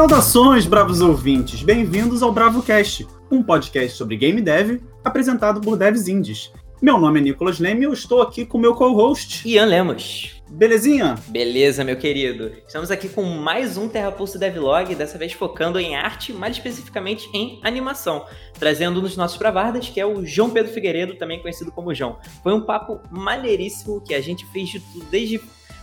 Saudações, 0.00 0.64
bravos 0.64 1.02
ouvintes! 1.02 1.62
Bem-vindos 1.62 2.22
ao 2.22 2.32
BravoCast, 2.32 3.06
um 3.30 3.42
podcast 3.42 3.98
sobre 3.98 4.16
game 4.16 4.40
dev 4.40 4.80
apresentado 5.04 5.60
por 5.60 5.76
devs 5.76 6.08
indies. 6.08 6.50
Meu 6.80 6.98
nome 6.98 7.20
é 7.20 7.22
Nicolas 7.24 7.60
Leme 7.60 7.82
e 7.82 7.84
eu 7.84 7.92
estou 7.92 8.22
aqui 8.22 8.46
com 8.46 8.56
meu 8.56 8.74
co-host 8.74 9.46
Ian 9.46 9.66
Lemos. 9.66 10.40
Belezinha? 10.48 11.16
Beleza, 11.28 11.84
meu 11.84 11.98
querido. 11.98 12.50
Estamos 12.66 12.90
aqui 12.90 13.10
com 13.10 13.22
mais 13.22 13.76
um 13.76 13.90
Terra 13.90 14.10
Pulse 14.10 14.38
Devlog, 14.38 14.94
dessa 14.94 15.18
vez 15.18 15.34
focando 15.34 15.78
em 15.78 15.94
arte, 15.94 16.32
mais 16.32 16.56
especificamente 16.56 17.28
em 17.34 17.60
animação, 17.62 18.24
trazendo 18.58 19.00
um 19.00 19.02
dos 19.02 19.18
nossos 19.18 19.36
bravardas, 19.36 19.90
que 19.90 20.00
é 20.00 20.06
o 20.06 20.24
João 20.24 20.48
Pedro 20.48 20.72
Figueiredo, 20.72 21.16
também 21.16 21.42
conhecido 21.42 21.70
como 21.70 21.94
João. 21.94 22.18
Foi 22.42 22.54
um 22.54 22.62
papo 22.62 23.02
maneiríssimo 23.10 24.00
que 24.00 24.14
a 24.14 24.20
gente 24.22 24.46
fez 24.46 24.70
de 24.70 24.80
tudo, 24.80 25.04
desde 25.10 25.38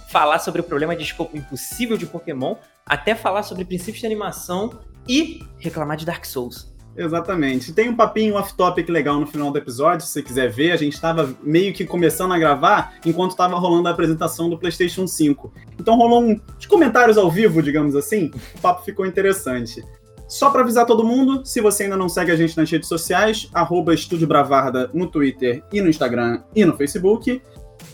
falar 0.08 0.40
sobre 0.40 0.62
o 0.62 0.64
problema 0.64 0.96
de 0.96 1.04
escopo 1.04 1.38
impossível 1.38 1.98
de 1.98 2.06
Pokémon, 2.06 2.56
até 2.86 3.14
falar 3.14 3.44
sobre 3.44 3.66
princípios 3.66 4.00
de 4.00 4.06
animação 4.06 4.80
e 5.08 5.44
reclamar 5.60 5.98
de 5.98 6.06
Dark 6.06 6.26
Souls. 6.26 6.76
Exatamente. 6.98 7.72
Tem 7.74 7.90
um 7.90 7.96
papinho 7.96 8.36
off-topic 8.36 8.90
legal 8.90 9.20
no 9.20 9.28
final 9.28 9.52
do 9.52 9.58
episódio, 9.58 10.06
se 10.06 10.14
você 10.14 10.24
quiser 10.24 10.50
ver. 10.50 10.72
A 10.72 10.78
gente 10.78 10.94
estava 10.94 11.32
meio 11.44 11.72
que 11.72 11.86
começando 11.86 12.34
a 12.34 12.40
gravar 12.40 12.96
enquanto 13.06 13.32
estava 13.32 13.56
rolando 13.60 13.88
a 13.88 13.92
apresentação 13.92 14.50
do 14.50 14.58
PlayStation 14.58 15.06
5. 15.06 15.54
Então 15.80 15.96
rolou 15.96 16.24
um, 16.24 16.42
uns 16.58 16.66
comentários 16.66 17.18
ao 17.18 17.30
vivo, 17.30 17.62
digamos 17.62 17.96
assim. 17.96 18.32
O 18.56 18.62
papo 18.62 18.84
ficou 18.84 19.06
interessante. 19.06 19.84
Só 20.28 20.50
para 20.50 20.62
avisar 20.62 20.86
todo 20.86 21.06
mundo, 21.06 21.46
se 21.46 21.62
você 21.62 21.84
ainda 21.84 21.96
não 21.96 22.10
segue 22.10 22.32
a 22.32 22.36
gente 22.36 22.58
nas 22.58 22.70
redes 22.70 22.90
sociais, 22.90 23.48
arroba 23.54 23.94
Estúdio 23.94 24.28
Bravarda 24.28 24.90
no 24.94 25.08
Twitter 25.08 25.64
e 25.72 25.80
no 25.80 25.88
Instagram 25.88 26.42
e 26.54 26.66
no 26.66 26.76
Facebook, 26.76 27.42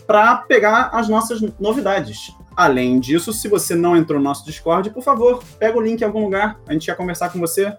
para 0.06 0.36
pegar 0.36 0.90
as 0.92 1.08
nossas 1.08 1.40
novidades. 1.58 2.32
Além 2.56 3.00
disso, 3.00 3.32
se 3.32 3.48
você 3.48 3.74
não 3.74 3.96
entrou 3.96 4.18
no 4.18 4.24
nosso 4.24 4.44
Discord, 4.44 4.90
por 4.90 5.02
favor, 5.02 5.42
pega 5.58 5.76
o 5.76 5.80
link 5.80 6.00
em 6.00 6.04
algum 6.04 6.22
lugar, 6.24 6.60
a 6.66 6.72
gente 6.72 6.86
quer 6.86 6.96
conversar 6.96 7.30
com 7.30 7.38
você. 7.38 7.76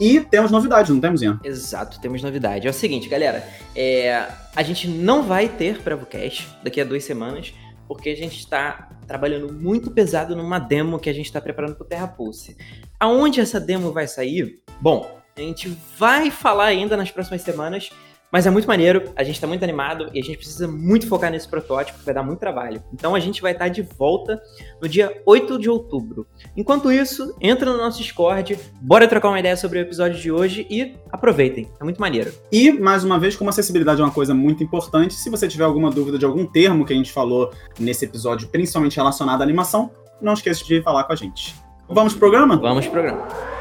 E 0.00 0.20
temos 0.20 0.50
novidades, 0.50 0.90
não 0.90 1.00
temos, 1.00 1.22
Ian? 1.22 1.40
Exato, 1.42 2.00
temos 2.00 2.22
novidade. 2.22 2.66
É 2.68 2.70
o 2.70 2.74
seguinte, 2.74 3.08
galera, 3.08 3.44
é, 3.74 4.28
a 4.54 4.62
gente 4.62 4.86
não 4.86 5.24
vai 5.24 5.48
ter 5.48 5.80
BravoCast 5.82 6.48
daqui 6.62 6.80
a 6.80 6.84
duas 6.84 7.02
semanas, 7.02 7.52
porque 7.88 8.10
a 8.10 8.16
gente 8.16 8.38
está 8.38 8.90
trabalhando 9.08 9.52
muito 9.52 9.90
pesado 9.90 10.36
numa 10.36 10.58
demo 10.58 11.00
que 11.00 11.10
a 11.10 11.12
gente 11.12 11.26
está 11.26 11.40
preparando 11.40 11.74
para 11.74 11.84
o 11.84 11.88
Terra 11.88 12.06
Pulse. 12.06 12.56
Aonde 13.00 13.40
essa 13.40 13.58
demo 13.58 13.90
vai 13.90 14.06
sair? 14.06 14.60
Bom, 14.80 15.18
a 15.36 15.40
gente 15.40 15.76
vai 15.96 16.30
falar 16.30 16.66
ainda 16.66 16.96
nas 16.96 17.10
próximas 17.10 17.42
semanas, 17.42 17.90
mas 18.32 18.46
é 18.46 18.50
muito 18.50 18.68
maneiro, 18.68 19.12
a 19.16 19.22
gente 19.22 19.34
está 19.34 19.46
muito 19.46 19.62
animado 19.62 20.10
e 20.12 20.20
a 20.20 20.22
gente 20.22 20.38
precisa 20.38 20.68
muito 20.68 21.06
focar 21.06 21.30
nesse 21.30 21.48
protótipo, 21.48 21.98
que 21.98 22.04
vai 22.04 22.14
dar 22.14 22.22
muito 22.22 22.38
trabalho. 22.38 22.82
Então 22.92 23.14
a 23.14 23.20
gente 23.20 23.40
vai 23.40 23.52
estar 23.52 23.68
de 23.68 23.82
volta 23.82 24.40
no 24.80 24.88
dia 24.88 25.22
8 25.24 25.58
de 25.58 25.70
outubro. 25.70 26.26
Enquanto 26.56 26.92
isso, 26.92 27.34
entra 27.40 27.72
no 27.72 27.78
nosso 27.78 27.98
Discord, 27.98 28.58
bora 28.80 29.08
trocar 29.08 29.28
uma 29.28 29.40
ideia 29.40 29.56
sobre 29.56 29.78
o 29.78 29.82
episódio 29.82 30.20
de 30.20 30.30
hoje 30.30 30.66
e 30.68 30.96
aproveitem, 31.10 31.68
é 31.80 31.84
muito 31.84 32.00
maneiro. 32.00 32.32
E, 32.52 32.72
mais 32.72 33.04
uma 33.04 33.18
vez, 33.18 33.36
como 33.36 33.50
acessibilidade 33.50 34.00
é 34.00 34.04
uma 34.04 34.12
coisa 34.12 34.34
muito 34.34 34.62
importante, 34.62 35.14
se 35.14 35.30
você 35.30 35.48
tiver 35.48 35.64
alguma 35.64 35.90
dúvida 35.90 36.18
de 36.18 36.24
algum 36.24 36.46
termo 36.46 36.84
que 36.84 36.92
a 36.92 36.96
gente 36.96 37.12
falou 37.12 37.50
nesse 37.78 38.04
episódio, 38.04 38.48
principalmente 38.48 38.96
relacionado 38.96 39.40
à 39.40 39.44
animação, 39.44 39.90
não 40.20 40.32
esqueça 40.32 40.64
de 40.64 40.82
falar 40.82 41.04
com 41.04 41.12
a 41.12 41.16
gente. 41.16 41.54
Vamos 41.88 42.12
pro 42.12 42.20
programa? 42.20 42.56
Vamos 42.56 42.86
pro 42.86 42.92
programa. 42.92 43.57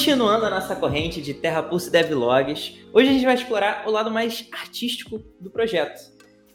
Continuando 0.00 0.46
a 0.46 0.50
nossa 0.50 0.74
corrente 0.74 1.20
de 1.20 1.34
Terra 1.34 1.62
Pulse 1.62 1.90
Devlogs, 1.90 2.74
hoje 2.90 3.10
a 3.10 3.12
gente 3.12 3.24
vai 3.26 3.34
explorar 3.34 3.86
o 3.86 3.90
lado 3.90 4.10
mais 4.10 4.48
artístico 4.50 5.22
do 5.38 5.50
projeto. 5.50 6.00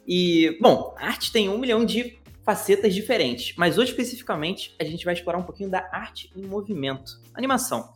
E, 0.04 0.58
bom, 0.60 0.92
a 0.98 1.06
arte 1.06 1.30
tem 1.30 1.48
um 1.48 1.56
milhão 1.56 1.84
de 1.84 2.18
facetas 2.44 2.92
diferentes, 2.92 3.54
mas 3.56 3.78
hoje 3.78 3.92
especificamente 3.92 4.74
a 4.80 4.84
gente 4.84 5.04
vai 5.04 5.14
explorar 5.14 5.38
um 5.38 5.44
pouquinho 5.44 5.70
da 5.70 5.88
arte 5.92 6.28
em 6.34 6.44
movimento, 6.44 7.20
animação. 7.32 7.90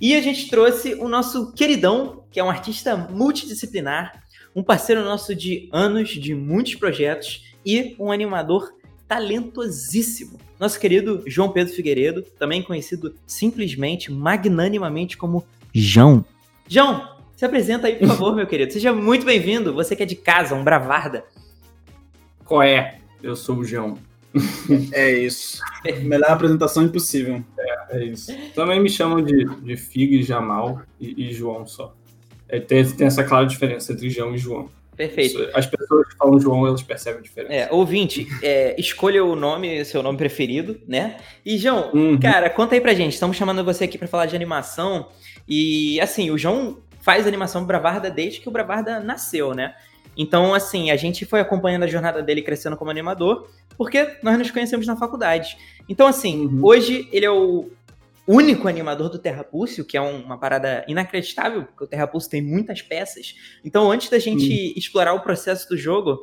E 0.00 0.12
a 0.16 0.20
gente 0.20 0.50
trouxe 0.50 0.94
o 0.94 1.06
nosso 1.06 1.52
queridão, 1.52 2.24
que 2.28 2.40
é 2.40 2.42
um 2.42 2.50
artista 2.50 2.96
multidisciplinar, 2.96 4.24
um 4.56 4.62
parceiro 4.64 5.04
nosso 5.04 5.36
de 5.36 5.68
anos, 5.72 6.08
de 6.08 6.34
muitos 6.34 6.74
projetos 6.74 7.54
e 7.64 7.94
um 7.96 8.10
animador 8.10 8.72
talentosíssimo. 9.10 10.38
Nosso 10.56 10.78
querido 10.78 11.24
João 11.26 11.50
Pedro 11.50 11.74
Figueiredo, 11.74 12.22
também 12.38 12.62
conhecido 12.62 13.12
simplesmente, 13.26 14.12
magnanimamente 14.12 15.16
como 15.16 15.44
João. 15.74 16.24
João, 16.68 17.16
se 17.34 17.44
apresenta 17.44 17.88
aí, 17.88 17.96
por 17.96 18.06
favor, 18.14 18.36
meu 18.36 18.46
querido. 18.46 18.72
Seja 18.72 18.92
muito 18.92 19.26
bem-vindo. 19.26 19.74
Você 19.74 19.96
que 19.96 20.04
é 20.04 20.06
de 20.06 20.14
casa, 20.14 20.54
um 20.54 20.62
bravarda. 20.62 21.24
Qual 22.44 22.62
é? 22.62 23.00
Eu 23.20 23.34
sou 23.34 23.56
o 23.56 23.64
João. 23.64 23.98
É 24.92 25.10
isso. 25.10 25.60
Melhor 26.02 26.30
apresentação 26.30 26.84
impossível. 26.84 27.44
É, 27.58 27.98
é 27.98 28.04
isso. 28.04 28.32
Também 28.54 28.78
me 28.78 28.88
chamam 28.88 29.20
de, 29.20 29.44
de 29.44 29.76
Fig, 29.76 30.22
Jamal 30.22 30.82
e, 31.00 31.30
e 31.30 31.32
João 31.32 31.66
só. 31.66 31.96
É, 32.48 32.60
tem, 32.60 32.88
tem 32.92 33.08
essa 33.08 33.24
clara 33.24 33.44
diferença 33.44 33.92
entre 33.92 34.08
João 34.08 34.36
e 34.36 34.38
João. 34.38 34.70
Perfeito. 35.08 35.48
As 35.54 35.66
pessoas 35.66 36.08
que 36.08 36.16
falam 36.16 36.38
João, 36.38 36.66
elas 36.66 36.82
percebem 36.82 37.20
a 37.20 37.22
diferença. 37.22 37.52
É, 37.54 37.68
ouvinte, 37.72 38.26
é, 38.42 38.74
escolha 38.78 39.24
o 39.24 39.34
nome, 39.34 39.84
seu 39.84 40.02
nome 40.02 40.18
preferido, 40.18 40.78
né? 40.86 41.16
E, 41.44 41.56
João, 41.56 41.90
Uhum. 41.94 42.20
cara, 42.20 42.50
conta 42.50 42.74
aí 42.74 42.80
pra 42.80 42.92
gente. 42.92 43.14
Estamos 43.14 43.36
chamando 43.36 43.64
você 43.64 43.84
aqui 43.84 43.96
pra 43.96 44.06
falar 44.06 44.26
de 44.26 44.36
animação. 44.36 45.08
E, 45.48 45.98
assim, 46.00 46.30
o 46.30 46.36
João 46.36 46.78
faz 47.00 47.26
animação 47.26 47.64
Bravarda 47.64 48.10
desde 48.10 48.40
que 48.40 48.48
o 48.48 48.52
Bravarda 48.52 49.00
nasceu, 49.00 49.54
né? 49.54 49.74
Então, 50.16 50.52
assim, 50.52 50.90
a 50.90 50.96
gente 50.96 51.24
foi 51.24 51.40
acompanhando 51.40 51.84
a 51.84 51.86
jornada 51.86 52.22
dele 52.22 52.42
crescendo 52.42 52.76
como 52.76 52.90
animador, 52.90 53.48
porque 53.78 54.06
nós 54.22 54.36
nos 54.36 54.50
conhecemos 54.50 54.86
na 54.86 54.96
faculdade. 54.96 55.56
Então, 55.88 56.06
assim, 56.06 56.44
Uhum. 56.46 56.60
hoje 56.62 57.08
ele 57.10 57.24
é 57.24 57.30
o 57.30 57.70
único 58.36 58.68
animador 58.68 59.08
do 59.08 59.18
Terra 59.18 59.42
Pulse, 59.44 59.80
o 59.80 59.84
que 59.84 59.96
é 59.96 60.00
um- 60.00 60.22
uma 60.22 60.38
parada 60.38 60.84
inacreditável, 60.88 61.64
porque 61.64 61.84
o 61.84 61.86
Terra 61.86 62.06
Pulse 62.06 62.28
tem 62.30 62.42
muitas 62.42 62.82
peças. 62.82 63.34
Então, 63.64 63.90
antes 63.90 64.08
da 64.10 64.18
gente 64.18 64.72
explorar 64.78 65.14
o 65.14 65.20
processo 65.20 65.68
do 65.68 65.76
jogo, 65.76 66.18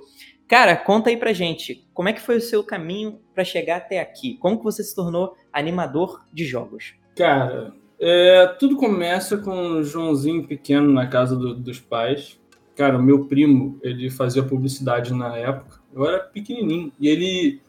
cara, 0.48 0.76
conta 0.76 1.10
aí 1.10 1.18
pra 1.18 1.34
gente, 1.34 1.88
como 1.94 2.10
é 2.10 2.14
que 2.14 2.22
foi 2.22 2.38
o 2.38 2.42
seu 2.42 2.64
caminho 2.64 3.20
pra 3.34 3.44
chegar 3.44 3.78
até 3.78 4.00
aqui? 4.00 4.38
Como 4.40 4.58
que 4.58 4.64
você 4.64 4.84
se 4.84 4.96
tornou 4.96 5.36
animador 5.52 6.24
de 6.32 6.46
jogos? 6.46 6.94
Cara, 7.16 7.74
é, 8.00 8.46
tudo 8.60 8.78
começa 8.78 9.38
com 9.38 9.52
um 9.56 9.84
Joãozinho 9.84 10.48
pequeno 10.48 10.92
na 10.94 11.08
casa 11.08 11.36
do- 11.36 11.56
dos 11.56 11.80
pais. 11.80 12.40
Cara, 12.76 12.98
o 13.00 13.02
meu 13.02 13.26
primo, 13.26 13.80
ele 13.82 14.08
fazia 14.12 14.44
publicidade 14.44 15.12
na 15.12 15.36
época. 15.36 15.80
Eu 15.92 16.06
era 16.06 16.20
pequenininho. 16.20 16.92
E 17.00 17.08
ele... 17.08 17.60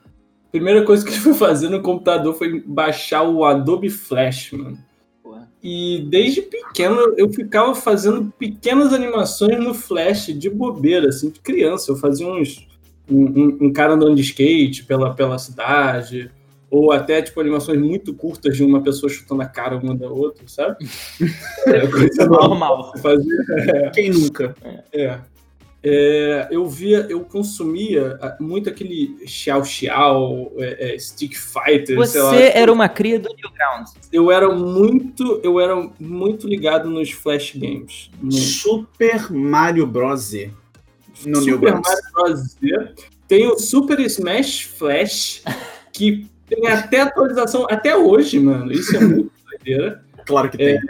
Primeira 0.51 0.85
coisa 0.85 1.05
que 1.05 1.11
ele 1.13 1.21
foi 1.21 1.35
fazer 1.35 1.69
no 1.69 1.83
computador 1.83 2.35
foi 2.35 2.63
baixar 2.67 3.23
o 3.23 3.45
Adobe 3.45 3.91
Flash, 3.91 4.53
mano. 4.53 4.79
E 5.63 6.07
desde 6.09 6.43
pequeno 6.43 6.97
eu 7.17 7.29
ficava 7.31 7.75
fazendo 7.75 8.33
pequenas 8.39 8.93
animações 8.93 9.59
no 9.63 9.75
Flash 9.75 10.27
de 10.27 10.49
bobeira, 10.49 11.09
assim, 11.09 11.31
de 11.31 11.41
criança. 11.41 11.91
Eu 11.91 11.97
fazia 11.97 12.27
uns. 12.29 12.67
Um, 13.11 13.25
um- 13.25 13.59
um 13.63 13.73
cara 13.73 13.95
andando 13.95 14.15
de 14.15 14.21
skate 14.23 14.85
pela, 14.85 15.15
pela 15.15 15.39
cidade, 15.39 16.31
ou 16.71 16.93
até 16.93 17.23
tipo 17.23 17.41
animações 17.41 17.81
muito 17.81 18.13
curtas 18.15 18.55
de 18.57 18.63
uma 18.63 18.83
pessoa 18.83 19.09
chutando 19.11 19.41
a 19.43 19.47
cara 19.47 19.79
uma 19.79 19.97
da 19.97 20.09
outra, 20.11 20.45
sabe? 20.47 20.77
É 21.67 21.87
coisa 21.87 22.27
normal. 22.27 22.49
Normal. 22.79 22.93
Fazia. 22.99 23.91
Quem 23.95 24.11
nunca? 24.11 24.55
É. 24.93 25.03
É, 25.05 25.19
eu 26.51 26.67
via, 26.67 27.07
eu 27.09 27.21
consumia 27.21 28.19
muito 28.41 28.69
aquele 28.69 29.17
Xiao 29.27 29.65
Xiao, 29.65 30.53
é, 30.57 30.95
é, 30.95 30.99
Stick 30.99 31.35
Fighter, 31.35 32.05
sei 32.07 32.21
lá. 32.21 32.31
Você 32.31 32.53
era 32.55 32.73
uma 32.73 32.89
cria 32.89 33.19
do 33.19 33.29
Newgrounds. 33.29 33.95
Eu 34.13 34.31
era 34.31 34.53
muito, 34.53 35.41
eu 35.43 35.61
era 35.61 35.77
muito 36.01 36.49
ligado 36.49 36.91
nos 36.91 37.11
flash 37.11 37.55
games. 37.55 38.11
No 38.21 38.33
Super 38.33 39.33
Mario 39.33 39.87
Bros. 39.87 40.21
Z. 40.21 40.51
No 41.25 41.37
Super 41.37 41.47
Newgrounds. 41.47 41.89
Mario 41.89 42.13
Bros. 42.13 42.41
Z. 42.41 42.95
Tem 43.29 43.47
o 43.47 43.59
Super 43.59 44.01
Smash 44.01 44.63
Flash, 44.63 45.43
que 45.93 46.27
tem 46.47 46.67
até 46.67 47.03
atualização 47.03 47.67
até 47.71 47.95
hoje, 47.95 48.41
mano. 48.41 48.73
Isso 48.73 48.97
é 48.97 49.01
muito 49.01 49.31
doideira. 49.49 50.03
Claro 50.27 50.51
que 50.51 50.57
tem. 50.57 50.81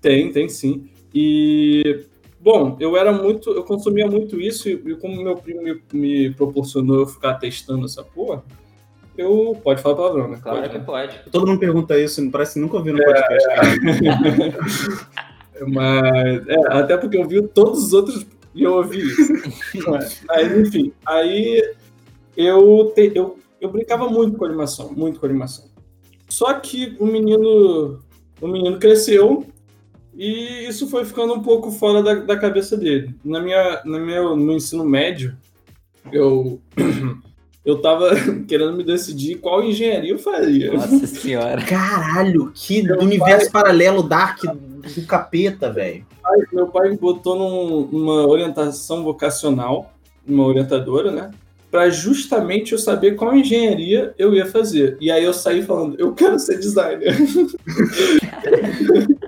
Tem, 0.00 0.32
tem 0.32 0.48
sim. 0.48 0.88
E 1.12 2.04
bom, 2.44 2.76
eu 2.78 2.94
era 2.94 3.10
muito, 3.10 3.50
eu 3.50 3.64
consumia 3.64 4.06
muito 4.06 4.38
isso 4.38 4.68
e, 4.68 4.72
e 4.72 4.94
como 4.96 5.22
meu 5.22 5.34
primo 5.36 5.62
me, 5.62 5.80
me 5.92 6.30
proporcionou 6.34 7.00
eu 7.00 7.06
ficar 7.06 7.34
testando 7.34 7.86
essa 7.86 8.04
porra, 8.04 8.44
eu 9.16 9.58
pode 9.64 9.80
falar 9.80 9.96
palavrão, 9.96 10.28
né? 10.28 10.38
Claro 10.42 10.58
Pode, 10.58 10.68
que 10.70 10.76
né? 10.76 10.82
É. 10.82 10.86
pode. 10.86 11.20
Todo 11.30 11.46
mundo 11.46 11.58
pergunta 11.58 11.98
isso, 11.98 12.30
parece 12.30 12.54
que 12.54 12.60
nunca 12.60 12.76
ouviu 12.76 12.94
no 12.94 13.02
podcast. 13.02 13.48
cara. 13.48 13.70
Mas, 15.68 16.48
é, 16.48 16.56
até 16.72 16.96
porque 16.96 17.16
eu 17.16 17.26
vi 17.26 17.40
todos 17.48 17.84
os 17.84 17.92
outros 17.92 18.26
e 18.54 18.64
eu 18.64 18.74
ouvi 18.74 18.98
isso. 18.98 19.32
Mas, 19.88 20.20
mas, 20.26 20.58
enfim, 20.58 20.92
aí 21.06 21.74
eu, 22.36 22.92
te- 22.94 23.12
eu, 23.14 23.38
eu 23.60 23.70
brincava 23.70 24.08
muito 24.10 24.36
com 24.36 24.44
animação, 24.44 24.92
muito 24.92 25.20
com 25.20 25.26
animação. 25.26 25.66
Só 26.28 26.52
que 26.54 26.96
o 26.98 27.06
menino, 27.06 28.00
o 28.40 28.48
menino 28.48 28.78
cresceu 28.80 29.46
e 30.16 30.66
isso 30.68 30.88
foi 30.88 31.04
ficando 31.04 31.34
um 31.34 31.42
pouco 31.42 31.70
fora 31.70 32.02
da, 32.02 32.14
da 32.14 32.36
cabeça 32.36 32.76
dele. 32.76 33.14
Na 33.24 33.40
minha, 33.40 33.82
na 33.84 33.98
meu, 33.98 34.36
no 34.36 34.52
ensino 34.52 34.84
médio, 34.84 35.36
eu 36.12 36.60
eu 37.64 37.80
tava 37.80 38.10
querendo 38.46 38.76
me 38.76 38.84
decidir 38.84 39.36
qual 39.36 39.64
engenharia 39.64 40.12
eu 40.12 40.18
faria. 40.18 40.72
Nossa 40.72 41.06
senhora. 41.06 41.62
Caralho, 41.62 42.52
que 42.54 42.82
meu 42.82 43.00
universo 43.00 43.50
pai... 43.50 43.62
paralelo 43.62 44.02
dark 44.02 44.42
do 44.44 45.06
capeta, 45.06 45.72
velho. 45.72 46.04
Meu 46.52 46.68
pai 46.68 46.90
me 46.90 46.96
botou 46.96 47.36
num, 47.36 47.88
numa 47.90 48.26
orientação 48.26 49.02
vocacional, 49.02 49.92
uma 50.26 50.44
orientadora, 50.44 51.10
né? 51.10 51.30
Para 51.70 51.90
justamente 51.90 52.72
eu 52.72 52.78
saber 52.78 53.16
qual 53.16 53.34
engenharia 53.34 54.14
eu 54.16 54.32
ia 54.32 54.46
fazer. 54.46 54.96
E 55.00 55.10
aí 55.10 55.24
eu 55.24 55.34
saí 55.34 55.62
falando, 55.62 55.96
eu 55.98 56.14
quero 56.14 56.38
ser 56.38 56.58
designer. 56.58 57.16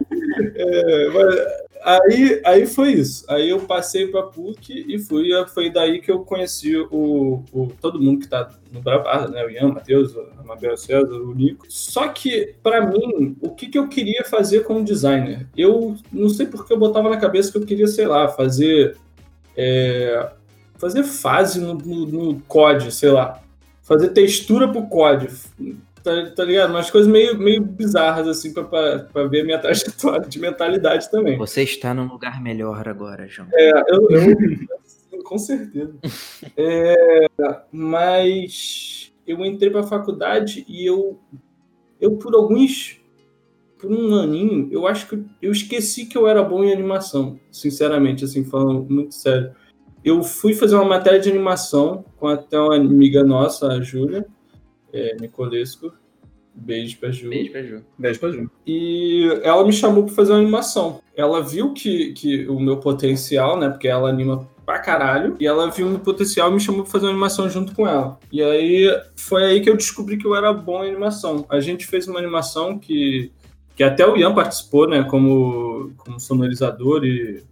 é, 0.58 1.66
Aí, 1.86 2.42
aí 2.44 2.66
foi 2.66 2.94
isso. 2.94 3.24
Aí 3.28 3.48
eu 3.48 3.60
passei 3.60 4.08
para 4.08 4.24
PUC 4.24 4.86
e 4.88 4.98
fui. 4.98 5.30
Foi 5.54 5.70
daí 5.70 6.00
que 6.00 6.10
eu 6.10 6.18
conheci 6.24 6.76
o, 6.76 7.44
o 7.52 7.72
todo 7.80 8.00
mundo 8.02 8.18
que 8.18 8.24
está 8.24 8.50
no 8.72 8.82
Bravada, 8.82 9.28
né? 9.28 9.44
O 9.44 9.50
Ian, 9.50 9.66
o 9.66 9.74
Matheus, 9.74 10.12
a 10.36 10.42
Mabel 10.42 10.76
César, 10.76 11.14
o 11.14 11.32
Nico. 11.32 11.64
Só 11.68 12.08
que, 12.08 12.56
para 12.60 12.84
mim, 12.84 13.36
o 13.40 13.50
que, 13.50 13.68
que 13.68 13.78
eu 13.78 13.86
queria 13.86 14.24
fazer 14.24 14.64
como 14.64 14.82
designer? 14.82 15.46
Eu 15.56 15.94
não 16.12 16.28
sei 16.28 16.46
porque 16.46 16.72
eu 16.72 16.78
botava 16.78 17.08
na 17.08 17.18
cabeça 17.18 17.52
que 17.52 17.58
eu 17.58 17.64
queria, 17.64 17.86
sei 17.86 18.08
lá, 18.08 18.26
fazer. 18.26 18.96
É, 19.56 20.28
fazer 20.78 21.04
fase 21.04 21.60
no, 21.60 21.74
no, 21.74 22.06
no 22.06 22.40
COD, 22.48 22.92
sei 22.92 23.10
lá. 23.10 23.40
Fazer 23.80 24.08
textura 24.08 24.66
pro 24.66 24.88
COD 24.88 25.28
tá, 26.06 26.30
tá 26.30 26.44
ligado? 26.44 26.70
Umas 26.70 26.88
coisas 26.88 27.10
meio, 27.10 27.36
meio 27.36 27.60
bizarras, 27.60 28.28
assim, 28.28 28.52
pra, 28.52 28.62
pra, 28.62 29.00
pra 29.00 29.24
ver 29.24 29.40
a 29.40 29.44
minha 29.44 29.58
trajetória 29.58 30.28
de 30.28 30.38
mentalidade 30.38 31.10
também. 31.10 31.36
Você 31.36 31.64
está 31.64 31.92
num 31.92 32.06
lugar 32.06 32.40
melhor 32.40 32.88
agora, 32.88 33.26
João. 33.26 33.48
É, 33.52 33.72
eu, 33.88 34.08
eu 35.12 35.22
com 35.24 35.38
certeza. 35.38 35.94
É, 36.56 37.28
mas 37.72 39.12
eu 39.26 39.44
entrei 39.44 39.70
pra 39.70 39.82
faculdade 39.82 40.64
e 40.68 40.86
eu, 40.86 41.18
eu 42.00 42.16
por 42.16 42.34
alguns 42.34 43.00
por 43.78 43.90
um 43.90 44.14
aninho, 44.14 44.68
eu 44.70 44.86
acho 44.86 45.06
que 45.06 45.22
eu 45.42 45.52
esqueci 45.52 46.06
que 46.06 46.16
eu 46.16 46.26
era 46.26 46.42
bom 46.42 46.64
em 46.64 46.72
animação, 46.72 47.38
sinceramente, 47.50 48.24
assim, 48.24 48.42
falando 48.44 48.86
muito 48.88 49.14
sério. 49.14 49.54
Eu 50.02 50.22
fui 50.22 50.54
fazer 50.54 50.76
uma 50.76 50.84
matéria 50.84 51.20
de 51.20 51.28
animação 51.28 52.04
com 52.16 52.26
até 52.26 52.58
uma 52.58 52.76
amiga 52.76 53.22
nossa, 53.22 53.66
a 53.66 53.82
Júlia, 53.82 54.26
é, 54.96 55.16
Nicolesco. 55.20 55.92
Beijo 56.56 56.98
pra 56.98 57.10
Ju. 57.10 57.28
Beijo 57.28 57.52
pra 57.52 57.62
Ju. 57.62 57.84
Beijo 57.98 58.20
pra 58.20 58.30
Ju. 58.30 58.50
E 58.66 59.28
ela 59.42 59.64
me 59.64 59.72
chamou 59.72 60.04
pra 60.04 60.14
fazer 60.14 60.32
uma 60.32 60.40
animação. 60.40 61.00
Ela 61.14 61.42
viu 61.42 61.74
que, 61.74 62.12
que 62.14 62.48
o 62.48 62.58
meu 62.58 62.78
potencial, 62.78 63.58
né? 63.58 63.68
Porque 63.68 63.86
ela 63.86 64.08
anima 64.08 64.48
pra 64.64 64.78
caralho. 64.78 65.36
E 65.38 65.46
ela 65.46 65.70
viu 65.70 65.86
o 65.86 65.90
meu 65.90 66.00
potencial 66.00 66.50
e 66.50 66.54
me 66.54 66.60
chamou 66.60 66.82
pra 66.82 66.92
fazer 66.92 67.04
uma 67.04 67.12
animação 67.12 67.48
junto 67.50 67.74
com 67.74 67.86
ela. 67.86 68.18
E 68.32 68.42
aí 68.42 68.88
foi 69.14 69.44
aí 69.44 69.60
que 69.60 69.68
eu 69.68 69.76
descobri 69.76 70.16
que 70.16 70.26
eu 70.26 70.34
era 70.34 70.52
bom 70.52 70.82
em 70.82 70.88
animação. 70.88 71.44
A 71.50 71.60
gente 71.60 71.86
fez 71.86 72.08
uma 72.08 72.18
animação 72.18 72.78
que, 72.78 73.30
que 73.76 73.84
até 73.84 74.06
o 74.06 74.16
Ian 74.16 74.34
participou, 74.34 74.88
né? 74.88 75.04
Como, 75.04 75.92
como 75.98 76.18
sonorizador 76.18 77.04
e, 77.04 77.42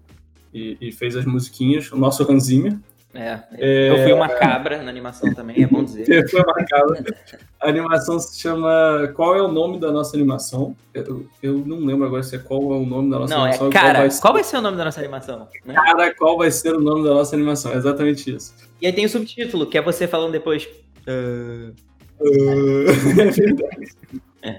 e, 0.52 0.78
e 0.80 0.92
fez 0.92 1.14
as 1.14 1.26
musiquinhas. 1.26 1.92
O 1.92 1.96
nosso 1.96 2.24
Ranzinha. 2.24 2.80
É, 3.14 3.90
eu 3.90 4.02
fui 4.02 4.12
uma 4.12 4.28
cabra 4.28 4.82
na 4.82 4.90
animação 4.90 5.32
também, 5.32 5.62
é 5.62 5.66
bom 5.66 5.84
dizer. 5.84 6.04
Você 6.04 6.28
foi 6.28 6.42
uma 6.42 6.64
cabra. 6.66 7.04
A 7.60 7.68
animação 7.68 8.18
se 8.18 8.40
chama. 8.40 9.12
Qual 9.14 9.36
é 9.36 9.42
o 9.42 9.48
nome 9.48 9.78
da 9.78 9.92
nossa 9.92 10.16
animação? 10.16 10.76
Eu, 10.92 11.26
eu 11.42 11.58
não 11.58 11.78
lembro 11.78 12.06
agora 12.06 12.22
se 12.22 12.34
é 12.34 12.38
qual 12.38 12.60
é 12.60 12.76
o 12.76 12.84
nome 12.84 13.10
da 13.10 13.20
nossa 13.20 13.34
não, 13.34 13.42
animação. 13.42 13.64
Não, 13.64 13.70
é 13.70 13.72
cara, 13.72 13.92
qual 13.92 14.02
vai, 14.02 14.10
ser... 14.10 14.20
qual 14.20 14.32
vai, 14.34 14.44
ser... 14.44 14.56
o 14.56 14.60
nome 14.62 14.76
da 14.76 14.84
nossa 14.84 15.00
animação? 15.00 15.48
Né? 15.64 15.74
Cara, 15.74 16.14
qual 16.14 16.38
vai 16.38 16.50
ser 16.50 16.74
o 16.74 16.80
nome 16.80 17.04
da 17.04 17.14
nossa 17.14 17.36
animação? 17.36 17.72
É 17.72 17.76
exatamente 17.76 18.34
isso. 18.34 18.54
E 18.82 18.86
aí 18.86 18.92
tem 18.92 19.04
o 19.04 19.08
subtítulo, 19.08 19.66
que 19.66 19.78
é 19.78 19.82
você 19.82 20.08
falando 20.08 20.32
depois. 20.32 20.68
Uh... 21.06 21.72
Uh... 22.20 22.90
é 23.20 23.30
verdade. 23.30 23.88
É. 24.42 24.56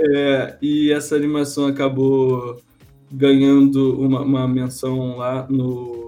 É, 0.00 0.56
e 0.62 0.92
essa 0.92 1.16
animação 1.16 1.66
acabou 1.66 2.60
ganhando 3.10 4.00
uma, 4.00 4.20
uma 4.20 4.46
menção 4.46 5.16
lá 5.16 5.46
no 5.50 6.07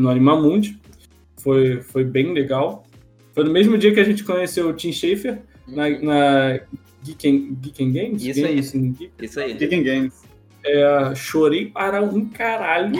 no 0.00 0.08
Animamundi. 0.08 0.78
Foi, 1.36 1.80
foi 1.82 2.04
bem 2.04 2.32
legal. 2.32 2.84
Foi 3.32 3.44
no 3.44 3.50
mesmo 3.50 3.78
dia 3.78 3.92
que 3.92 4.00
a 4.00 4.04
gente 4.04 4.24
conheceu 4.24 4.68
o 4.68 4.72
Tim 4.72 4.92
Schafer 4.92 5.40
na, 5.66 5.88
na 5.88 6.60
Geek, 7.02 7.56
Geek 7.60 7.84
Games. 7.84 8.24
Isso 8.24 8.40
Games, 8.40 8.50
aí. 8.50 8.58
Assim, 8.58 8.92
Geek. 8.92 9.12
Isso 9.22 9.40
aí. 9.40 9.54
Geek 9.54 9.82
Games. 9.82 10.14
É, 10.64 11.14
chorei 11.14 11.66
para 11.66 12.02
um 12.02 12.28
caralho. 12.28 12.92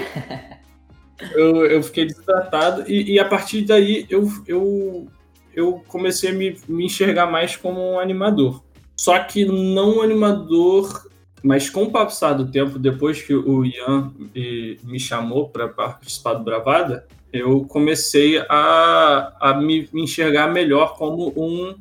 eu, 1.32 1.66
eu 1.66 1.82
fiquei 1.82 2.06
desidratado. 2.06 2.84
E, 2.90 3.14
e, 3.14 3.18
a 3.18 3.24
partir 3.24 3.62
daí 3.62 4.06
eu, 4.08 4.30
eu, 4.46 5.08
eu 5.54 5.82
comecei 5.88 6.30
a 6.30 6.34
me, 6.34 6.56
me 6.68 6.86
enxergar 6.86 7.26
mais 7.26 7.56
como 7.56 7.80
um 7.80 7.98
animador. 7.98 8.62
Só 8.96 9.18
que 9.18 9.44
não 9.44 9.98
um 9.98 10.02
animador 10.02 11.09
mas 11.42 11.70
com 11.70 11.84
o 11.84 11.90
passar 11.90 12.34
do 12.34 12.50
tempo, 12.50 12.78
depois 12.78 13.22
que 13.22 13.34
o 13.34 13.64
Ian 13.64 14.12
me 14.84 15.00
chamou 15.00 15.48
para 15.48 15.68
participar 15.68 16.34
do 16.34 16.44
Bravada, 16.44 17.06
eu 17.32 17.64
comecei 17.64 18.38
a, 18.48 19.36
a 19.40 19.54
me, 19.54 19.88
me, 19.92 20.02
enxergar 20.02 20.52
melhor 20.52 20.96
como 20.96 21.32
um 21.36 21.74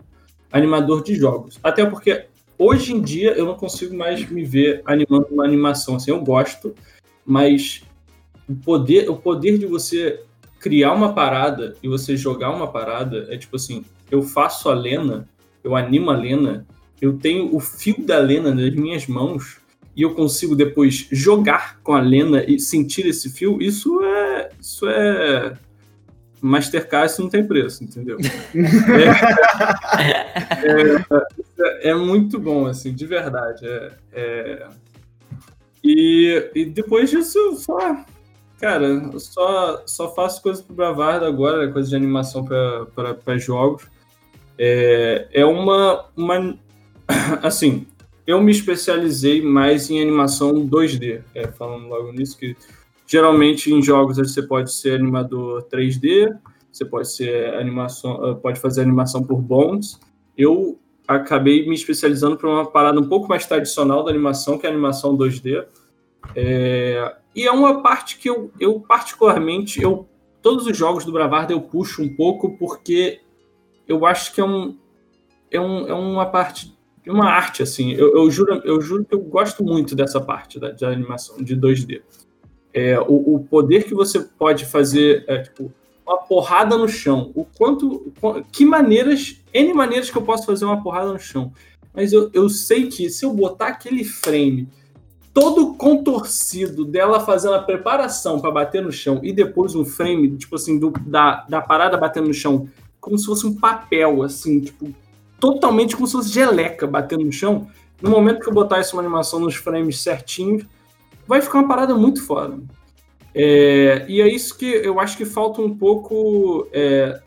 animador 0.51 1.03
de 1.03 1.15
jogos. 1.15 1.59
Até 1.63 1.85
porque 1.85 2.25
hoje 2.57 2.93
em 2.93 3.01
dia 3.01 3.31
eu 3.31 3.45
não 3.45 3.55
consigo 3.55 3.95
mais 3.95 4.29
me 4.29 4.43
ver 4.43 4.81
animando 4.85 5.27
uma 5.31 5.43
animação. 5.43 5.95
Assim, 5.95 6.11
eu 6.11 6.21
gosto, 6.21 6.73
mas 7.25 7.83
o 8.47 8.55
poder, 8.55 9.09
o 9.09 9.17
poder 9.17 9.57
de 9.57 9.65
você 9.65 10.23
criar 10.59 10.93
uma 10.93 11.13
parada 11.13 11.75
e 11.81 11.87
você 11.87 12.15
jogar 12.15 12.51
uma 12.51 12.67
parada 12.67 13.27
é 13.29 13.37
tipo 13.37 13.55
assim: 13.55 13.83
eu 14.11 14.21
faço 14.21 14.69
a 14.69 14.73
Lena, 14.73 15.27
eu 15.63 15.75
animo 15.75 16.11
a 16.11 16.15
Lena 16.15 16.65
eu 17.01 17.17
tenho 17.17 17.55
o 17.55 17.59
fio 17.59 18.05
da 18.05 18.17
Lena 18.19 18.53
nas 18.53 18.73
minhas 18.73 19.07
mãos 19.07 19.59
e 19.95 20.01
eu 20.01 20.13
consigo 20.13 20.55
depois 20.55 21.07
jogar 21.11 21.79
com 21.81 21.93
a 21.93 22.01
Lena 22.01 22.43
e 22.47 22.59
sentir 22.59 23.05
esse 23.05 23.29
fio, 23.29 23.61
isso 23.61 24.01
é. 24.03 24.49
Isso 24.59 24.87
é. 24.87 25.53
Mastercard 26.41 27.11
isso 27.11 27.21
não 27.21 27.29
tem 27.29 27.45
preço, 27.45 27.83
entendeu? 27.83 28.17
é, 30.63 30.95
é, 31.59 31.89
é, 31.89 31.95
muito 31.95 32.39
bom, 32.39 32.65
assim, 32.65 32.93
de 32.93 33.05
verdade. 33.05 33.67
É, 33.67 33.91
é... 34.13 34.67
E, 35.83 36.49
e 36.55 36.65
depois 36.65 37.09
disso, 37.09 37.37
eu 37.37 37.55
só. 37.57 38.05
Cara, 38.57 38.85
eu 38.85 39.19
só, 39.19 39.83
só 39.85 40.13
faço 40.13 40.41
coisas 40.41 40.61
pro 40.63 40.75
Bravarda 40.75 41.27
agora, 41.27 41.71
coisa 41.71 41.89
de 41.89 41.95
animação 41.97 42.45
para 42.45 43.37
jogos. 43.37 43.85
É, 44.57 45.27
é 45.31 45.45
uma, 45.45 46.05
uma 46.15 46.57
assim, 47.41 47.87
eu 48.25 48.41
me 48.41 48.51
especializei 48.51 49.41
mais 49.41 49.89
em 49.89 50.01
animação 50.01 50.67
2D, 50.67 51.23
é, 51.33 51.47
falando 51.47 51.87
logo 51.87 52.11
nisso, 52.11 52.37
que 52.37 52.55
geralmente 53.07 53.73
em 53.73 53.81
jogos 53.81 54.17
você 54.17 54.41
pode 54.43 54.71
ser 54.71 54.93
animador 54.93 55.63
3D, 55.63 56.37
você 56.71 56.85
pode 56.85 57.11
ser 57.11 57.55
animação, 57.55 58.23
ah, 58.23 58.35
pode 58.35 58.59
fazer 58.59 58.81
animação 58.81 59.23
por 59.23 59.41
bonds. 59.41 59.99
Eu 60.37 60.79
acabei 61.07 61.67
me 61.67 61.73
especializando 61.73 62.37
para 62.37 62.47
uma 62.47 62.69
parada 62.69 62.99
um 62.99 63.09
pouco 63.09 63.27
mais 63.27 63.47
tradicional 63.47 64.03
da 64.03 64.11
animação, 64.11 64.59
que 64.59 64.67
é 64.67 64.69
a 64.69 64.71
animação 64.71 65.17
2D. 65.17 65.65
É, 66.35 67.15
e 67.35 67.47
é 67.47 67.51
uma 67.51 67.81
parte 67.81 68.19
que 68.19 68.29
eu, 68.29 68.51
eu 68.59 68.79
particularmente, 68.79 69.81
eu 69.81 70.07
todos 70.41 70.67
os 70.67 70.77
jogos 70.77 71.03
do 71.03 71.11
Bravarda 71.11 71.51
eu 71.51 71.61
puxo 71.61 72.03
um 72.03 72.15
pouco 72.15 72.55
porque 72.57 73.21
eu 73.87 74.05
acho 74.05 74.33
que 74.33 74.39
é, 74.39 74.45
um, 74.45 74.77
é, 75.49 75.59
um, 75.59 75.87
é 75.87 75.93
uma 75.93 76.27
parte 76.27 76.77
uma 77.11 77.25
arte, 77.25 77.63
assim. 77.63 77.91
Eu, 77.93 78.15
eu, 78.15 78.31
juro, 78.31 78.61
eu 78.63 78.81
juro 78.81 79.05
que 79.05 79.13
eu 79.13 79.19
gosto 79.19 79.63
muito 79.63 79.95
dessa 79.95 80.19
parte 80.19 80.59
da, 80.59 80.71
da 80.71 80.89
animação 80.89 81.37
de 81.43 81.55
2D. 81.55 82.01
É, 82.73 82.99
o, 82.99 83.35
o, 83.35 83.39
poder 83.39 83.83
que 83.83 83.95
você 83.95 84.19
pode 84.19 84.65
fazer, 84.65 85.23
é, 85.27 85.39
tipo, 85.39 85.71
uma 86.05 86.17
porrada 86.17 86.77
no 86.77 86.87
chão. 86.87 87.31
O 87.35 87.45
quanto. 87.45 88.11
Que 88.51 88.65
maneiras. 88.65 89.41
N 89.53 89.73
maneiras 89.73 90.09
que 90.09 90.17
eu 90.17 90.21
posso 90.21 90.45
fazer 90.45 90.65
uma 90.65 90.81
porrada 90.81 91.11
no 91.11 91.19
chão. 91.19 91.51
Mas 91.93 92.13
eu, 92.13 92.29
eu 92.33 92.47
sei 92.49 92.87
que 92.87 93.09
se 93.09 93.25
eu 93.25 93.33
botar 93.33 93.67
aquele 93.67 94.03
frame 94.03 94.67
todo 95.33 95.75
contorcido 95.75 96.83
dela 96.83 97.19
fazendo 97.19 97.55
a 97.55 97.61
preparação 97.61 98.39
para 98.39 98.51
bater 98.51 98.81
no 98.81 98.91
chão 98.91 99.19
e 99.23 99.31
depois 99.31 99.75
um 99.75 99.85
frame, 99.85 100.35
tipo 100.37 100.55
assim, 100.55 100.77
do, 100.77 100.91
da, 101.05 101.45
da 101.47 101.61
parada 101.61 101.97
batendo 101.97 102.27
no 102.27 102.33
chão, 102.33 102.67
como 102.99 103.17
se 103.17 103.25
fosse 103.25 103.45
um 103.45 103.55
papel, 103.55 104.21
assim, 104.21 104.59
tipo, 104.59 104.93
totalmente 105.39 105.95
como 105.95 106.07
se 106.07 106.13
fosse 106.13 106.29
geleca 106.29 106.85
batendo 106.85 107.25
no 107.25 107.31
chão. 107.31 107.67
No 108.01 108.09
momento 108.09 108.39
que 108.39 108.49
eu 108.49 108.53
botar 108.53 108.77
essa 108.77 108.97
animação 108.97 109.39
nos 109.39 109.55
frames 109.55 109.99
certinhos, 109.99 110.65
vai 111.27 111.41
ficar 111.41 111.59
uma 111.59 111.67
parada 111.67 111.95
muito 111.95 112.23
foda. 112.23 112.59
É, 113.33 114.05
e 114.07 114.21
é 114.21 114.27
isso 114.27 114.57
que 114.57 114.65
eu 114.65 114.99
acho 114.99 115.15
que 115.17 115.25
falta 115.25 115.61
um 115.61 115.75
pouco 115.75 116.67
é, 116.73 117.21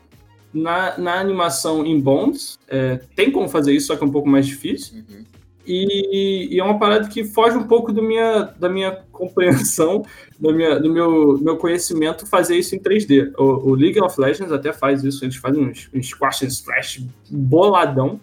na, 0.53 0.97
na 0.97 1.19
animação 1.19 1.85
em 1.85 1.99
Bonds. 1.99 2.59
É, 2.67 2.99
tem 3.15 3.31
como 3.31 3.47
fazer 3.47 3.73
isso, 3.73 3.87
só 3.87 3.95
que 3.95 4.03
é 4.03 4.07
um 4.07 4.11
pouco 4.11 4.27
mais 4.27 4.45
difícil. 4.45 4.97
Uhum. 4.97 5.23
E, 5.65 6.49
e, 6.51 6.59
é 6.59 6.63
uma 6.63 6.77
parada 6.77 7.07
que 7.07 7.23
foge 7.23 7.57
um 7.57 7.65
pouco 7.65 7.93
do 7.93 8.03
minha, 8.03 8.53
da 8.59 8.67
minha 8.67 8.91
compreensão, 9.11 10.05
da 10.37 10.51
minha, 10.51 10.77
do 10.77 10.91
meu, 10.91 11.37
meu 11.39 11.57
conhecimento 11.57 12.27
fazer 12.27 12.57
isso 12.57 12.75
em 12.75 12.79
3D. 12.79 13.33
O, 13.37 13.69
o, 13.69 13.73
League 13.73 13.99
of 14.01 14.19
Legends 14.19 14.51
até 14.51 14.73
faz 14.73 15.03
isso, 15.03 15.23
eles 15.23 15.37
fazem 15.37 15.63
uns, 15.63 15.89
uns 15.93 16.07
squash 16.07 16.43
and 16.43 16.47
splash 16.47 17.05
boladão 17.29 18.19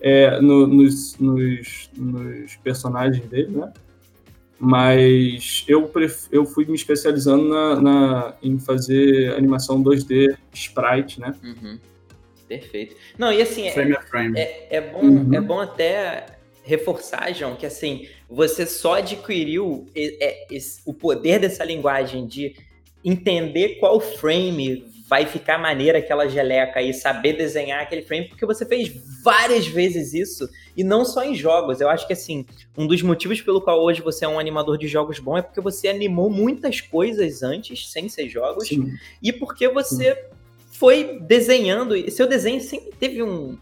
é, 0.00 0.40
no, 0.40 0.66
nos, 0.66 1.16
nos, 1.18 1.88
nos, 1.96 2.56
personagens 2.56 3.24
dele, 3.28 3.52
né? 3.52 3.72
Mas 4.58 5.64
eu, 5.68 5.82
pref... 5.88 6.26
eu 6.32 6.44
fui 6.44 6.64
me 6.64 6.74
especializando 6.74 7.48
na, 7.48 7.80
na, 7.80 8.34
em 8.42 8.58
fazer 8.58 9.34
animação 9.36 9.82
2D 9.82 10.36
sprite, 10.52 11.20
né? 11.20 11.34
Uhum. 11.42 11.78
Perfeito. 12.48 12.96
Não, 13.16 13.32
e 13.32 13.40
assim, 13.40 13.70
frame 13.70 13.92
é, 13.92 14.00
frame. 14.02 14.38
É, 14.38 14.76
é, 14.76 14.80
bom, 14.80 15.00
uhum. 15.00 15.34
é 15.34 15.40
bom 15.40 15.60
até 15.60 16.26
reforçar, 16.62 17.32
João, 17.34 17.56
que 17.56 17.66
assim, 17.66 18.08
você 18.28 18.64
só 18.66 18.94
adquiriu 18.94 19.86
é, 19.94 20.46
o 20.86 20.94
poder 20.94 21.38
dessa 21.38 21.64
linguagem 21.64 22.26
de 22.26 22.54
entender 23.04 23.80
qual 23.80 24.00
frame 24.00 24.84
vai 25.08 25.26
ficar 25.26 25.58
maneira 25.58 25.98
aquela 25.98 26.26
geleca 26.26 26.80
e 26.80 26.94
saber 26.94 27.34
desenhar 27.34 27.82
aquele 27.82 28.00
frame, 28.00 28.28
porque 28.28 28.46
você 28.46 28.64
fez 28.64 28.90
várias 29.22 29.66
vezes 29.66 30.14
isso, 30.14 30.48
e 30.74 30.82
não 30.82 31.04
só 31.04 31.22
em 31.22 31.34
jogos. 31.34 31.82
Eu 31.82 31.90
acho 31.90 32.06
que, 32.06 32.14
assim, 32.14 32.46
um 32.78 32.86
dos 32.86 33.02
motivos 33.02 33.38
pelo 33.42 33.60
qual 33.60 33.82
hoje 33.82 34.00
você 34.00 34.24
é 34.24 34.28
um 34.28 34.38
animador 34.38 34.78
de 34.78 34.88
jogos 34.88 35.18
bom 35.18 35.36
é 35.36 35.42
porque 35.42 35.60
você 35.60 35.88
animou 35.88 36.30
muitas 36.30 36.80
coisas 36.80 37.42
antes, 37.42 37.90
sem 37.90 38.08
ser 38.08 38.26
jogos, 38.30 38.68
Sim. 38.68 38.94
e 39.22 39.32
porque 39.34 39.68
você 39.68 40.14
Sim. 40.14 40.20
foi 40.70 41.18
desenhando, 41.20 41.94
e 41.94 42.10
seu 42.10 42.26
desenho 42.26 42.62
sempre 42.62 42.90
teve 42.98 43.22
um, 43.22 43.58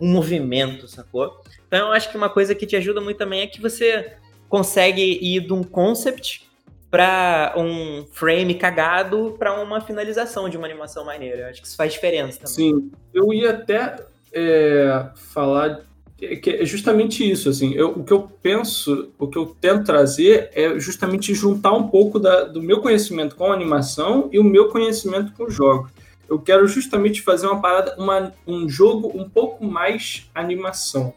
um 0.00 0.12
movimento, 0.12 0.88
sacou? 0.88 1.40
Então, 1.66 1.88
eu 1.88 1.92
acho 1.92 2.10
que 2.10 2.16
uma 2.16 2.28
coisa 2.28 2.54
que 2.54 2.66
te 2.66 2.76
ajuda 2.76 3.00
muito 3.00 3.16
também 3.16 3.40
é 3.40 3.46
que 3.46 3.60
você 3.60 4.12
consegue 4.48 5.18
ir 5.20 5.40
de 5.40 5.52
um 5.52 5.62
concept 5.62 6.48
para 6.90 7.54
um 7.56 8.06
frame 8.12 8.54
cagado 8.54 9.34
para 9.36 9.60
uma 9.60 9.80
finalização 9.80 10.48
de 10.48 10.56
uma 10.56 10.66
animação 10.66 11.04
maneira. 11.04 11.42
Eu 11.42 11.46
acho 11.48 11.60
que 11.60 11.66
isso 11.66 11.76
faz 11.76 11.92
diferença 11.92 12.38
também. 12.38 12.54
Sim, 12.54 12.92
eu 13.12 13.32
ia 13.32 13.50
até 13.50 13.96
é, 14.32 15.06
falar 15.16 15.84
que 16.16 16.50
é 16.50 16.64
justamente 16.64 17.28
isso, 17.28 17.48
assim, 17.48 17.74
eu, 17.74 17.90
o 17.90 18.04
que 18.04 18.12
eu 18.12 18.28
penso, 18.40 19.10
o 19.18 19.26
que 19.26 19.36
eu 19.36 19.46
tento 19.60 19.84
trazer 19.84 20.48
é 20.54 20.78
justamente 20.78 21.34
juntar 21.34 21.72
um 21.72 21.88
pouco 21.88 22.20
da, 22.20 22.44
do 22.44 22.62
meu 22.62 22.80
conhecimento 22.80 23.34
com 23.34 23.50
a 23.50 23.54
animação 23.54 24.28
e 24.32 24.38
o 24.38 24.44
meu 24.44 24.68
conhecimento 24.68 25.32
com 25.32 25.50
jogos. 25.50 25.90
Eu 26.28 26.38
quero 26.38 26.66
justamente 26.66 27.22
fazer 27.22 27.46
uma 27.46 27.60
parada, 27.60 27.94
uma, 27.98 28.32
um 28.46 28.68
jogo 28.68 29.12
um 29.14 29.28
pouco 29.28 29.64
mais 29.64 30.30
animação. 30.34 31.14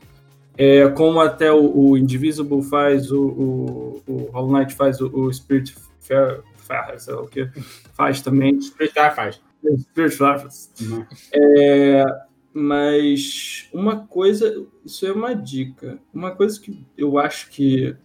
É, 0.57 0.89
como 0.89 1.19
até 1.19 1.51
o, 1.51 1.77
o 1.77 1.97
Indivisible 1.97 2.63
faz, 2.63 3.11
o, 3.11 3.21
o, 3.21 4.03
o 4.07 4.17
Hollow 4.31 4.57
Knight 4.57 4.73
faz, 4.73 4.99
o, 4.99 5.07
o 5.15 5.31
Spirit 5.31 5.75
Fair, 5.99 6.41
Fair, 6.55 6.99
sei 6.99 7.13
lá 7.13 7.21
o 7.21 7.27
que, 7.27 7.47
faz 7.93 8.21
também. 8.21 8.59
Spirit 8.59 8.93
Fair 8.93 9.15
faz. 9.15 9.39
Spirit 9.79 10.15
Fair 10.15 10.39
faz. 10.39 10.71
Uhum. 10.81 11.05
É, 11.31 12.03
mas 12.51 13.69
uma 13.71 14.07
coisa, 14.07 14.65
isso 14.83 15.05
é 15.05 15.11
uma 15.11 15.35
dica, 15.35 15.99
uma 16.11 16.31
coisa 16.31 16.59
que 16.59 16.83
eu 16.97 17.19
acho 17.19 17.49
que 17.49 17.95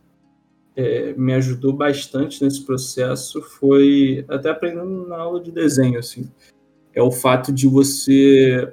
é, 0.76 1.14
me 1.14 1.32
ajudou 1.34 1.72
bastante 1.72 2.42
nesse 2.44 2.64
processo 2.64 3.40
foi 3.40 4.24
até 4.28 4.50
aprendendo 4.50 5.06
na 5.06 5.16
aula 5.16 5.40
de 5.40 5.50
desenho, 5.50 5.98
assim, 5.98 6.30
é 6.94 7.02
o 7.02 7.10
fato 7.10 7.52
de 7.52 7.66
você 7.66 8.72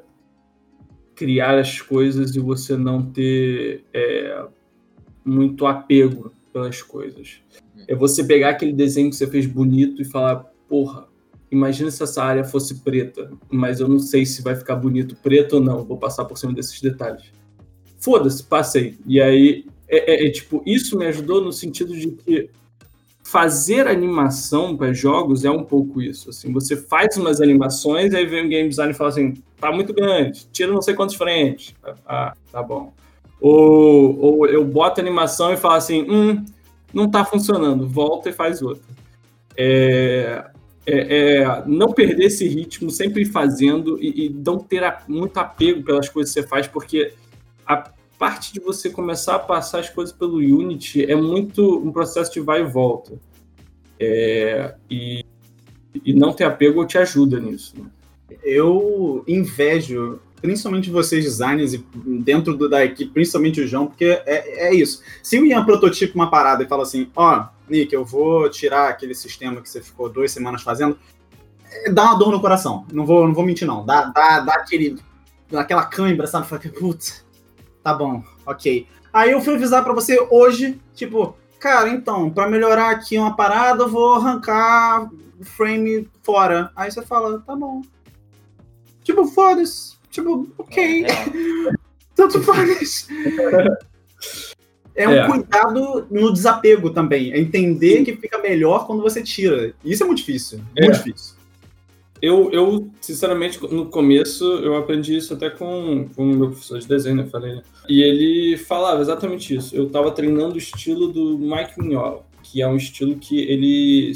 criar 1.15 1.57
as 1.57 1.81
coisas 1.81 2.35
e 2.35 2.39
você 2.39 2.77
não 2.77 3.03
ter 3.03 3.83
é, 3.93 4.45
muito 5.25 5.65
apego 5.65 6.31
pelas 6.53 6.81
coisas. 6.81 7.41
É 7.88 7.95
você 7.95 8.23
pegar 8.23 8.49
aquele 8.49 8.73
desenho 8.73 9.09
que 9.09 9.15
você 9.15 9.27
fez 9.27 9.45
bonito 9.45 10.01
e 10.01 10.05
falar, 10.05 10.45
porra, 10.67 11.07
imagina 11.51 11.91
se 11.91 12.01
essa 12.03 12.23
área 12.23 12.43
fosse 12.43 12.75
preta, 12.81 13.31
mas 13.49 13.79
eu 13.79 13.88
não 13.88 13.99
sei 13.99 14.25
se 14.25 14.41
vai 14.41 14.55
ficar 14.55 14.75
bonito 14.75 15.15
preto 15.17 15.53
ou 15.53 15.61
não, 15.61 15.83
vou 15.83 15.97
passar 15.97 16.25
por 16.25 16.38
cima 16.38 16.53
desses 16.53 16.79
detalhes. 16.81 17.31
Foda-se, 17.97 18.43
passei. 18.43 18.97
E 19.05 19.21
aí, 19.21 19.65
é, 19.88 20.13
é, 20.13 20.27
é, 20.27 20.31
tipo, 20.31 20.63
isso 20.65 20.97
me 20.97 21.05
ajudou 21.07 21.43
no 21.43 21.51
sentido 21.51 21.97
de 21.97 22.11
que 22.11 22.49
fazer 23.29 23.88
animação 23.88 24.75
para 24.75 24.91
jogos 24.91 25.45
é 25.45 25.51
um 25.51 25.63
pouco 25.63 26.01
isso. 26.01 26.31
Assim, 26.31 26.51
você 26.51 26.75
faz 26.75 27.15
umas 27.15 27.39
animações, 27.39 28.12
aí 28.12 28.25
vem 28.25 28.48
o 28.48 28.50
game 28.50 28.67
design 28.67 28.91
e 28.91 28.95
fala 28.95 29.12
assim, 29.12 29.36
tá 29.62 29.71
muito 29.71 29.93
grande, 29.93 30.48
tira 30.51 30.71
não 30.71 30.81
sei 30.81 30.95
quantos 30.95 31.13
frames. 31.13 31.75
Ah, 32.07 32.33
tá 32.51 32.63
bom. 32.63 32.91
Ou, 33.39 34.19
ou 34.19 34.48
eu 34.48 34.65
boto 34.65 35.00
animação 35.00 35.53
e 35.53 35.57
falo 35.57 35.75
assim, 35.75 36.09
hum, 36.09 36.43
não 36.91 37.07
tá 37.07 37.24
funcionando, 37.24 37.88
volta 37.88 38.29
e 38.29 38.33
faz 38.33 38.63
outra. 38.63 38.81
É, 39.55 40.45
é, 40.88 41.38
é 41.38 41.63
não 41.67 41.91
perder 41.91 42.25
esse 42.25 42.48
ritmo, 42.48 42.89
sempre 42.89 43.25
fazendo 43.25 44.00
e, 44.01 44.25
e 44.25 44.29
não 44.29 44.57
ter 44.57 44.83
a, 44.83 45.03
muito 45.07 45.38
apego 45.38 45.83
pelas 45.83 46.09
coisas 46.09 46.33
que 46.33 46.41
você 46.41 46.48
faz, 46.48 46.67
porque 46.67 47.13
a 47.63 47.91
parte 48.19 48.51
de 48.51 48.59
você 48.59 48.89
começar 48.89 49.35
a 49.35 49.39
passar 49.39 49.79
as 49.79 49.89
coisas 49.89 50.13
pelo 50.13 50.35
Unity 50.35 51.09
é 51.09 51.15
muito 51.15 51.79
um 51.79 51.89
processo 51.89 52.33
de 52.33 52.41
vai 52.41 52.59
e 52.59 52.65
volta. 52.65 53.13
É, 53.97 54.75
e, 54.89 55.25
e 56.05 56.13
não 56.13 56.33
ter 56.33 56.43
apego 56.43 56.85
te 56.85 56.97
ajuda 56.97 57.39
nisso. 57.39 57.75
Né? 57.77 57.85
Eu 58.43 59.23
invejo, 59.25 60.19
principalmente 60.41 60.89
vocês 60.89 61.23
designers 61.23 61.73
e 61.73 61.85
dentro 62.21 62.55
do, 62.55 62.69
da 62.69 62.83
equipe, 62.83 63.11
principalmente 63.11 63.61
o 63.61 63.67
João, 63.67 63.88
porque 63.88 64.21
é, 64.25 64.67
é 64.67 64.75
isso. 64.75 65.01
Se 65.23 65.39
o 65.39 65.45
Ian 65.45 65.63
prototipa 65.63 66.13
uma 66.15 66.29
parada 66.29 66.61
e 66.61 66.67
fala 66.67 66.83
assim, 66.83 67.09
ó, 67.15 67.39
oh, 67.39 67.71
Nick, 67.71 67.93
eu 67.93 68.03
vou 68.03 68.49
tirar 68.49 68.89
aquele 68.89 69.15
sistema 69.15 69.61
que 69.61 69.69
você 69.69 69.81
ficou 69.81 70.09
duas 70.09 70.31
semanas 70.31 70.61
fazendo, 70.61 70.99
é, 71.71 71.89
dá 71.89 72.03
uma 72.03 72.15
dor 72.15 72.31
no 72.31 72.41
coração. 72.41 72.85
Não 72.91 73.05
vou, 73.05 73.25
não 73.25 73.33
vou 73.33 73.45
mentir, 73.45 73.65
não. 73.65 73.85
Dá, 73.85 74.05
dá, 74.05 74.41
dá 74.41 74.53
aquele, 74.55 74.97
aquela 75.53 75.85
cãibra, 75.85 76.27
sabe? 76.27 76.47
Putz, 76.69 77.25
Tá 77.83 77.93
bom, 77.93 78.24
ok. 78.45 78.88
Aí 79.12 79.31
eu 79.31 79.41
fui 79.41 79.55
avisar 79.55 79.83
para 79.83 79.93
você 79.93 80.19
hoje, 80.29 80.79
tipo, 80.93 81.36
cara, 81.59 81.89
então, 81.89 82.29
para 82.29 82.50
melhorar 82.50 82.91
aqui 82.91 83.17
uma 83.17 83.36
parada, 83.36 83.83
eu 83.83 83.89
vou 83.89 84.15
arrancar 84.15 85.09
o 85.39 85.43
frame 85.43 86.07
fora. 86.21 86.71
Aí 86.75 86.91
você 86.91 87.01
fala, 87.01 87.39
tá 87.39 87.55
bom. 87.55 87.81
Tipo, 89.03 89.25
foda-se. 89.25 89.98
Tipo, 90.12 90.48
ok. 90.57 91.05
É. 91.05 91.09
Tanto 92.15 92.41
faz. 92.41 93.07
É 94.93 95.07
um 95.07 95.13
é. 95.13 95.25
cuidado 95.25 96.05
no 96.12 96.33
desapego 96.33 96.89
também. 96.89 97.31
É 97.31 97.39
entender 97.39 98.00
Sim. 98.00 98.03
que 98.03 98.17
fica 98.17 98.38
melhor 98.38 98.86
quando 98.86 99.01
você 99.01 99.24
tira. 99.24 99.74
Isso 99.83 100.03
é 100.03 100.05
muito 100.05 100.19
difícil. 100.19 100.57
Muito 100.77 100.91
é. 100.91 100.91
difícil. 100.91 101.38
Eu, 102.21 102.51
eu, 102.51 102.89
sinceramente, 102.99 103.61
no 103.73 103.85
começo, 103.85 104.43
eu 104.43 104.75
aprendi 104.75 105.15
isso 105.15 105.33
até 105.33 105.49
com, 105.49 106.09
com 106.15 106.23
o 106.23 106.35
meu 106.35 106.49
professor 106.49 106.79
de 106.79 106.88
desenho, 106.88 107.15
né? 107.15 107.25
Falei, 107.25 107.55
né? 107.55 107.63
E 107.88 108.01
ele 108.01 108.57
falava 108.57 109.01
exatamente 109.01 109.55
isso. 109.55 109.75
Eu 109.75 109.88
estava 109.88 110.11
treinando 110.11 110.55
o 110.55 110.57
estilo 110.57 111.07
do 111.07 111.38
Mike 111.38 111.79
Mignola, 111.79 112.25
que 112.43 112.61
é 112.61 112.67
um 112.67 112.75
estilo 112.75 113.15
que 113.15 113.39
ele, 113.39 114.11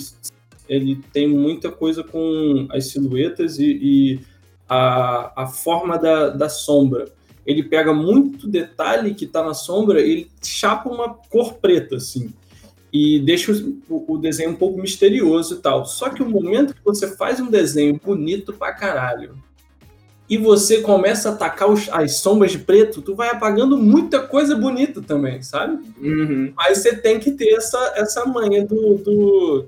ele 0.67 1.00
tem 1.13 1.27
muita 1.29 1.72
coisa 1.72 2.03
com 2.03 2.67
as 2.72 2.88
silhuetas 2.88 3.57
e, 3.57 3.79
e 3.81 4.19
a, 4.67 5.43
a 5.43 5.48
forma 5.48 5.98
da, 5.98 6.29
da 6.29 6.50
sombra. 6.50 7.05
Ele 7.45 7.63
pega 7.63 7.93
muito 7.93 8.48
detalhe 8.48 9.13
que 9.13 9.25
está 9.25 9.43
na 9.43 9.53
sombra 9.53 10.01
e 10.01 10.12
ele 10.12 10.31
chapa 10.41 10.89
uma 10.89 11.13
cor 11.13 11.53
preta, 11.55 11.98
assim 11.98 12.33
e 12.93 13.19
deixa 13.19 13.51
o, 13.89 14.05
o, 14.07 14.17
desenho 14.19 14.51
um 14.51 14.55
pouco 14.55 14.79
misterioso 14.79 15.55
e 15.55 15.57
tal. 15.57 15.83
Só 15.83 16.09
que 16.09 16.21
o 16.21 16.29
momento 16.29 16.75
que 16.75 16.85
você 16.85 17.07
faz 17.17 17.39
um 17.39 17.50
desenho 17.50 18.00
bonito 18.01 18.53
pra 18.53 18.71
caralho 18.71 19.35
e 20.29 20.38
você 20.38 20.81
começa 20.81 21.29
a 21.29 21.33
atacar 21.33 21.69
os, 21.69 21.89
as 21.89 22.17
sombras 22.17 22.51
de 22.51 22.59
preto, 22.59 23.01
tu 23.01 23.15
vai 23.15 23.29
apagando 23.29 23.77
muita 23.77 24.21
coisa 24.21 24.55
bonita 24.55 25.01
também, 25.01 25.41
sabe? 25.41 25.83
Uhum. 26.00 26.53
Mas 26.55 26.77
você 26.77 26.95
tem 26.95 27.19
que 27.19 27.31
ter 27.31 27.55
essa, 27.55 27.93
essa 27.95 28.25
manha 28.25 28.63
do, 28.63 28.95
do... 28.95 29.67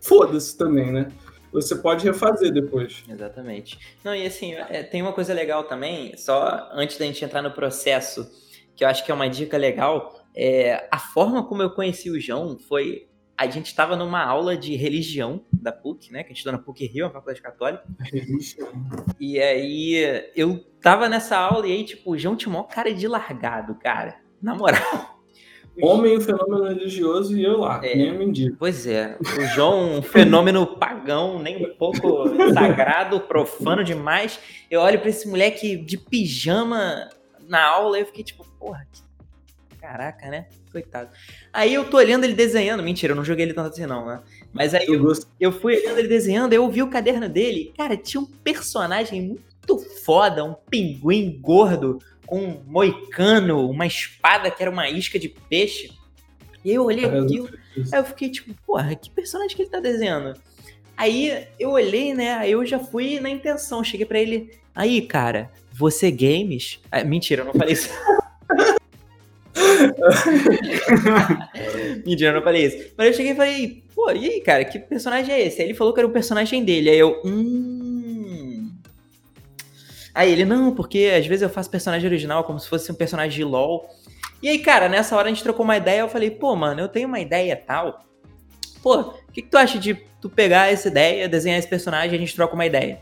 foda-se 0.00 0.58
também, 0.58 0.90
né? 0.90 1.12
Você 1.52 1.76
pode 1.76 2.04
refazer 2.04 2.52
depois. 2.52 3.04
Exatamente. 3.08 3.78
Não, 4.02 4.12
e 4.12 4.26
assim, 4.26 4.54
é, 4.54 4.82
tem 4.82 5.00
uma 5.00 5.12
coisa 5.12 5.32
legal 5.32 5.62
também, 5.62 6.16
só 6.16 6.68
antes 6.72 6.98
da 6.98 7.04
gente 7.06 7.24
entrar 7.24 7.40
no 7.40 7.52
processo, 7.52 8.28
que 8.74 8.82
eu 8.82 8.88
acho 8.88 9.04
que 9.04 9.12
é 9.12 9.14
uma 9.14 9.28
dica 9.28 9.56
legal, 9.56 10.13
é, 10.34 10.88
a 10.90 10.98
forma 10.98 11.44
como 11.46 11.62
eu 11.62 11.70
conheci 11.70 12.10
o 12.10 12.20
João 12.20 12.58
foi. 12.58 13.06
A 13.36 13.48
gente 13.48 13.66
estava 13.66 13.96
numa 13.96 14.22
aula 14.24 14.56
de 14.56 14.76
religião 14.76 15.44
da 15.52 15.72
PUC, 15.72 16.12
né? 16.12 16.20
Que 16.22 16.26
a 16.26 16.28
gente 16.28 16.36
estuda 16.38 16.56
na 16.56 16.62
PUC 16.62 16.86
Rio, 16.86 17.06
a 17.06 17.10
faculdade 17.10 17.42
católica. 17.42 17.82
E 19.18 19.40
aí 19.40 20.24
eu 20.36 20.64
tava 20.80 21.08
nessa 21.08 21.36
aula 21.36 21.66
e 21.66 21.72
aí, 21.72 21.84
tipo, 21.84 22.12
o 22.12 22.18
João 22.18 22.36
tinha 22.36 22.52
maior 22.52 22.64
cara 22.68 22.94
de 22.94 23.08
largado, 23.08 23.74
cara. 23.74 24.16
Na 24.40 24.54
moral. 24.54 24.80
Homem, 25.82 26.16
um 26.16 26.20
fenômeno 26.20 26.68
religioso, 26.68 27.36
e 27.36 27.42
eu 27.42 27.58
lá, 27.58 27.84
É. 27.84 27.96
nem 27.96 28.16
mendigo. 28.16 28.56
Pois 28.56 28.86
é, 28.86 29.18
o 29.20 29.40
João, 29.56 29.98
um 29.98 30.02
fenômeno 30.02 30.64
pagão, 30.64 31.40
nem 31.40 31.66
um 31.66 31.74
pouco 31.74 32.28
sagrado, 32.54 33.18
profano 33.20 33.82
demais. 33.82 34.38
Eu 34.70 34.80
olho 34.82 35.00
pra 35.00 35.08
esse 35.08 35.26
moleque 35.28 35.76
de 35.76 35.98
pijama 35.98 37.08
na 37.48 37.60
aula 37.64 37.98
e 37.98 38.02
eu 38.02 38.06
fiquei 38.06 38.22
tipo, 38.22 38.44
porra, 38.56 38.86
que... 38.92 39.02
caraca, 39.84 40.30
né? 40.30 40.46
Coitado. 40.72 41.10
Aí 41.52 41.74
eu 41.74 41.84
tô 41.84 41.98
olhando 41.98 42.24
ele 42.24 42.32
desenhando, 42.32 42.82
mentira, 42.82 43.12
eu 43.12 43.16
não 43.16 43.24
joguei 43.24 43.44
ele 43.44 43.52
tanto 43.52 43.68
assim 43.68 43.84
não, 43.84 44.06
né? 44.06 44.22
Mas 44.50 44.72
aí 44.72 44.86
Eu 44.88 45.12
eu, 45.38 45.52
fui 45.52 45.76
olhando 45.76 45.98
ele 45.98 46.08
desenhando, 46.08 46.54
eu 46.54 46.66
vi 46.70 46.82
o 46.82 46.88
caderno 46.88 47.28
dele, 47.28 47.74
cara, 47.76 47.94
tinha 47.94 48.20
um 48.20 48.24
personagem 48.26 49.20
muito 49.20 49.78
foda, 50.04 50.42
um 50.42 50.54
pinguim 50.54 51.38
gordo, 51.38 51.98
com 52.26 52.40
um 52.40 52.62
moicano, 52.66 53.68
uma 53.68 53.86
espada 53.86 54.50
que 54.50 54.62
era 54.62 54.70
uma 54.70 54.88
isca 54.88 55.18
de 55.18 55.28
peixe. 55.28 55.92
E 56.64 56.70
aí 56.70 56.76
eu 56.76 56.84
olhei 56.84 57.04
aquilo, 57.04 57.50
Aí 57.92 58.00
eu 58.00 58.04
fiquei 58.04 58.30
tipo, 58.30 58.54
porra, 58.66 58.94
que 58.94 59.10
personagem 59.10 59.54
que 59.54 59.62
ele 59.62 59.70
tá 59.70 59.80
desenhando? 59.80 60.40
Aí 60.96 61.46
eu 61.58 61.70
olhei, 61.72 62.14
né? 62.14 62.34
Aí 62.34 62.52
eu 62.52 62.64
já 62.64 62.78
fui 62.78 63.20
na 63.20 63.28
intenção. 63.28 63.82
Cheguei 63.84 64.06
pra 64.06 64.18
ele. 64.18 64.58
Aí, 64.74 65.02
cara, 65.02 65.50
você 65.72 66.10
games? 66.10 66.80
Ah, 66.90 67.04
mentira, 67.04 67.42
eu 67.42 67.46
não 67.46 67.52
falei 67.52 67.74
isso. 67.74 67.90
mentira, 72.04 72.30
eu 72.30 72.34
não 72.34 72.42
falei 72.42 72.66
isso. 72.66 72.92
Mas 72.96 73.08
eu 73.08 73.14
cheguei 73.14 73.32
e 73.32 73.36
falei, 73.36 73.84
pô, 73.94 74.10
e 74.10 74.26
aí, 74.26 74.40
cara, 74.40 74.64
que 74.64 74.78
personagem 74.78 75.34
é 75.34 75.46
esse? 75.46 75.60
Aí 75.60 75.68
ele 75.68 75.74
falou 75.74 75.92
que 75.92 76.00
era 76.00 76.06
o 76.06 76.12
personagem 76.12 76.64
dele. 76.64 76.90
Aí 76.90 76.98
eu, 76.98 77.20
hum. 77.24 78.70
Aí 80.14 80.30
ele, 80.30 80.44
não, 80.44 80.74
porque 80.74 81.12
às 81.16 81.26
vezes 81.26 81.42
eu 81.42 81.48
faço 81.48 81.70
personagem 81.70 82.06
original 82.06 82.44
como 82.44 82.60
se 82.60 82.68
fosse 82.68 82.90
um 82.90 82.94
personagem 82.94 83.36
de 83.36 83.44
LOL. 83.44 83.88
E 84.42 84.48
aí, 84.48 84.58
cara, 84.58 84.88
nessa 84.88 85.16
hora 85.16 85.26
a 85.26 85.30
gente 85.30 85.42
trocou 85.42 85.64
uma 85.64 85.76
ideia, 85.76 86.00
eu 86.00 86.08
falei, 86.08 86.30
pô, 86.30 86.54
mano, 86.54 86.80
eu 86.80 86.88
tenho 86.88 87.08
uma 87.08 87.20
ideia 87.20 87.56
tal. 87.56 88.04
Pô, 88.82 89.00
o 89.00 89.32
que, 89.32 89.42
que 89.42 89.48
tu 89.48 89.56
acha 89.56 89.78
de 89.78 89.94
tu 90.20 90.28
pegar 90.28 90.70
essa 90.70 90.88
ideia, 90.88 91.28
desenhar 91.28 91.58
esse 91.58 91.68
personagem 91.68 92.12
e 92.12 92.16
a 92.16 92.18
gente 92.18 92.34
troca 92.34 92.54
uma 92.54 92.66
ideia? 92.66 93.00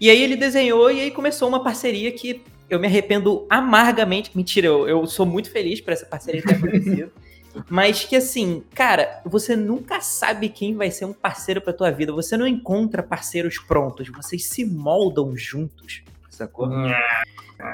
E 0.00 0.10
aí 0.10 0.22
ele 0.22 0.36
desenhou 0.36 0.90
e 0.90 1.00
aí 1.00 1.10
começou 1.10 1.48
uma 1.48 1.64
parceria 1.64 2.12
que 2.12 2.42
eu 2.68 2.78
me 2.78 2.86
arrependo 2.86 3.46
amargamente. 3.48 4.30
Mentira, 4.34 4.66
eu, 4.66 4.88
eu 4.88 5.06
sou 5.06 5.26
muito 5.26 5.50
feliz 5.50 5.80
por 5.80 5.92
essa 5.92 6.06
parceria 6.06 6.42
ter 6.42 6.54
acontecido. 6.54 7.10
Mas 7.68 8.04
que 8.04 8.16
assim, 8.16 8.64
cara, 8.74 9.20
você 9.24 9.54
nunca 9.54 10.00
sabe 10.00 10.48
quem 10.48 10.74
vai 10.74 10.90
ser 10.90 11.04
um 11.04 11.12
parceiro 11.12 11.60
pra 11.60 11.72
tua 11.72 11.90
vida. 11.90 12.12
Você 12.12 12.36
não 12.36 12.46
encontra 12.46 13.02
parceiros 13.02 13.58
prontos, 13.58 14.08
vocês 14.08 14.48
se 14.48 14.64
moldam 14.64 15.36
juntos, 15.36 16.02
sacou? 16.28 16.68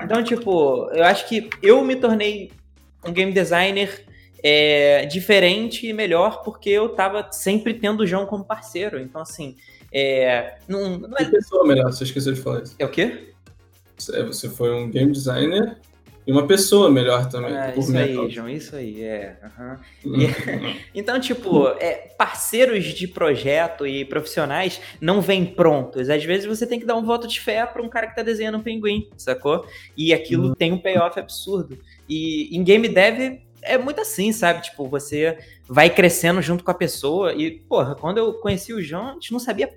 Então, 0.02 0.22
tipo, 0.22 0.88
eu 0.92 1.04
acho 1.04 1.26
que 1.26 1.48
eu 1.62 1.82
me 1.82 1.96
tornei 1.96 2.52
um 3.04 3.12
game 3.12 3.32
designer 3.32 4.04
é, 4.42 5.06
diferente 5.06 5.86
e 5.86 5.92
melhor 5.92 6.42
porque 6.42 6.68
eu 6.68 6.90
tava 6.90 7.30
sempre 7.32 7.74
tendo 7.74 8.00
o 8.00 8.06
João 8.06 8.26
como 8.26 8.44
parceiro. 8.44 9.00
Então, 9.00 9.22
assim, 9.22 9.56
é, 9.92 10.58
não, 10.68 10.98
não 10.98 11.16
é... 11.18 11.24
pessoa 11.24 11.66
melhor, 11.66 11.90
você 11.90 12.04
esqueceu 12.04 12.32
de 12.32 12.40
falar 12.40 12.62
isso. 12.62 12.76
é 12.78 12.84
o 12.84 12.90
quê? 12.90 13.29
Você 14.00 14.22
você 14.24 14.48
foi 14.48 14.72
um 14.72 14.90
game 14.90 15.12
designer 15.12 15.76
e 16.26 16.32
uma 16.32 16.46
pessoa 16.46 16.90
melhor 16.90 17.28
também. 17.28 17.56
Ah, 17.56 17.74
isso 17.76 17.90
metal. 17.90 18.24
aí, 18.24 18.30
João, 18.30 18.48
isso 18.48 18.76
aí, 18.76 19.02
é. 19.02 19.36
aham. 19.42 19.80
Hum. 20.04 20.12
Então, 20.94 21.18
tipo, 21.18 21.68
é, 21.80 22.12
parceiros 22.16 22.84
de 22.84 23.08
projeto 23.08 23.86
e 23.86 24.04
profissionais 24.04 24.80
não 25.00 25.20
vêm 25.20 25.44
prontos. 25.46 26.10
Às 26.10 26.24
vezes 26.24 26.46
você 26.46 26.66
tem 26.66 26.78
que 26.78 26.86
dar 26.86 26.96
um 26.96 27.04
voto 27.04 27.26
de 27.26 27.40
fé 27.40 27.64
pra 27.64 27.82
um 27.82 27.88
cara 27.88 28.06
que 28.06 28.14
tá 28.14 28.22
desenhando 28.22 28.58
um 28.58 28.62
pinguim, 28.62 29.08
sacou? 29.16 29.66
E 29.96 30.12
aquilo 30.12 30.54
tem 30.54 30.72
um 30.72 30.78
payoff 30.78 31.18
absurdo. 31.18 31.78
E 32.08 32.54
em 32.56 32.62
game 32.62 32.88
dev 32.88 33.40
é 33.62 33.78
muito 33.78 34.00
assim, 34.00 34.32
sabe? 34.32 34.62
Tipo, 34.62 34.86
você 34.88 35.38
vai 35.68 35.90
crescendo 35.90 36.42
junto 36.42 36.64
com 36.64 36.70
a 36.70 36.74
pessoa. 36.74 37.32
E, 37.32 37.60
porra, 37.60 37.94
quando 37.94 38.18
eu 38.18 38.34
conheci 38.34 38.72
o 38.72 38.82
João, 38.82 39.10
a 39.10 39.12
gente 39.14 39.32
não 39.32 39.38
sabia 39.38 39.72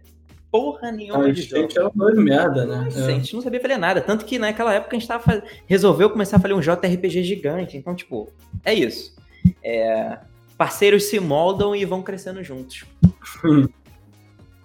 porra 0.53 0.91
nenhuma 0.91 1.25
A 1.25 1.31
de 1.31 1.41
jogo. 1.41 1.63
gente 1.63 1.79
é 1.79 1.83
uma 1.83 2.11
merda, 2.11 2.63
né? 2.67 2.83
Nossa, 2.85 3.07
a 3.07 3.11
gente 3.11 3.33
não 3.33 3.41
sabia 3.41 3.59
fazer 3.59 3.77
nada. 3.77 3.99
Tanto 3.99 4.23
que 4.23 4.37
naquela 4.37 4.71
época 4.71 4.95
a 4.95 4.99
gente 4.99 5.07
tava 5.07 5.23
faz... 5.23 5.41
resolveu 5.65 6.11
começar 6.11 6.37
a 6.37 6.39
fazer 6.39 6.53
um 6.53 6.61
JRPG 6.61 7.23
gigante. 7.23 7.75
Então, 7.75 7.95
tipo, 7.95 8.31
é 8.63 8.71
isso. 8.71 9.15
É, 9.63 10.19
Parceiros 10.55 11.05
se 11.05 11.19
moldam 11.19 11.75
e 11.75 11.83
vão 11.85 12.03
crescendo 12.03 12.43
juntos. 12.43 12.85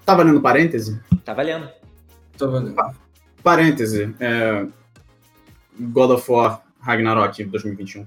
Tá 0.05 0.15
valendo 0.15 0.43
parêntese? 0.43 1.01
Tá 1.25 1.33
valendo. 1.33 1.71
Tô 2.37 2.51
valendo. 2.51 2.77
Parêntese. 3.43 4.15
é, 4.21 4.67
God 5.81 6.11
of 6.11 6.31
War 6.31 6.63
Ragnarok 6.81 7.43
2021. 7.45 8.07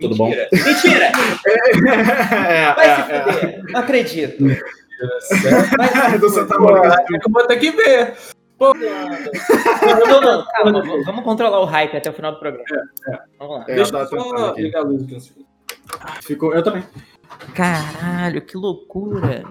Tudo 0.00 0.16
bom? 0.16 0.30
Mentira. 0.30 0.48
Mentira! 0.52 1.12
é, 2.34 2.74
Vai 2.74 2.90
é, 2.90 2.94
se 2.94 3.12
é. 3.12 3.22
fuder. 3.22 3.64
Não 3.72 3.80
acredito. 3.80 4.44
Do 6.20 6.28
Santa. 6.30 6.58
Mônica. 6.58 6.86
É 7.12 7.16
eu 7.16 7.30
vou 7.30 7.46
ter 7.46 7.56
que 7.58 7.70
ver. 7.70 8.14
Pô, 8.58 8.72
Não, 8.74 10.20
não, 10.20 10.44
calma. 10.46 10.82
v- 10.82 11.02
Vamos 11.04 11.24
controlar 11.24 11.60
o 11.60 11.64
hype 11.64 11.96
até 11.96 12.08
o 12.10 12.12
final 12.12 12.32
do 12.32 12.38
programa. 12.38 12.64
Vamos 13.38 13.56
lá. 13.58 13.64
É, 13.68 13.74
deixa 13.74 13.96
eu 13.98 14.06
só 14.06 14.52
ligar 14.54 14.80
a 14.80 14.84
luz 14.84 15.02
aqui. 15.02 15.46
Ficou, 16.22 16.54
eu 16.54 16.62
também. 16.62 16.84
Caralho, 17.54 18.40
que 18.42 18.56
loucura. 18.56 19.44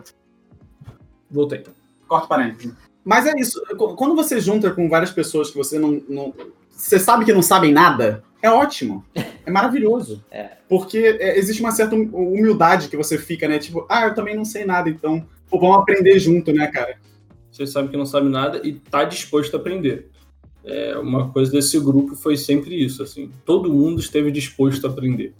Voltei. 1.29 1.63
Corta 2.07 2.27
parêntese. 2.27 2.73
Mas 3.03 3.25
é 3.25 3.33
isso. 3.37 3.61
qu- 3.77 3.95
Quando 3.95 4.15
você 4.15 4.39
junta 4.39 4.71
com 4.71 4.87
várias 4.89 5.11
pessoas 5.11 5.49
que 5.51 5.57
você 5.57 5.77
não, 5.77 6.01
não- 6.07 6.33
Você 6.69 6.97
sabe 6.97 7.25
que 7.25 7.33
não 7.33 7.41
sabem 7.41 7.71
nada, 7.73 8.23
é 8.41 8.49
ótimo. 8.49 9.03
É 9.45 9.51
maravilhoso. 9.51 10.23
É. 10.31 10.51
Porque 10.69 11.17
é, 11.19 11.37
existe 11.37 11.61
uma 11.61 11.71
certa 11.71 11.95
hum- 11.95 12.09
humildade 12.13 12.87
que 12.87 12.97
você 12.97 13.17
fica, 13.17 13.47
né? 13.47 13.59
Tipo, 13.59 13.85
ah, 13.89 14.05
eu 14.07 14.15
também 14.15 14.35
não 14.35 14.45
sei 14.45 14.65
nada, 14.65 14.89
então. 14.89 15.25
Pô, 15.53 15.59
vamos 15.59 15.77
aprender 15.77 16.17
junto, 16.17 16.51
né, 16.51 16.65
cara? 16.65 16.97
Você 17.51 17.67
sabe 17.67 17.89
que 17.89 17.95
não 17.95 18.07
sabe 18.07 18.27
nada 18.27 18.59
e 18.63 18.73
tá 18.73 19.03
disposto 19.03 19.53
a 19.55 19.59
aprender. 19.59 20.09
É, 20.65 20.97
uma 20.97 21.29
coisa 21.29 21.51
desse 21.51 21.79
grupo 21.79 22.15
foi 22.15 22.35
sempre 22.35 22.73
isso, 22.83 23.03
assim. 23.03 23.29
Todo 23.45 23.71
mundo 23.71 23.99
esteve 23.99 24.31
disposto 24.31 24.87
a 24.87 24.89
aprender. 24.89 25.31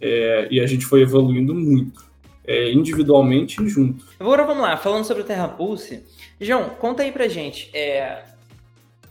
É, 0.00 0.48
e 0.50 0.58
a 0.58 0.66
gente 0.66 0.86
foi 0.86 1.02
evoluindo 1.02 1.54
muito. 1.54 2.02
É, 2.46 2.72
individualmente 2.72 3.62
e 3.62 3.68
junto. 3.68 4.06
Agora 4.18 4.42
vamos 4.46 4.62
lá, 4.62 4.74
falando 4.78 5.04
sobre 5.04 5.22
o 5.22 5.26
Terra 5.26 5.48
Pulse. 5.48 6.02
João, 6.40 6.70
conta 6.70 7.02
aí 7.02 7.12
pra 7.12 7.28
gente. 7.28 7.68
é, 7.74 8.22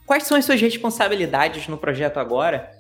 Quais 0.08 0.24
são 0.24 0.36
as 0.36 0.44
suas 0.44 0.60
responsabilidades 0.60 1.68
no 1.68 1.78
projeto 1.78 2.18
agora? 2.18 2.72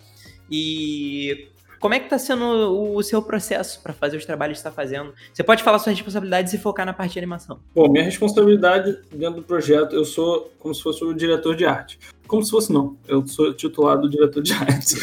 E 0.50 1.47
como 1.82 1.94
é 1.96 2.00
que 2.00 2.08
tá 2.08 2.17
sendo 2.20 2.46
o, 2.46 2.96
o 2.96 3.04
seu 3.04 3.22
processo 3.22 3.82
pra 3.82 3.91
fazer 3.91 4.15
os 4.15 4.24
trabalhos 4.26 4.58
que 4.60 4.62
você 4.63 4.70
tá 4.70 4.72
fazendo? 4.74 5.13
Você 5.34 5.44
pode 5.44 5.63
falar 5.63 5.80
suas 5.80 5.96
responsabilidades 5.96 6.54
e 6.54 6.58
focar 6.60 6.86
na 6.86 6.94
parte 6.94 7.13
de 7.13 7.20
animação. 7.20 7.60
Bom, 7.76 7.89
minha 7.91 8.04
responsabilidade 8.06 8.98
dentro 9.12 9.41
do 9.41 9.44
projeto, 9.44 9.94
eu 9.96 10.06
sou 10.06 10.52
como 10.60 10.74
se 10.76 10.82
fosse 10.84 11.04
o 11.04 11.13
diretor 11.13 11.56
de 11.56 11.65
arte. 11.65 12.00
Como 12.28 12.41
se 12.44 12.52
fosse, 12.52 12.72
não. 12.72 12.96
Eu 13.08 13.28
sou 13.28 13.52
titulado 13.54 14.08
diretor 14.10 14.41
de 14.41 14.54
arte. 14.54 14.96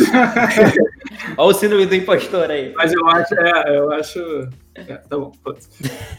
Olha 1.37 1.51
o 1.51 1.53
síndrome 1.53 1.85
do 1.85 1.95
impostor 1.95 2.51
aí. 2.51 2.73
Mas 2.75 2.93
eu 2.93 3.07
acho, 3.07 3.35
é, 3.35 3.77
eu 3.79 3.93
acho. 3.93 4.49
É, 4.75 4.83
tá 4.95 5.19
bom. 5.19 5.33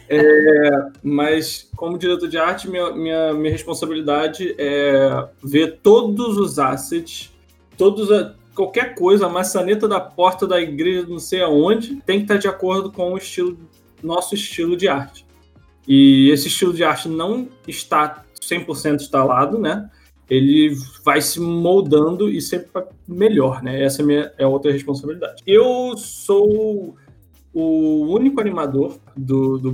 É, 0.07 0.69
mas 1.01 1.69
como 1.75 1.97
diretor 1.97 2.27
de 2.27 2.37
arte, 2.37 2.69
minha, 2.69 2.91
minha, 2.91 3.33
minha 3.33 3.51
responsabilidade 3.51 4.53
é 4.59 5.27
ver 5.43 5.79
todos 5.81 6.37
os 6.37 6.59
assets, 6.59 7.31
todos 7.77 8.11
a- 8.11 8.35
qualquer 8.59 8.93
coisa, 8.93 9.25
a 9.25 9.29
maçaneta 9.29 9.87
da 9.87 10.01
porta 10.01 10.45
da 10.45 10.59
igreja, 10.59 11.07
não 11.07 11.17
sei 11.17 11.41
aonde, 11.41 11.95
tem 12.05 12.17
que 12.17 12.25
estar 12.25 12.35
de 12.35 12.49
acordo 12.49 12.91
com 12.91 13.13
o 13.13 13.17
estilo, 13.17 13.57
nosso 14.03 14.35
estilo 14.35 14.75
de 14.75 14.89
arte. 14.89 15.25
E 15.87 16.29
esse 16.29 16.49
estilo 16.49 16.73
de 16.73 16.83
arte 16.83 17.07
não 17.07 17.47
está 17.65 18.25
100% 18.41 18.95
instalado, 18.95 19.57
né? 19.57 19.89
Ele 20.29 20.75
vai 21.05 21.21
se 21.21 21.39
moldando 21.39 22.29
e 22.29 22.41
sempre 22.41 22.69
melhor, 23.07 23.63
né? 23.63 23.81
Essa 23.81 24.01
é 24.01 24.05
minha 24.05 24.33
é 24.37 24.45
outra 24.45 24.73
responsabilidade. 24.73 25.41
Eu 25.47 25.95
sou 25.97 26.97
o 27.53 28.13
único 28.13 28.41
animador 28.41 28.99
do, 29.15 29.57
do. 29.57 29.73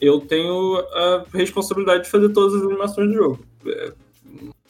Eu 0.00 0.18
tenho 0.20 0.78
a 0.78 1.26
responsabilidade 1.34 2.04
de 2.04 2.10
fazer 2.10 2.30
todas 2.30 2.54
as 2.54 2.62
animações 2.62 3.08
do 3.08 3.14
jogo. 3.14 3.38
É, 3.66 3.92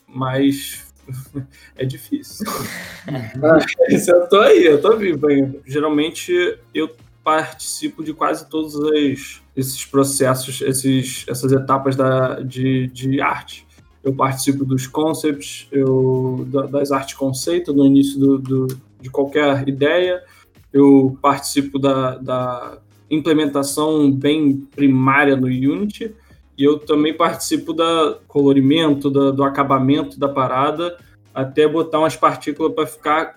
mas 0.09 0.88
é 1.76 1.84
difícil. 1.84 2.46
Mas 3.90 4.08
eu 4.08 4.28
tô 4.28 4.40
aí, 4.40 4.64
eu 4.64 4.80
tô 4.80 4.96
vivo 4.96 5.26
ainda. 5.26 5.58
Geralmente 5.66 6.32
eu 6.74 6.90
participo 7.24 8.02
de 8.02 8.12
quase 8.14 8.48
todos 8.48 8.74
as- 8.92 9.42
esses 9.56 9.84
processos, 9.84 10.60
esses, 10.62 11.24
essas 11.28 11.52
etapas 11.52 11.94
da, 11.96 12.40
de, 12.40 12.86
de 12.88 13.20
arte. 13.20 13.66
Eu 14.02 14.14
participo 14.14 14.64
dos 14.64 14.86
concepts, 14.86 15.66
eu, 15.70 16.46
da- 16.50 16.66
das 16.66 16.90
artes 16.92 17.14
conceito 17.14 17.72
no 17.72 17.84
início 17.84 18.18
do, 18.18 18.38
do- 18.38 18.80
de 19.00 19.10
qualquer 19.10 19.68
ideia. 19.68 20.22
Eu 20.72 21.18
participo 21.20 21.78
da, 21.78 22.16
da 22.16 22.78
implementação 23.10 24.10
bem 24.10 24.56
primária 24.74 25.36
no 25.36 25.46
Unity. 25.46 26.14
E 26.58 26.64
eu 26.64 26.78
também 26.78 27.14
participo 27.14 27.72
da 27.72 28.18
colorimento, 28.26 29.08
da- 29.08 29.30
do 29.30 29.44
acabamento 29.44 30.18
da 30.18 30.28
parada, 30.28 30.98
até 31.32 31.68
botar 31.68 32.00
umas 32.00 32.16
partículas 32.16 32.74
para 32.74 32.86
ficar 32.86 33.36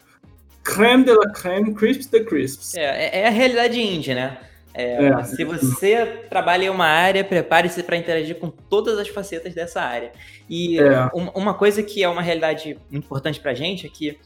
creme 0.64 1.04
de 1.04 1.14
la 1.14 1.32
creme, 1.32 1.74
crisps 1.74 2.08
the 2.08 2.22
crisps. 2.22 2.74
É, 2.74 3.20
é, 3.20 3.20
é 3.22 3.28
a 3.28 3.30
realidade 3.30 3.80
indie, 3.80 4.16
né? 4.16 4.38
É, 4.74 5.06
é. 5.06 5.24
Se 5.24 5.44
você 5.44 6.26
trabalha 6.30 6.66
em 6.66 6.70
uma 6.70 6.86
área, 6.86 7.24
prepare-se 7.24 7.84
para 7.84 7.98
interagir 7.98 8.38
com 8.38 8.50
todas 8.50 8.98
as 8.98 9.10
facetas 9.10 9.54
dessa 9.54 9.82
área. 9.82 10.12
E 10.50 10.80
é. 10.80 11.10
uma 11.14 11.54
coisa 11.54 11.84
que 11.84 12.04
é 12.04 12.10
uma 12.10 12.22
realidade 12.22 12.78
importante 12.92 13.40
para 13.40 13.52
a 13.52 13.54
gente 13.54 13.86
é 13.86 13.90
que 13.90 14.18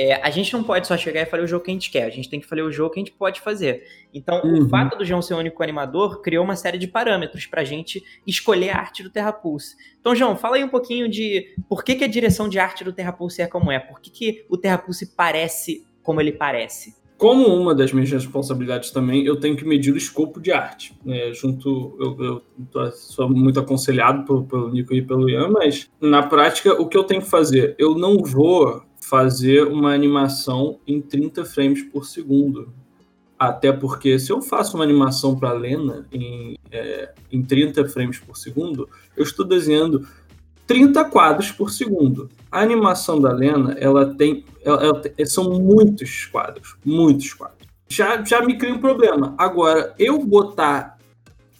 é, 0.00 0.14
a 0.22 0.30
gente 0.30 0.50
não 0.54 0.62
pode 0.62 0.86
só 0.86 0.96
chegar 0.96 1.20
e 1.20 1.26
fazer 1.26 1.42
o 1.42 1.46
jogo 1.46 1.62
que 1.62 1.70
a 1.70 1.74
gente 1.74 1.90
quer, 1.90 2.04
a 2.04 2.10
gente 2.10 2.30
tem 2.30 2.40
que 2.40 2.46
fazer 2.46 2.62
o 2.62 2.72
jogo 2.72 2.94
que 2.94 3.00
a 3.00 3.04
gente 3.04 3.12
pode 3.12 3.38
fazer. 3.42 3.84
Então, 4.14 4.40
uhum. 4.42 4.64
o 4.64 4.68
fato 4.70 4.96
do 4.96 5.04
João 5.04 5.20
ser 5.20 5.34
o 5.34 5.38
único 5.38 5.62
animador 5.62 6.22
criou 6.22 6.42
uma 6.42 6.56
série 6.56 6.78
de 6.78 6.88
parâmetros 6.88 7.44
para 7.44 7.60
a 7.60 7.64
gente 7.64 8.02
escolher 8.26 8.70
a 8.70 8.78
arte 8.78 9.02
do 9.02 9.10
Terra 9.10 9.30
Pulse. 9.30 9.76
Então, 10.00 10.14
João, 10.14 10.34
fala 10.36 10.56
aí 10.56 10.64
um 10.64 10.70
pouquinho 10.70 11.06
de 11.06 11.54
por 11.68 11.84
que, 11.84 11.96
que 11.96 12.04
a 12.04 12.08
direção 12.08 12.48
de 12.48 12.58
arte 12.58 12.82
do 12.82 12.94
Terra 12.94 13.12
Pulse 13.12 13.42
é 13.42 13.46
como 13.46 13.70
é, 13.70 13.78
por 13.78 14.00
que, 14.00 14.10
que 14.10 14.46
o 14.48 14.56
Terra 14.56 14.78
Pulse 14.78 15.14
parece 15.14 15.86
como 16.02 16.18
ele 16.18 16.32
parece 16.32 16.98
como 17.18 17.48
uma 17.48 17.74
das 17.74 17.92
minhas 17.92 18.10
responsabilidades 18.10 18.90
também, 18.92 19.26
eu 19.26 19.38
tenho 19.38 19.54
que 19.54 19.62
medir 19.62 19.92
o 19.92 19.96
escopo 19.98 20.40
de 20.40 20.50
arte. 20.52 20.96
Né? 21.04 21.34
Junto, 21.34 21.94
eu, 22.00 22.42
eu 22.74 22.92
sou 22.92 23.28
muito 23.28 23.60
aconselhado 23.60 24.24
pelo, 24.24 24.44
pelo 24.44 24.70
Nico 24.70 24.94
e 24.94 25.02
pelo 25.02 25.28
Ian, 25.28 25.50
mas 25.50 25.90
na 26.00 26.22
prática, 26.22 26.72
o 26.80 26.88
que 26.88 26.96
eu 26.96 27.04
tenho 27.04 27.20
que 27.20 27.28
fazer? 27.28 27.74
Eu 27.78 27.94
não 27.94 28.16
vou 28.22 28.82
fazer 29.10 29.66
uma 29.66 29.92
animação 29.92 30.78
em 30.86 31.00
30 31.00 31.44
frames 31.44 31.82
por 31.82 32.06
segundo. 32.06 32.72
Até 33.36 33.72
porque 33.72 34.20
se 34.20 34.30
eu 34.30 34.40
faço 34.40 34.76
uma 34.76 34.84
animação 34.84 35.36
para 35.36 35.48
a 35.48 35.54
Lena 35.54 36.06
em, 36.12 36.56
é, 36.70 37.12
em 37.32 37.42
30 37.42 37.88
frames 37.88 38.20
por 38.20 38.36
segundo, 38.36 38.88
eu 39.16 39.24
estou 39.24 39.44
desenhando 39.44 40.06
30 40.64 41.04
quadros 41.06 41.50
por 41.50 41.72
segundo. 41.72 42.30
A 42.52 42.60
animação 42.60 43.20
da 43.20 43.32
Lena, 43.32 43.72
ela 43.80 44.14
tem. 44.14 44.44
Ela, 44.62 44.84
ela, 44.84 45.02
são 45.26 45.58
muitos 45.58 46.26
quadros. 46.26 46.76
Muitos 46.84 47.34
quadros. 47.34 47.66
Já, 47.88 48.22
já 48.22 48.40
me 48.46 48.56
cria 48.56 48.72
um 48.72 48.78
problema. 48.78 49.34
Agora, 49.36 49.92
eu 49.98 50.24
botar 50.24 50.99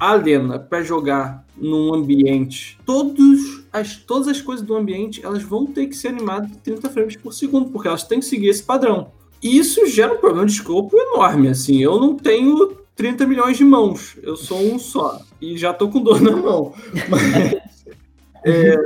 a 0.01 0.15
Lena 0.15 0.59
para 0.59 0.83
jogar 0.83 1.45
num 1.55 1.93
ambiente, 1.93 2.79
todos 2.87 3.65
as, 3.71 3.97
todas 3.97 4.29
as 4.29 4.41
coisas 4.41 4.65
do 4.65 4.75
ambiente, 4.75 5.23
elas 5.23 5.43
vão 5.43 5.67
ter 5.67 5.89
que 5.89 5.95
ser 5.95 6.09
animadas 6.09 6.51
em 6.51 6.55
30 6.55 6.89
frames 6.89 7.17
por 7.17 7.35
segundo, 7.35 7.69
porque 7.71 7.87
elas 7.87 8.03
têm 8.03 8.19
que 8.19 8.25
seguir 8.25 8.49
esse 8.49 8.63
padrão. 8.63 9.13
E 9.43 9.59
isso 9.59 9.87
gera 9.87 10.15
um 10.15 10.19
problema 10.19 10.47
de 10.47 10.53
escopo 10.53 10.97
enorme, 10.97 11.49
assim. 11.49 11.83
Eu 11.83 12.01
não 12.01 12.17
tenho 12.17 12.79
30 12.97 13.27
milhões 13.27 13.59
de 13.59 13.65
mãos, 13.65 14.17
eu 14.23 14.37
sou 14.37 14.59
um 14.59 14.79
só. 14.79 15.21
E 15.39 15.59
já 15.59 15.75
tô 15.75 15.91
com 15.91 16.01
dor 16.01 16.21
na 16.21 16.35
mão. 16.35 16.73
Mas, 17.09 17.85
é, 18.45 18.77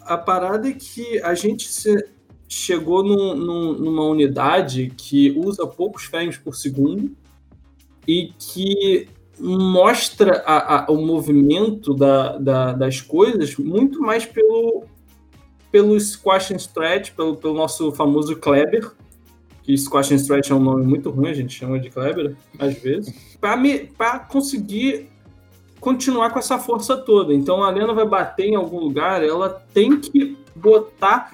a 0.00 0.16
parada 0.16 0.68
é 0.68 0.72
que 0.72 1.20
a 1.22 1.34
gente 1.34 1.68
se, 1.68 2.02
chegou 2.48 3.04
num, 3.04 3.34
num, 3.34 3.72
numa 3.74 4.04
unidade 4.04 4.90
que 4.96 5.32
usa 5.36 5.66
poucos 5.66 6.04
frames 6.04 6.38
por 6.38 6.54
segundo 6.54 7.14
e 8.08 8.32
que 8.38 9.08
mostra 9.38 10.42
a, 10.46 10.84
a, 10.84 10.90
o 10.90 11.04
movimento 11.04 11.94
da, 11.94 12.36
da, 12.38 12.72
das 12.72 13.00
coisas 13.00 13.56
muito 13.56 14.00
mais 14.00 14.24
pelo, 14.24 14.84
pelo 15.70 15.98
squash 15.98 16.52
and 16.52 16.56
stretch, 16.56 17.12
pelo, 17.12 17.36
pelo 17.36 17.54
nosso 17.54 17.92
famoso 17.92 18.36
Kleber, 18.36 18.92
que 19.62 19.76
squash 19.76 20.12
and 20.12 20.16
stretch 20.16 20.50
é 20.50 20.54
um 20.54 20.60
nome 20.60 20.84
muito 20.84 21.10
ruim, 21.10 21.30
a 21.30 21.34
gente 21.34 21.54
chama 21.54 21.78
de 21.78 21.90
Kleber, 21.90 22.36
às 22.58 22.74
vezes, 22.74 23.36
para 23.40 24.18
conseguir 24.20 25.08
continuar 25.80 26.30
com 26.30 26.38
essa 26.38 26.58
força 26.58 26.96
toda. 26.96 27.34
Então 27.34 27.62
a 27.62 27.70
Lena 27.70 27.92
vai 27.92 28.06
bater 28.06 28.46
em 28.46 28.54
algum 28.54 28.78
lugar, 28.78 29.24
ela 29.24 29.48
tem 29.72 29.98
que 29.98 30.36
botar 30.54 31.32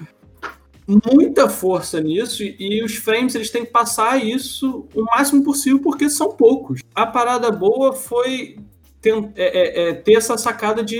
muita 0.89 1.47
força 1.47 2.01
nisso 2.01 2.41
e 2.43 2.83
os 2.83 2.95
frames 2.95 3.35
eles 3.35 3.51
têm 3.51 3.63
que 3.63 3.71
passar 3.71 4.23
isso 4.23 4.87
o 4.95 5.03
máximo 5.03 5.43
possível 5.43 5.79
porque 5.79 6.09
são 6.09 6.31
poucos. 6.31 6.81
A 6.95 7.05
parada 7.05 7.51
boa 7.51 7.93
foi 7.93 8.57
ter, 8.99 9.13
é, 9.35 9.43
é, 9.85 9.89
é, 9.89 9.93
ter 9.93 10.13
essa 10.13 10.37
sacada 10.37 10.83
de 10.83 10.99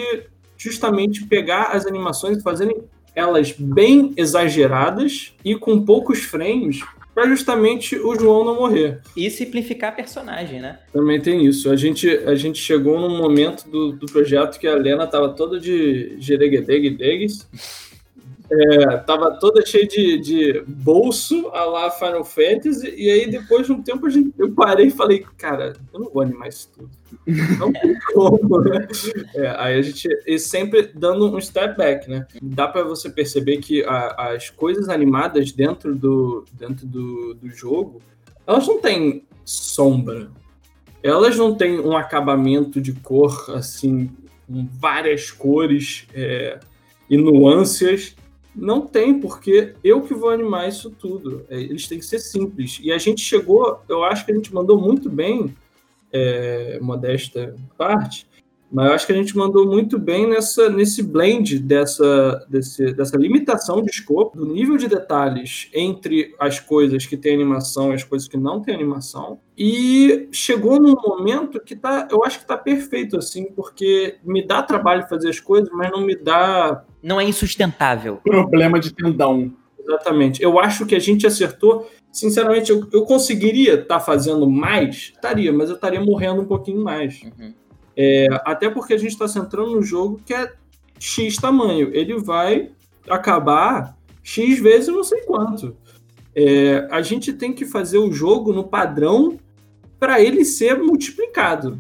justamente 0.57 1.25
pegar 1.25 1.71
as 1.71 1.87
animações 1.87 2.37
e 2.37 2.43
fazerem 2.43 2.83
elas 3.15 3.51
bem 3.51 4.13
exageradas 4.15 5.33
e 5.43 5.55
com 5.55 5.83
poucos 5.83 6.19
frames 6.19 6.81
para 7.15 7.27
justamente 7.27 7.97
o 7.97 8.15
João 8.15 8.45
não 8.45 8.55
morrer. 8.55 9.01
E 9.17 9.29
simplificar 9.29 9.89
a 9.89 9.95
personagem, 9.95 10.61
né? 10.61 10.79
Também 10.93 11.19
tem 11.19 11.45
isso. 11.45 11.69
A 11.69 11.75
gente, 11.75 12.07
a 12.09 12.35
gente 12.35 12.59
chegou 12.59 12.99
num 12.99 13.17
momento 13.17 13.67
do, 13.67 13.91
do 13.91 14.05
projeto 14.05 14.59
que 14.59 14.67
a 14.67 14.75
Lena 14.75 15.07
tava 15.07 15.29
toda 15.29 15.59
de 15.59 16.15
jereguedeguedegues 16.19 17.47
é, 18.51 18.97
tava 18.97 19.37
toda 19.39 19.65
cheia 19.65 19.87
de, 19.87 20.17
de 20.19 20.63
bolso 20.67 21.49
a 21.49 21.65
lá 21.65 21.91
Final 21.91 22.23
Fantasy, 22.23 22.93
e 22.97 23.09
aí 23.09 23.29
depois 23.29 23.67
de 23.67 23.73
um 23.73 23.81
tempo 23.81 24.07
a 24.07 24.09
gente, 24.09 24.33
eu 24.37 24.51
parei 24.51 24.87
e 24.87 24.91
falei, 24.91 25.23
cara, 25.37 25.73
eu 25.93 25.99
não 25.99 26.09
vou 26.09 26.21
animar 26.21 26.49
isso 26.49 26.69
tudo. 26.75 26.89
Não 27.59 27.71
tem 27.71 27.97
como, 28.13 28.61
né? 28.61 28.87
É, 29.35 29.47
aí 29.57 29.79
a 29.79 29.81
gente 29.81 30.07
e 30.27 30.37
sempre 30.37 30.91
dando 30.93 31.35
um 31.35 31.41
step 31.41 31.75
back, 31.75 32.09
né? 32.09 32.25
Dá 32.41 32.67
para 32.67 32.83
você 32.83 33.09
perceber 33.09 33.57
que 33.57 33.83
a, 33.83 34.33
as 34.33 34.49
coisas 34.49 34.89
animadas 34.89 35.51
dentro 35.51 35.95
do, 35.95 36.45
dentro 36.53 36.85
do, 36.85 37.33
do 37.33 37.49
jogo, 37.49 37.99
elas 38.45 38.67
não 38.67 38.79
têm 38.79 39.25
sombra. 39.43 40.29
Elas 41.01 41.35
não 41.35 41.55
têm 41.55 41.79
um 41.79 41.97
acabamento 41.97 42.79
de 42.79 42.93
cor 42.93 43.51
assim, 43.55 44.11
com 44.47 44.67
várias 44.79 45.31
cores 45.31 46.07
é, 46.13 46.59
e 47.09 47.17
nuances 47.17 48.15
não 48.55 48.81
tem, 48.81 49.19
porque 49.19 49.73
eu 49.83 50.01
que 50.01 50.13
vou 50.13 50.29
animar 50.29 50.67
isso 50.67 50.89
tudo. 50.89 51.45
É, 51.49 51.59
eles 51.59 51.87
têm 51.87 51.99
que 51.99 52.05
ser 52.05 52.19
simples. 52.19 52.79
E 52.81 52.91
a 52.91 52.97
gente 52.97 53.21
chegou, 53.21 53.81
eu 53.87 54.03
acho 54.03 54.25
que 54.25 54.31
a 54.31 54.35
gente 54.35 54.53
mandou 54.53 54.79
muito 54.79 55.09
bem, 55.09 55.55
é, 56.11 56.79
modesta 56.81 57.55
parte, 57.77 58.27
mas 58.71 58.87
eu 58.87 58.93
acho 58.93 59.05
que 59.07 59.11
a 59.11 59.15
gente 59.15 59.35
mandou 59.35 59.65
muito 59.65 59.97
bem 59.97 60.27
nessa, 60.27 60.69
nesse 60.69 61.01
blend 61.01 61.59
dessa, 61.59 62.45
desse, 62.47 62.93
dessa 62.93 63.17
limitação 63.17 63.81
de 63.81 63.89
escopo, 63.89 64.37
do 64.37 64.45
nível 64.45 64.77
de 64.77 64.87
detalhes 64.87 65.69
entre 65.73 66.35
as 66.39 66.59
coisas 66.59 67.05
que 67.05 67.17
tem 67.17 67.33
animação 67.33 67.91
e 67.91 67.95
as 67.95 68.03
coisas 68.03 68.27
que 68.27 68.37
não 68.37 68.61
tem 68.61 68.75
animação. 68.75 69.39
E 69.57 70.29
chegou 70.31 70.79
num 70.79 70.93
momento 70.93 71.59
que 71.59 71.75
tá, 71.75 72.07
eu 72.11 72.23
acho 72.23 72.39
que 72.39 72.45
tá 72.45 72.57
perfeito, 72.57 73.17
assim, 73.17 73.45
porque 73.45 74.17
me 74.23 74.45
dá 74.45 74.61
trabalho 74.61 75.07
fazer 75.07 75.29
as 75.29 75.39
coisas, 75.39 75.69
mas 75.73 75.91
não 75.91 76.05
me 76.05 76.15
dá. 76.15 76.85
Não 77.01 77.19
é 77.19 77.23
insustentável. 77.23 78.17
Problema 78.17 78.79
de 78.79 78.93
tendão. 78.93 79.51
Exatamente. 79.79 80.43
Eu 80.43 80.59
acho 80.59 80.85
que 80.85 80.95
a 80.95 80.99
gente 80.99 81.25
acertou. 81.25 81.89
Sinceramente, 82.11 82.71
eu, 82.71 82.87
eu 82.93 83.03
conseguiria 83.03 83.73
estar 83.73 83.95
tá 83.95 83.99
fazendo 83.99 84.47
mais? 84.47 85.11
Estaria, 85.15 85.51
mas 85.51 85.69
eu 85.69 85.75
estaria 85.75 86.01
morrendo 86.01 86.41
um 86.41 86.45
pouquinho 86.45 86.83
mais. 86.83 87.21
Uhum. 87.23 87.53
É, 88.01 88.27
até 88.45 88.69
porque 88.69 88.93
a 88.93 88.97
gente 88.97 89.11
está 89.11 89.27
centrando 89.27 89.71
no 89.71 89.83
jogo 89.83 90.21
que 90.25 90.33
é 90.33 90.53
X 90.97 91.35
tamanho. 91.35 91.93
Ele 91.93 92.17
vai 92.17 92.71
acabar 93.09 93.97
X 94.23 94.57
vezes 94.57 94.87
não 94.87 95.03
sei 95.03 95.23
quanto. 95.23 95.75
É, 96.33 96.87
a 96.89 97.01
gente 97.01 97.33
tem 97.33 97.51
que 97.51 97.65
fazer 97.65 97.97
o 97.97 98.09
jogo 98.09 98.53
no 98.53 98.63
padrão 98.63 99.37
para 99.99 100.21
ele 100.21 100.45
ser 100.45 100.77
multiplicado. 100.77 101.77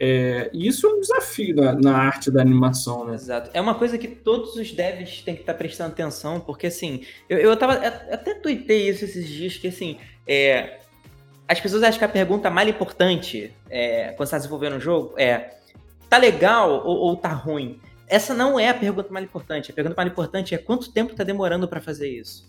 É, 0.00 0.50
isso 0.54 0.86
é 0.86 0.90
um 0.94 1.00
desafio 1.00 1.56
na, 1.56 1.74
na, 1.74 1.94
arte 1.94 2.30
da 2.30 2.40
animação, 2.40 3.04
né? 3.04 3.14
Exato. 3.14 3.50
É 3.52 3.60
uma 3.60 3.74
coisa 3.74 3.98
que 3.98 4.08
todos 4.08 4.56
os 4.56 4.72
devs 4.72 5.20
têm 5.20 5.34
que 5.34 5.42
estar 5.42 5.52
tá 5.52 5.58
prestando 5.58 5.92
atenção, 5.92 6.40
porque 6.40 6.68
assim, 6.68 7.04
eu, 7.28 7.36
eu 7.36 7.54
tava. 7.54 7.74
Até 7.74 8.34
tuitei 8.34 8.88
isso 8.88 9.04
esses 9.04 9.28
dias, 9.28 9.58
que 9.58 9.68
assim, 9.68 9.98
é, 10.26 10.80
as 11.52 11.60
pessoas 11.60 11.82
acham 11.82 11.98
que 11.98 12.04
a 12.04 12.08
pergunta 12.08 12.50
mais 12.50 12.68
importante 12.68 13.52
é, 13.68 14.08
quando 14.08 14.18
você 14.18 14.24
está 14.24 14.38
desenvolvendo 14.38 14.76
um 14.76 14.80
jogo 14.80 15.14
é 15.18 15.56
tá 16.08 16.16
legal 16.16 16.86
ou, 16.86 16.96
ou 16.96 17.16
tá 17.16 17.28
ruim? 17.28 17.78
Essa 18.08 18.34
não 18.34 18.58
é 18.58 18.68
a 18.68 18.74
pergunta 18.74 19.12
mais 19.12 19.24
importante. 19.24 19.70
A 19.70 19.74
pergunta 19.74 19.94
mais 19.96 20.10
importante 20.10 20.54
é 20.54 20.58
quanto 20.58 20.92
tempo 20.92 21.14
tá 21.14 21.24
demorando 21.24 21.68
para 21.68 21.80
fazer 21.80 22.08
isso. 22.08 22.48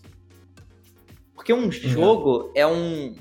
Porque 1.34 1.52
um 1.52 1.64
uhum. 1.64 1.70
jogo 1.70 2.50
é 2.54 2.66
um 2.66 3.14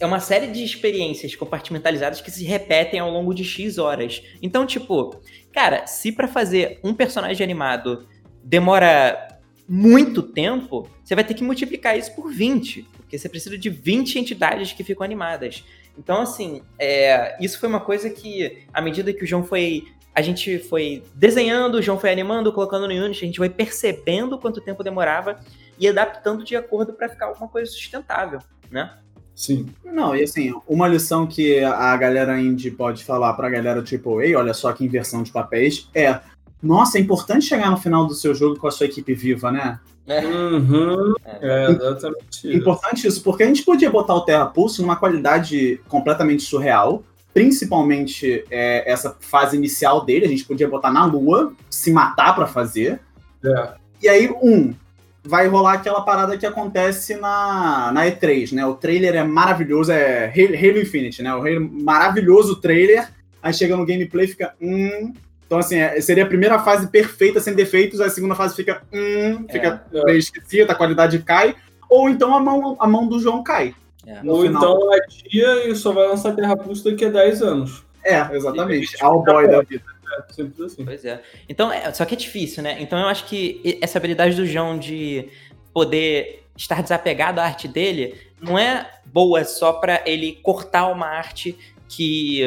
é 0.00 0.06
uma 0.06 0.20
série 0.20 0.46
de 0.46 0.64
experiências 0.64 1.34
compartimentalizadas 1.34 2.20
que 2.20 2.30
se 2.30 2.42
repetem 2.44 3.00
ao 3.00 3.10
longo 3.10 3.34
de 3.34 3.44
X 3.44 3.76
horas. 3.76 4.22
Então, 4.40 4.64
tipo, 4.64 5.20
cara, 5.52 5.86
se 5.86 6.10
para 6.10 6.26
fazer 6.26 6.80
um 6.82 6.94
personagem 6.94 7.44
animado 7.44 8.06
demora 8.42 9.28
muito 9.68 10.22
tempo, 10.22 10.88
você 11.02 11.14
vai 11.14 11.24
ter 11.24 11.34
que 11.34 11.44
multiplicar 11.44 11.98
isso 11.98 12.14
por 12.14 12.32
20, 12.32 12.86
porque 13.14 13.18
você 13.18 13.28
precisa 13.28 13.56
de 13.56 13.70
20 13.70 14.18
entidades 14.18 14.72
que 14.72 14.82
ficam 14.82 15.04
animadas. 15.04 15.64
Então, 15.96 16.20
assim, 16.20 16.62
é, 16.78 17.36
isso 17.42 17.60
foi 17.60 17.68
uma 17.68 17.80
coisa 17.80 18.10
que, 18.10 18.64
à 18.72 18.80
medida 18.80 19.12
que 19.12 19.22
o 19.22 19.26
João 19.26 19.44
foi. 19.44 19.84
A 20.14 20.22
gente 20.22 20.60
foi 20.60 21.02
desenhando, 21.14 21.76
o 21.76 21.82
João 21.82 21.98
foi 21.98 22.12
animando, 22.12 22.52
colocando 22.52 22.86
no 22.86 22.94
Unity, 22.94 23.24
a 23.24 23.26
gente 23.26 23.38
vai 23.38 23.48
percebendo 23.48 24.38
quanto 24.38 24.60
tempo 24.60 24.84
demorava 24.84 25.40
e 25.76 25.88
adaptando 25.88 26.44
de 26.44 26.54
acordo 26.54 26.92
para 26.92 27.08
ficar 27.08 27.26
alguma 27.26 27.48
coisa 27.48 27.68
sustentável, 27.68 28.38
né? 28.70 28.96
Sim. 29.34 29.66
Não, 29.84 30.14
e 30.14 30.22
assim, 30.22 30.54
uma 30.68 30.86
lição 30.86 31.26
que 31.26 31.58
a 31.64 31.96
galera 31.96 32.40
indie 32.40 32.70
pode 32.70 33.02
falar 33.02 33.32
pra 33.34 33.50
galera, 33.50 33.82
tipo, 33.82 34.22
ei, 34.22 34.36
olha 34.36 34.54
só 34.54 34.72
que 34.72 34.84
inversão 34.84 35.24
de 35.24 35.32
papéis, 35.32 35.88
é 35.92 36.20
nossa, 36.62 36.96
é 36.96 37.00
importante 37.00 37.44
chegar 37.44 37.68
no 37.70 37.76
final 37.76 38.06
do 38.06 38.14
seu 38.14 38.34
jogo 38.34 38.56
com 38.56 38.68
a 38.68 38.70
sua 38.70 38.86
equipe 38.86 39.14
viva, 39.14 39.50
né? 39.50 39.80
É. 40.06 40.20
Uhum. 40.24 41.14
É, 41.40 41.70
exatamente 41.70 42.28
isso. 42.30 42.52
Importante 42.52 43.06
isso, 43.06 43.22
porque 43.22 43.42
a 43.42 43.46
gente 43.46 43.62
podia 43.62 43.90
botar 43.90 44.14
o 44.14 44.20
Terra 44.22 44.46
Pulse 44.46 44.82
numa 44.82 44.96
qualidade 44.96 45.80
completamente 45.88 46.42
surreal, 46.42 47.02
principalmente 47.32 48.44
é, 48.50 48.90
essa 48.90 49.16
fase 49.18 49.56
inicial 49.56 50.04
dele, 50.04 50.26
a 50.26 50.28
gente 50.28 50.44
podia 50.44 50.68
botar 50.68 50.90
na 50.90 51.04
Lua, 51.04 51.52
se 51.70 51.90
matar 51.90 52.34
para 52.34 52.46
fazer. 52.46 53.00
É. 53.44 53.72
E 54.02 54.08
aí, 54.08 54.30
um, 54.42 54.74
vai 55.24 55.48
rolar 55.48 55.74
aquela 55.74 56.02
parada 56.02 56.36
que 56.36 56.44
acontece 56.44 57.16
na, 57.16 57.90
na 57.92 58.06
E3, 58.06 58.52
né? 58.52 58.66
O 58.66 58.74
trailer 58.74 59.16
é 59.16 59.24
maravilhoso, 59.24 59.90
é 59.90 60.26
Halo 60.26 60.78
Infinite, 60.78 61.22
né? 61.22 61.34
O 61.34 61.40
Halo, 61.40 61.68
maravilhoso 61.82 62.56
trailer, 62.56 63.08
aí 63.42 63.54
chega 63.54 63.76
no 63.76 63.86
gameplay 63.86 64.26
e 64.26 64.28
fica, 64.28 64.54
hum, 64.60 65.14
então, 65.54 65.58
assim, 65.58 65.78
é, 65.78 66.00
seria 66.00 66.24
a 66.24 66.26
primeira 66.26 66.58
fase 66.58 66.88
perfeita, 66.88 67.38
sem 67.38 67.54
defeitos, 67.54 68.00
a 68.00 68.10
segunda 68.10 68.34
fase 68.34 68.56
fica, 68.56 68.82
hum, 68.92 69.46
fica 69.48 69.84
é, 69.92 70.04
meio 70.04 70.18
esquisita, 70.18 70.72
a 70.72 70.74
qualidade 70.74 71.20
cai, 71.20 71.54
ou 71.88 72.08
então 72.10 72.34
a 72.34 72.40
mão, 72.40 72.76
a 72.80 72.86
mão 72.88 73.06
do 73.06 73.20
João 73.20 73.42
cai. 73.44 73.74
É. 74.04 74.20
Ou 74.24 74.42
final. 74.42 74.62
então 74.62 74.92
a 74.92 74.98
dia 75.28 75.68
e 75.68 75.76
só 75.76 75.92
vai 75.92 76.08
lançar 76.08 76.34
Terra 76.34 76.56
Plus 76.56 76.82
daqui 76.82 77.04
a 77.04 77.10
10 77.10 77.42
anos. 77.42 77.84
É, 78.04 78.34
exatamente. 78.34 79.02
Ao 79.02 79.22
boy 79.22 79.48
da 79.48 79.62
vida. 79.62 79.84
É, 80.12 80.64
assim. 80.64 80.84
Pois 80.84 81.04
é. 81.04 81.22
Então, 81.48 81.72
é, 81.72 81.92
só 81.92 82.04
que 82.04 82.14
é 82.14 82.18
difícil, 82.18 82.62
né? 82.62 82.76
Então 82.80 82.98
eu 82.98 83.06
acho 83.06 83.24
que 83.26 83.78
essa 83.80 83.98
habilidade 83.98 84.36
do 84.36 84.44
João 84.44 84.78
de 84.78 85.28
poder 85.72 86.44
estar 86.56 86.82
desapegado 86.82 87.40
à 87.40 87.44
arte 87.44 87.66
dele 87.66 88.14
não 88.40 88.58
é 88.58 88.90
boa 89.06 89.44
só 89.44 89.72
para 89.72 90.02
ele 90.04 90.38
cortar 90.42 90.88
uma 90.88 91.06
arte 91.06 91.56
que 91.88 92.42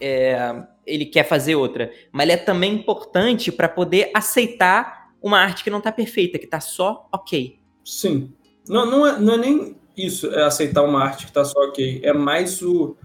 é, 0.00 0.62
ele 0.90 1.06
quer 1.06 1.24
fazer 1.24 1.54
outra, 1.54 1.92
mas 2.12 2.24
ele 2.24 2.32
é 2.32 2.36
também 2.36 2.74
importante 2.74 3.50
para 3.52 3.68
poder 3.68 4.10
aceitar 4.14 5.10
uma 5.22 5.38
arte 5.38 5.64
que 5.64 5.70
não 5.70 5.80
tá 5.80 5.92
perfeita, 5.92 6.38
que 6.38 6.46
tá 6.46 6.60
só 6.60 7.08
ok. 7.12 7.58
Sim. 7.84 8.32
Não, 8.68 8.86
não, 8.86 9.06
é, 9.06 9.18
não 9.18 9.34
é 9.34 9.38
nem 9.38 9.76
isso, 9.96 10.28
é 10.28 10.44
aceitar 10.44 10.82
uma 10.82 11.02
arte 11.02 11.26
que 11.26 11.32
tá 11.32 11.44
só 11.44 11.58
ok. 11.60 12.00
É 12.02 12.12
mais 12.12 12.62
o 12.62 12.96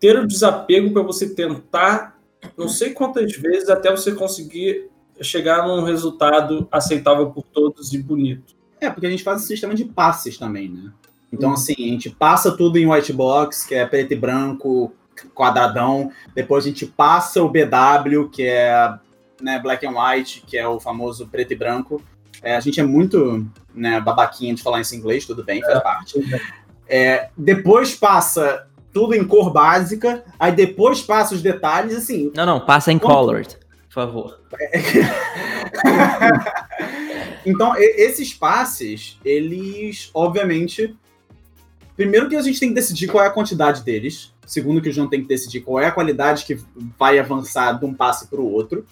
ter 0.00 0.18
o 0.18 0.26
desapego 0.26 0.92
para 0.92 1.02
você 1.02 1.32
tentar, 1.32 2.18
não 2.56 2.68
sei 2.68 2.90
quantas 2.90 3.36
vezes, 3.36 3.68
até 3.68 3.88
você 3.88 4.12
conseguir 4.12 4.90
chegar 5.20 5.66
num 5.66 5.84
resultado 5.84 6.66
aceitável 6.72 7.30
por 7.30 7.44
todos 7.44 7.92
e 7.92 7.98
bonito. 7.98 8.56
É, 8.80 8.90
porque 8.90 9.06
a 9.06 9.10
gente 9.10 9.22
faz 9.22 9.42
um 9.42 9.46
sistema 9.46 9.74
de 9.74 9.84
passes 9.84 10.36
também, 10.36 10.68
né? 10.68 10.92
Então, 11.32 11.50
hum. 11.50 11.52
assim, 11.52 11.74
a 11.78 11.88
gente 11.92 12.10
passa 12.10 12.56
tudo 12.56 12.78
em 12.78 12.90
white 12.90 13.12
box, 13.12 13.64
que 13.64 13.76
é 13.76 13.86
preto 13.86 14.12
e 14.12 14.16
branco, 14.16 14.92
quadradão. 15.34 16.12
Depois 16.34 16.64
a 16.64 16.68
gente 16.68 16.86
passa 16.86 17.42
o 17.42 17.48
BW, 17.48 18.28
que 18.30 18.46
é 18.46 18.94
né, 19.40 19.58
black 19.58 19.86
and 19.86 19.94
white, 19.98 20.44
que 20.46 20.56
é 20.56 20.66
o 20.66 20.78
famoso 20.78 21.26
preto 21.26 21.52
e 21.52 21.56
branco. 21.56 22.02
É, 22.42 22.56
a 22.56 22.60
gente 22.60 22.80
é 22.80 22.82
muito 22.82 23.46
né, 23.74 24.00
babaquinha 24.00 24.54
de 24.54 24.62
falar 24.62 24.80
isso 24.80 24.94
em 24.94 24.98
inglês, 24.98 25.26
tudo 25.26 25.44
bem, 25.44 25.60
faz 25.60 25.76
é, 25.76 25.80
parte. 25.80 26.42
É, 26.88 27.28
depois 27.36 27.94
passa 27.94 28.66
tudo 28.92 29.14
em 29.14 29.24
cor 29.24 29.52
básica, 29.52 30.24
aí 30.38 30.52
depois 30.52 31.02
passa 31.02 31.34
os 31.34 31.42
detalhes, 31.42 31.96
assim... 31.96 32.30
Não, 32.34 32.44
não, 32.44 32.60
passa 32.60 32.92
em 32.92 32.98
colored, 32.98 33.56
por 33.88 33.92
favor. 33.92 34.38
então, 37.46 37.74
esses 37.76 38.34
passes, 38.34 39.18
eles, 39.24 40.10
obviamente... 40.12 40.94
Primeiro 41.94 42.28
que 42.28 42.36
a 42.36 42.42
gente 42.42 42.58
tem 42.58 42.70
que 42.70 42.74
decidir 42.74 43.06
qual 43.06 43.22
é 43.22 43.28
a 43.28 43.30
quantidade 43.30 43.82
deles, 43.82 44.32
Segundo, 44.46 44.80
que 44.80 44.88
o 44.88 44.92
João 44.92 45.08
tem 45.08 45.22
que 45.22 45.28
decidir 45.28 45.60
qual 45.60 45.80
é 45.80 45.86
a 45.86 45.92
qualidade 45.92 46.44
que 46.44 46.58
vai 46.98 47.18
avançar 47.18 47.78
de 47.78 47.84
um 47.84 47.94
passo 47.94 48.28
para 48.28 48.40
o 48.40 48.50
outro. 48.50 48.84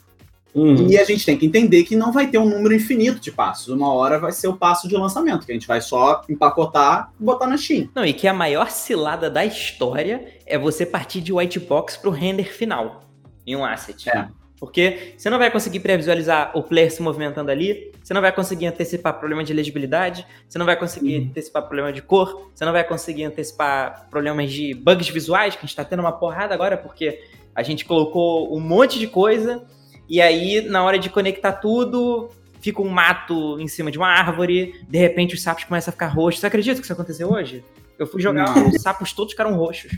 Uhum. 0.54 0.88
E 0.88 0.98
a 0.98 1.04
gente 1.04 1.24
tem 1.24 1.36
que 1.36 1.46
entender 1.46 1.84
que 1.84 1.94
não 1.94 2.12
vai 2.12 2.26
ter 2.26 2.38
um 2.38 2.48
número 2.48 2.74
infinito 2.74 3.20
de 3.20 3.30
passos. 3.30 3.68
Uma 3.68 3.92
hora 3.92 4.18
vai 4.18 4.32
ser 4.32 4.48
o 4.48 4.56
passo 4.56 4.88
de 4.88 4.96
lançamento, 4.96 5.46
que 5.46 5.52
a 5.52 5.54
gente 5.54 5.66
vai 5.66 5.80
só 5.80 6.22
empacotar 6.28 7.12
e 7.20 7.24
botar 7.24 7.46
na 7.46 7.56
Steam. 7.56 7.88
Não, 7.94 8.04
e 8.04 8.12
que 8.12 8.26
a 8.26 8.34
maior 8.34 8.70
cilada 8.70 9.30
da 9.30 9.44
história 9.44 10.40
é 10.44 10.58
você 10.58 10.84
partir 10.84 11.20
de 11.20 11.32
white 11.32 11.60
box 11.60 11.96
para 11.96 12.10
o 12.10 12.12
render 12.12 12.52
final 12.52 13.02
em 13.46 13.54
um 13.54 13.64
asset. 13.64 14.08
É. 14.08 14.28
Porque 14.60 15.14
você 15.16 15.30
não 15.30 15.38
vai 15.38 15.50
conseguir 15.50 15.80
previsualizar 15.80 16.52
o 16.54 16.62
player 16.62 16.92
se 16.92 17.00
movimentando 17.00 17.50
ali, 17.50 17.90
você 18.04 18.12
não 18.12 18.20
vai 18.20 18.30
conseguir 18.30 18.66
antecipar 18.66 19.18
problema 19.18 19.42
de 19.42 19.54
legibilidade, 19.54 20.26
você 20.46 20.58
não 20.58 20.66
vai 20.66 20.76
conseguir 20.76 21.16
uhum. 21.16 21.28
antecipar 21.30 21.62
problema 21.62 21.90
de 21.90 22.02
cor, 22.02 22.50
você 22.54 22.66
não 22.66 22.72
vai 22.72 22.84
conseguir 22.84 23.24
antecipar 23.24 24.06
problemas 24.10 24.52
de 24.52 24.74
bugs 24.74 25.08
visuais, 25.08 25.54
que 25.54 25.60
a 25.60 25.66
gente 25.66 25.74
tá 25.74 25.82
tendo 25.82 26.00
uma 26.00 26.12
porrada 26.12 26.52
agora, 26.52 26.76
porque 26.76 27.22
a 27.54 27.62
gente 27.62 27.86
colocou 27.86 28.54
um 28.54 28.60
monte 28.60 28.98
de 28.98 29.06
coisa, 29.06 29.64
e 30.06 30.20
aí 30.20 30.60
na 30.60 30.84
hora 30.84 30.98
de 30.98 31.08
conectar 31.08 31.52
tudo, 31.54 32.28
fica 32.60 32.82
um 32.82 32.88
mato 32.88 33.58
em 33.58 33.66
cima 33.66 33.90
de 33.90 33.96
uma 33.96 34.08
árvore, 34.08 34.74
de 34.86 34.98
repente 34.98 35.34
os 35.34 35.42
sapos 35.42 35.64
começam 35.64 35.90
a 35.90 35.92
ficar 35.92 36.08
roxos. 36.08 36.40
Você 36.40 36.46
acredita 36.46 36.78
que 36.78 36.84
isso 36.84 36.92
aconteceu 36.92 37.32
hoje? 37.32 37.64
Eu 37.98 38.06
fui 38.06 38.20
jogar, 38.20 38.54
não. 38.54 38.68
os 38.68 38.82
sapos 38.82 39.14
todos 39.14 39.32
ficaram 39.32 39.56
roxos. 39.56 39.92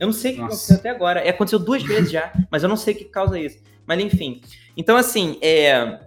Eu 0.00 0.06
não 0.06 0.12
sei 0.12 0.32
o 0.32 0.34
que 0.34 0.40
Nossa. 0.40 0.54
aconteceu 0.54 0.76
até 0.76 0.90
agora. 0.90 1.28
Aconteceu 1.28 1.58
duas 1.58 1.82
vezes 1.82 2.10
já, 2.10 2.32
mas 2.50 2.62
eu 2.62 2.68
não 2.68 2.76
sei 2.76 2.94
o 2.94 2.96
que 2.96 3.04
causa 3.04 3.38
isso. 3.38 3.58
Mas 3.86 4.02
enfim. 4.02 4.40
Então, 4.76 4.96
assim, 4.96 5.38
é, 5.40 6.00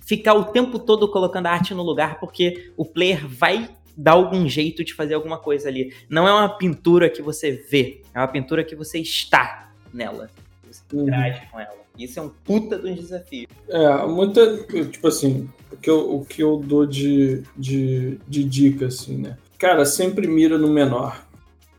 ficar 0.00 0.34
o 0.34 0.44
tempo 0.44 0.78
todo 0.78 1.10
colocando 1.10 1.46
a 1.46 1.50
arte 1.50 1.74
no 1.74 1.82
lugar, 1.82 2.20
porque 2.20 2.72
o 2.76 2.84
player 2.84 3.26
vai 3.26 3.68
dar 3.96 4.12
algum 4.12 4.48
jeito 4.48 4.84
de 4.84 4.94
fazer 4.94 5.14
alguma 5.14 5.38
coisa 5.38 5.68
ali. 5.68 5.92
Não 6.08 6.26
é 6.26 6.32
uma 6.32 6.48
pintura 6.48 7.08
que 7.08 7.22
você 7.22 7.52
vê, 7.52 8.02
é 8.14 8.18
uma 8.18 8.28
pintura 8.28 8.64
que 8.64 8.74
você 8.74 8.98
está 8.98 9.72
nela. 9.92 10.30
Você 10.70 10.82
uhum. 10.92 11.02
interage 11.02 11.46
com 11.50 11.60
ela. 11.60 11.84
Isso 11.96 12.18
é 12.18 12.22
um 12.22 12.28
puta 12.28 12.76
de 12.78 12.90
um 12.90 12.94
desafio. 12.94 13.46
É, 13.68 14.06
muita. 14.06 14.64
Tipo 14.90 15.06
assim, 15.06 15.48
o 15.70 15.76
que 15.76 15.88
eu, 15.88 16.14
o 16.16 16.24
que 16.24 16.42
eu 16.42 16.56
dou 16.56 16.84
de, 16.84 17.44
de, 17.56 18.18
de 18.26 18.44
dica, 18.44 18.86
assim, 18.86 19.16
né? 19.16 19.38
Cara, 19.58 19.84
sempre 19.84 20.26
mira 20.26 20.58
no 20.58 20.68
menor. 20.68 21.24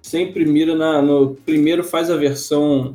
Sempre 0.01 0.45
mira 0.45 0.73
na, 0.73 1.01
no. 1.01 1.35
Primeiro 1.45 1.83
faz 1.83 2.09
a 2.09 2.15
versão 2.15 2.93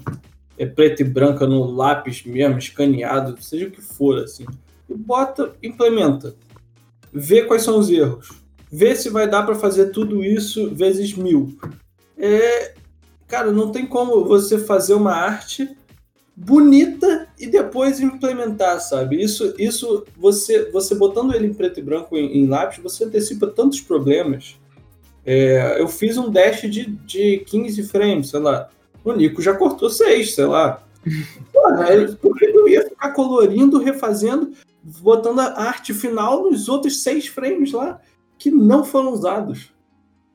é 0.61 0.67
preta 0.67 1.01
e 1.01 1.07
branca 1.07 1.47
no 1.47 1.65
lápis 1.65 2.23
mesmo, 2.23 2.59
escaneado, 2.59 3.43
seja 3.43 3.67
o 3.67 3.71
que 3.71 3.81
for, 3.81 4.19
assim. 4.19 4.45
E 4.91 4.95
bota, 4.95 5.55
implementa. 5.63 6.35
Vê 7.11 7.45
quais 7.45 7.63
são 7.63 7.79
os 7.79 7.89
erros. 7.89 8.29
Vê 8.71 8.95
se 8.95 9.09
vai 9.09 9.27
dar 9.27 9.45
para 9.45 9.55
fazer 9.55 9.87
tudo 9.87 10.23
isso 10.23 10.71
vezes 10.75 11.15
mil. 11.15 11.57
É, 12.15 12.75
cara, 13.27 13.51
não 13.51 13.73
tem 13.73 13.87
como 13.87 14.23
você 14.27 14.59
fazer 14.59 14.93
uma 14.93 15.15
arte 15.15 15.67
bonita 16.37 17.27
e 17.39 17.47
depois 17.47 17.99
implementar, 17.99 18.81
sabe? 18.81 19.19
Isso, 19.19 19.55
isso 19.59 20.05
você, 20.15 20.71
você 20.71 20.95
botando 20.95 21.35
ele 21.35 21.47
em 21.47 21.55
preto 21.55 21.81
e 21.81 21.83
branco 21.83 22.19
em, 22.19 22.37
em 22.37 22.47
lápis, 22.47 22.83
você 22.83 23.05
antecipa 23.05 23.47
tantos 23.47 23.81
problemas. 23.81 24.57
É, 25.25 25.81
eu 25.81 25.89
fiz 25.89 26.19
um 26.19 26.31
dash 26.31 26.61
de, 26.71 26.85
de 26.85 27.39
15 27.47 27.83
frames, 27.85 28.29
sei 28.29 28.41
lá 28.41 28.69
o 29.05 29.13
Nico 29.13 29.43
já 29.43 29.55
cortou 29.55 29.91
seis, 29.91 30.35
sei 30.35 30.47
lá. 30.47 30.83
Porque 32.21 32.45
eu 32.47 32.69
ia 32.69 32.89
ficar 32.89 33.13
colorindo, 33.13 33.79
refazendo, 33.79 34.53
botando 34.83 35.41
a 35.41 35.61
arte 35.63 35.95
final 35.95 36.51
nos 36.51 36.69
outros 36.69 37.03
seis 37.03 37.27
frames 37.27 37.73
lá 37.73 38.01
que 38.39 38.51
não 38.51 38.85
foram 38.85 39.13
usados. 39.13 39.73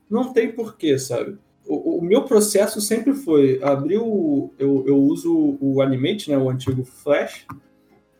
Não 0.09 0.31
tem 0.31 0.51
porquê, 0.51 0.97
sabe? 0.97 1.37
O, 1.67 1.97
o 1.97 2.01
meu 2.01 2.23
processo 2.23 2.79
sempre 2.79 3.13
foi 3.13 3.59
abrir 3.63 3.97
o. 3.97 4.51
Eu, 4.59 4.83
eu 4.85 4.97
uso 4.97 5.57
o 5.59 5.81
Animate, 5.81 6.29
né, 6.29 6.37
o 6.37 6.49
antigo 6.49 6.83
Flash, 6.83 7.47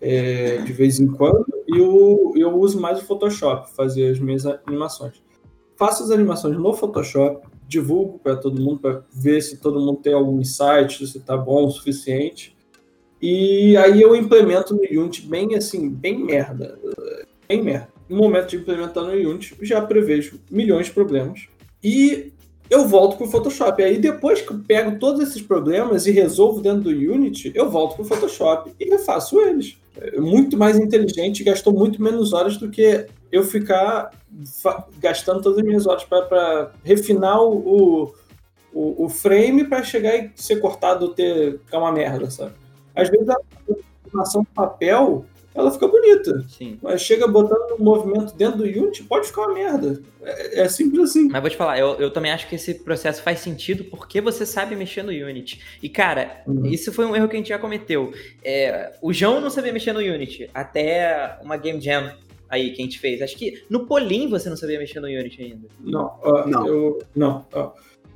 é, 0.02 0.58
de 0.58 0.74
vez 0.74 1.00
em 1.00 1.08
quando, 1.08 1.46
e 1.68 1.80
o, 1.80 2.34
eu 2.36 2.56
uso 2.60 2.80
mais 2.82 3.00
o 3.00 3.06
Photoshop, 3.06 3.70
fazer 3.72 4.12
as 4.12 4.20
minhas 4.20 4.46
animações. 4.46 5.24
Faço 5.78 6.04
as 6.04 6.12
animações 6.12 6.58
no 6.58 6.74
Photoshop, 6.74 7.46
divulgo 7.68 8.20
para 8.20 8.36
todo 8.36 8.62
mundo, 8.62 8.80
para 8.80 9.04
ver 9.12 9.42
se 9.42 9.58
todo 9.58 9.80
mundo 9.80 10.00
tem 10.02 10.14
algum 10.14 10.40
insight, 10.40 11.06
se 11.06 11.18
está 11.18 11.36
bom 11.36 11.66
o 11.66 11.72
suficiente. 11.72 12.56
E 13.22 13.76
aí 13.78 14.02
eu 14.02 14.16
implemento 14.16 14.76
no 14.76 15.02
Unity 15.02 15.24
bem 15.24 15.56
assim, 15.56 15.90
bem 15.90 16.24
merda. 16.24 16.78
Bem 17.48 17.64
merda. 17.64 17.90
No 18.08 18.18
momento 18.18 18.50
de 18.50 18.58
implementar 18.58 19.04
no 19.04 19.12
Unity, 19.12 19.56
já 19.62 19.82
prevejo 19.82 20.40
milhões 20.52 20.88
de 20.88 20.92
problemas. 20.94 21.48
E 21.84 22.32
eu 22.70 22.88
volto 22.88 23.18
para 23.18 23.26
o 23.26 23.30
Photoshop. 23.30 23.82
Aí 23.82 23.98
depois 23.98 24.42
que 24.42 24.52
eu 24.52 24.60
pego 24.60 25.00
todos 25.00 25.22
esses 25.22 25.42
problemas 25.42 26.06
e 26.06 26.12
resolvo 26.12 26.62
dentro 26.62 26.82
do 26.84 26.90
Unity, 26.90 27.52
eu 27.56 27.70
volto 27.70 27.96
para 27.96 28.04
o 28.04 28.06
Photoshop 28.06 28.72
e 28.80 28.86
refaço 28.90 29.40
eles. 29.40 29.78
É 29.98 30.20
muito 30.20 30.58
mais 30.58 30.78
inteligente, 30.78 31.44
gastou 31.44 31.74
muito 31.74 32.02
menos 32.02 32.34
horas 32.34 32.58
do 32.58 32.70
que 32.70 33.08
eu 33.36 33.44
ficar 33.44 34.12
gastando 34.98 35.42
todas 35.42 35.60
as 35.60 35.66
minhas 35.66 35.86
horas 35.86 36.06
para 36.06 36.72
refinar 36.84 37.42
o, 37.42 38.14
o, 38.74 39.06
o 39.06 39.10
frame 39.10 39.66
para 39.66 39.84
chegar 39.84 40.16
e 40.16 40.32
ser 40.36 40.62
cortado 40.62 41.10
ter 41.10 41.60
ficar 41.66 41.80
uma 41.80 41.92
merda, 41.92 42.32
sabe? 42.32 42.54
Às 42.96 43.10
vezes 43.10 43.28
a 43.28 43.36
animação 44.08 44.44
do 44.44 44.48
papel 44.48 45.26
ela 45.54 45.72
fica 45.72 45.88
bonita. 45.88 46.46
Sim. 46.48 46.78
Mas 46.82 47.02
chega 47.02 47.28
botando 47.28 47.80
um 47.80 47.84
movimento 47.84 48.34
dentro 48.36 48.58
do 48.58 48.64
Unity, 48.64 49.04
pode 49.04 49.28
ficar 49.28 49.44
uma 49.44 49.54
merda. 49.54 50.02
É, 50.22 50.62
é, 50.62 50.70
simples 50.70 51.10
assim. 51.10 51.30
Mas 51.30 51.42
vou 51.42 51.50
te 51.50 51.58
falar, 51.58 51.80
eu, 51.80 51.96
eu 51.96 52.12
também 52.12 52.32
acho 52.32 52.48
que 52.48 52.56
esse 52.56 52.74
processo 52.74 53.22
faz 53.22 53.40
sentido 53.40 53.86
porque 53.86 54.20
você 54.20 54.46
sabe 54.46 54.76
mexer 54.76 55.04
no 55.04 55.12
Unity. 55.12 55.62
E, 55.82 55.90
cara, 55.90 56.42
uhum. 56.46 56.66
isso 56.66 56.92
foi 56.92 57.06
um 57.06 57.16
erro 57.16 57.28
que 57.28 57.36
a 57.36 57.40
gente 57.40 57.50
já 57.50 57.60
cometeu. 57.60 58.14
É, 58.44 58.94
o 59.02 59.14
João 59.14 59.40
não 59.40 59.50
sabia 59.50 59.72
mexer 59.72 59.94
no 59.94 60.00
Unity 60.00 60.50
até 60.54 61.38
uma 61.42 61.56
Game 61.58 61.82
Jam 61.82 62.14
aí 62.50 62.72
que 62.72 62.82
a 62.82 62.86
gente 62.86 63.00
fez. 63.00 63.22
Acho 63.22 63.38
que 63.38 63.64
no 63.70 63.86
Polim 63.86 64.30
você 64.30 64.50
não 64.50 64.58
sabia 64.58 64.80
mexer 64.80 65.00
no 65.00 65.08
Unity 65.08 65.42
ainda. 65.42 65.68
Não, 65.80 66.06
uh, 66.24 66.48
não. 66.48 66.68
Eu, 66.68 67.00
não 67.16 67.46
uh, 67.54 67.72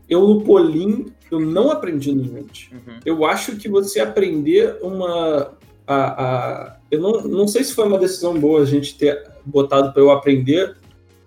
eu 0.10 0.28
no 0.28 0.42
Polim, 0.44 1.08
eu 1.32 1.40
não 1.40 1.72
aprendi 1.72 2.12
no 2.12 2.24
Unity. 2.24 2.72
Uhum. 2.74 3.00
Eu 3.06 3.26
acho 3.26 3.56
que 3.58 3.70
você 3.70 4.00
aprender 4.00 4.78
uma... 4.82 5.58
A, 5.86 6.24
a, 6.24 6.78
eu 6.92 7.00
não, 7.00 7.22
não 7.24 7.48
sei 7.48 7.64
se 7.64 7.74
foi 7.74 7.86
uma 7.88 7.98
decisão 7.98 8.40
boa 8.40 8.62
a 8.62 8.66
gente 8.66 8.96
ter 8.98 9.28
botado 9.46 9.92
para 9.92 10.02
eu 10.02 10.12
aprender 10.12 10.78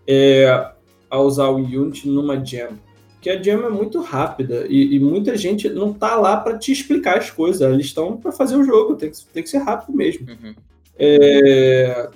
é, 0.07 0.71
a 1.11 1.21
usar 1.21 1.49
o 1.49 1.57
Unity 1.57 2.09
numa 2.09 2.37
jam. 2.45 2.71
Porque 3.15 3.31
a 3.31 3.41
jam 3.41 3.65
é 3.67 3.71
muito 3.71 4.01
rápida 4.01 4.67
e, 4.69 4.97
e 4.97 5.01
muita 5.01 5.37
gente 5.37 5.69
não 5.69 5.93
tá 5.93 6.17
lá 6.17 6.37
para 6.37 6.59
te 6.59 6.73
explicar 6.73 7.19
as 7.19 7.31
coisas, 7.31 7.61
eles 7.61 7.87
estão 7.87 8.17
para 8.17 8.33
fazer 8.33 8.57
o 8.57 8.65
jogo, 8.65 8.97
tem 8.97 9.11
que, 9.11 9.25
tem 9.27 9.43
que 9.45 9.49
ser 9.49 9.59
rápido 9.59 9.97
mesmo. 9.97 10.27
Uhum. 10.29 10.55
É, 10.99 12.11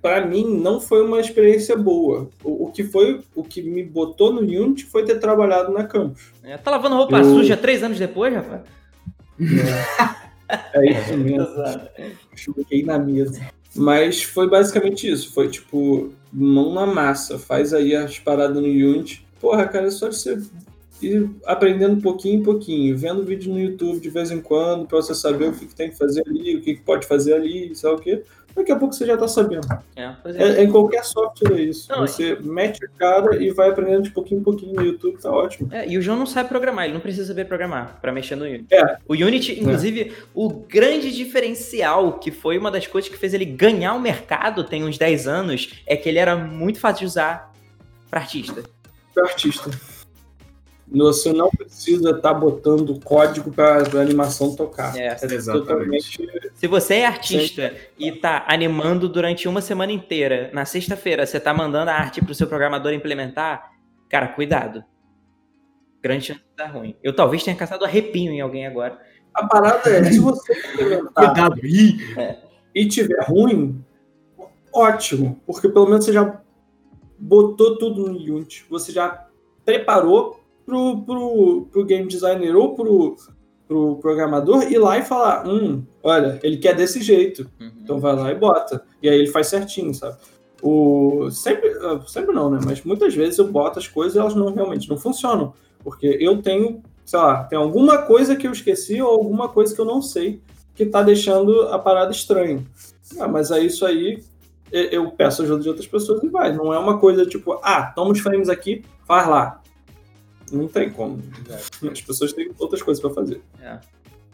para 0.00 0.24
mim 0.26 0.44
não 0.44 0.80
foi 0.80 1.04
uma 1.04 1.20
experiência 1.20 1.76
boa. 1.76 2.28
O, 2.42 2.66
o, 2.66 2.72
que 2.72 2.84
foi, 2.84 3.20
o 3.34 3.42
que 3.42 3.62
me 3.62 3.82
botou 3.82 4.32
no 4.32 4.40
Unity 4.40 4.84
foi 4.84 5.04
ter 5.04 5.18
trabalhado 5.18 5.72
na 5.72 5.84
campus. 5.84 6.32
É, 6.42 6.56
tá 6.56 6.70
lavando 6.70 6.96
roupa 6.96 7.18
eu... 7.18 7.24
suja 7.24 7.56
três 7.56 7.82
anos 7.82 7.98
depois, 7.98 8.34
rapaz? 8.34 8.62
É, 10.74 10.78
é 10.78 10.90
isso 10.90 11.16
mesmo. 11.16 11.48
Chuquei 12.34 12.82
na 12.82 12.98
mesa. 12.98 13.40
Mas 13.74 14.22
foi 14.22 14.48
basicamente 14.48 15.10
isso. 15.10 15.32
Foi 15.32 15.48
tipo, 15.48 16.12
mão 16.32 16.72
na 16.72 16.86
massa. 16.86 17.38
Faz 17.38 17.72
aí 17.72 17.94
as 17.94 18.18
paradas 18.18 18.56
no 18.56 18.68
Unity. 18.68 19.26
Porra, 19.40 19.66
cara, 19.66 19.86
é 19.86 19.90
só 19.90 20.06
você 20.06 20.38
ir 21.02 21.28
aprendendo 21.44 22.00
pouquinho 22.00 22.40
em 22.40 22.42
pouquinho, 22.42 22.96
vendo 22.96 23.24
vídeo 23.24 23.52
no 23.52 23.58
YouTube 23.58 24.00
de 24.00 24.08
vez 24.08 24.30
em 24.30 24.40
quando, 24.40 24.86
para 24.86 24.98
você 24.98 25.14
saber 25.14 25.48
o 25.48 25.52
que, 25.52 25.66
que, 25.66 25.74
tem 25.74 25.90
que 25.90 25.98
fazer 25.98 26.22
ali, 26.26 26.56
o 26.56 26.62
que, 26.62 26.74
que 26.74 26.80
pode 26.80 27.06
fazer 27.06 27.34
ali, 27.34 27.74
sabe 27.74 27.94
o 27.94 27.98
quê. 27.98 28.22
Daqui 28.54 28.72
a 28.72 28.76
pouco 28.76 28.94
você 28.94 29.06
já 29.06 29.16
tá 29.16 29.26
sabendo. 29.26 29.66
É, 29.96 30.02
é. 30.02 30.14
É, 30.24 30.48
é, 30.60 30.64
em 30.64 30.70
qualquer 30.70 31.04
software 31.04 31.58
é 31.58 31.62
isso. 31.62 31.90
Não, 31.90 32.00
você 32.00 32.36
mete 32.40 32.84
a 32.84 32.88
cara 32.98 33.42
e 33.42 33.50
vai 33.50 33.70
aprendendo 33.70 34.02
de 34.02 34.10
pouquinho 34.10 34.40
em 34.40 34.44
pouquinho 34.44 34.74
no 34.74 34.82
YouTube, 34.82 35.18
tá 35.18 35.30
ótimo. 35.30 35.68
É, 35.72 35.88
e 35.88 35.96
o 35.96 36.02
João 36.02 36.18
não 36.18 36.26
sabe 36.26 36.48
programar, 36.48 36.84
ele 36.84 36.94
não 36.94 37.00
precisa 37.00 37.26
saber 37.26 37.46
programar 37.46 37.98
para 38.00 38.12
mexer 38.12 38.36
no 38.36 38.44
Unity. 38.44 38.74
É. 38.74 38.96
O 39.08 39.14
Unity, 39.14 39.60
inclusive, 39.60 40.12
o 40.34 40.48
grande 40.48 41.12
diferencial, 41.12 42.18
que 42.18 42.30
foi 42.30 42.58
uma 42.58 42.70
das 42.70 42.86
coisas 42.86 43.10
que 43.10 43.16
fez 43.16 43.34
ele 43.34 43.44
ganhar 43.44 43.94
o 43.94 44.00
mercado 44.00 44.64
tem 44.64 44.84
uns 44.84 44.98
10 44.98 45.26
anos, 45.26 45.82
é 45.86 45.96
que 45.96 46.08
ele 46.08 46.18
era 46.18 46.36
muito 46.36 46.78
fácil 46.78 47.00
de 47.00 47.06
usar 47.06 47.52
para 48.10 48.20
artista. 48.20 48.62
Para 49.14 49.24
artista. 49.24 49.70
Você 50.94 51.32
não 51.32 51.48
precisa 51.50 52.10
estar 52.10 52.20
tá 52.20 52.34
botando 52.34 53.00
código 53.00 53.50
para 53.50 53.78
a 53.78 54.00
animação 54.00 54.54
tocar. 54.54 54.96
É, 54.96 55.06
é 55.08 55.24
exatamente. 55.34 56.28
Se 56.54 56.66
você 56.66 56.96
é 56.96 57.06
artista 57.06 57.70
Sim. 57.70 57.76
e 57.98 58.08
está 58.08 58.44
animando 58.46 59.08
durante 59.08 59.48
uma 59.48 59.62
semana 59.62 59.92
inteira, 59.92 60.50
na 60.52 60.64
sexta-feira 60.64 61.24
você 61.24 61.38
está 61.38 61.54
mandando 61.54 61.90
a 61.90 61.94
arte 61.94 62.20
para 62.20 62.32
o 62.32 62.34
seu 62.34 62.46
programador 62.46 62.92
implementar, 62.92 63.72
cara, 64.08 64.28
cuidado. 64.28 64.84
Grande 66.02 66.26
chance 66.26 66.40
de 66.40 66.56
dar 66.56 66.66
ruim. 66.66 66.94
Eu 67.02 67.14
talvez 67.14 67.42
tenha 67.42 67.56
caçado 67.56 67.84
arrepio 67.84 68.30
em 68.30 68.40
alguém 68.40 68.66
agora. 68.66 69.00
A 69.32 69.46
parada 69.46 69.88
é, 69.88 70.04
se 70.04 70.18
você 70.18 70.52
implementar 70.74 71.12
cuidado. 71.14 71.66
E, 71.66 71.96
é. 72.18 72.38
e 72.74 72.86
tiver 72.86 73.22
ruim, 73.24 73.82
ótimo, 74.72 75.40
porque 75.46 75.68
pelo 75.68 75.86
menos 75.86 76.04
você 76.04 76.12
já 76.12 76.40
botou 77.18 77.78
tudo 77.78 78.08
no 78.08 78.18
Unity, 78.18 78.66
você 78.68 78.92
já 78.92 79.26
preparou 79.64 80.41
pro, 80.64 81.02
pro, 81.02 81.68
pro 81.70 81.84
game 81.84 82.06
designer 82.06 82.54
ou 82.56 82.74
pro, 82.74 83.16
pro 83.66 83.96
programador 83.96 84.62
ir 84.70 84.78
lá 84.78 84.98
e 84.98 85.02
falar: 85.02 85.46
hum, 85.46 85.84
olha, 86.02 86.38
ele 86.42 86.56
quer 86.56 86.74
desse 86.74 87.02
jeito. 87.02 87.48
Uhum. 87.60 87.72
Então 87.82 88.00
vai 88.00 88.14
lá 88.14 88.30
e 88.30 88.34
bota. 88.34 88.82
E 89.02 89.08
aí 89.08 89.18
ele 89.18 89.30
faz 89.30 89.48
certinho, 89.48 89.94
sabe? 89.94 90.16
O, 90.62 91.28
sempre, 91.30 91.68
ah, 91.80 92.00
sempre 92.06 92.34
não, 92.34 92.50
né? 92.50 92.60
Mas 92.64 92.82
muitas 92.84 93.14
vezes 93.14 93.38
eu 93.38 93.48
boto 93.48 93.78
as 93.78 93.88
coisas 93.88 94.14
e 94.14 94.18
elas 94.18 94.34
não 94.34 94.52
realmente 94.52 94.88
não 94.88 94.96
funcionam. 94.96 95.52
Porque 95.82 96.18
eu 96.20 96.40
tenho, 96.40 96.82
sei 97.04 97.18
lá, 97.18 97.42
tem 97.44 97.58
alguma 97.58 97.98
coisa 97.98 98.36
que 98.36 98.46
eu 98.46 98.52
esqueci 98.52 99.02
ou 99.02 99.10
alguma 99.10 99.48
coisa 99.48 99.74
que 99.74 99.80
eu 99.80 99.84
não 99.84 100.00
sei 100.00 100.40
que 100.74 100.86
tá 100.86 101.02
deixando 101.02 101.62
a 101.68 101.78
parada 101.78 102.12
estranha. 102.12 102.64
Ah, 103.18 103.28
mas 103.28 103.50
é 103.50 103.60
isso 103.60 103.84
aí 103.84 104.22
eu 104.72 105.10
peço 105.10 105.42
ajuda 105.42 105.62
de 105.62 105.68
outras 105.68 105.86
pessoas 105.86 106.22
e 106.22 106.28
vai. 106.28 106.52
Não 106.54 106.72
é 106.72 106.78
uma 106.78 106.98
coisa 106.98 107.26
tipo, 107.26 107.60
ah, 107.62 107.92
toma 107.94 108.12
os 108.12 108.20
frames 108.20 108.48
aqui, 108.48 108.82
faz 109.06 109.28
lá. 109.28 109.60
Não 110.52 110.68
tem 110.68 110.90
como. 110.90 111.22
As 111.90 112.00
pessoas 112.00 112.32
têm 112.32 112.50
outras 112.58 112.82
coisas 112.82 113.00
para 113.00 113.10
fazer. 113.10 113.40
É. 113.60 113.78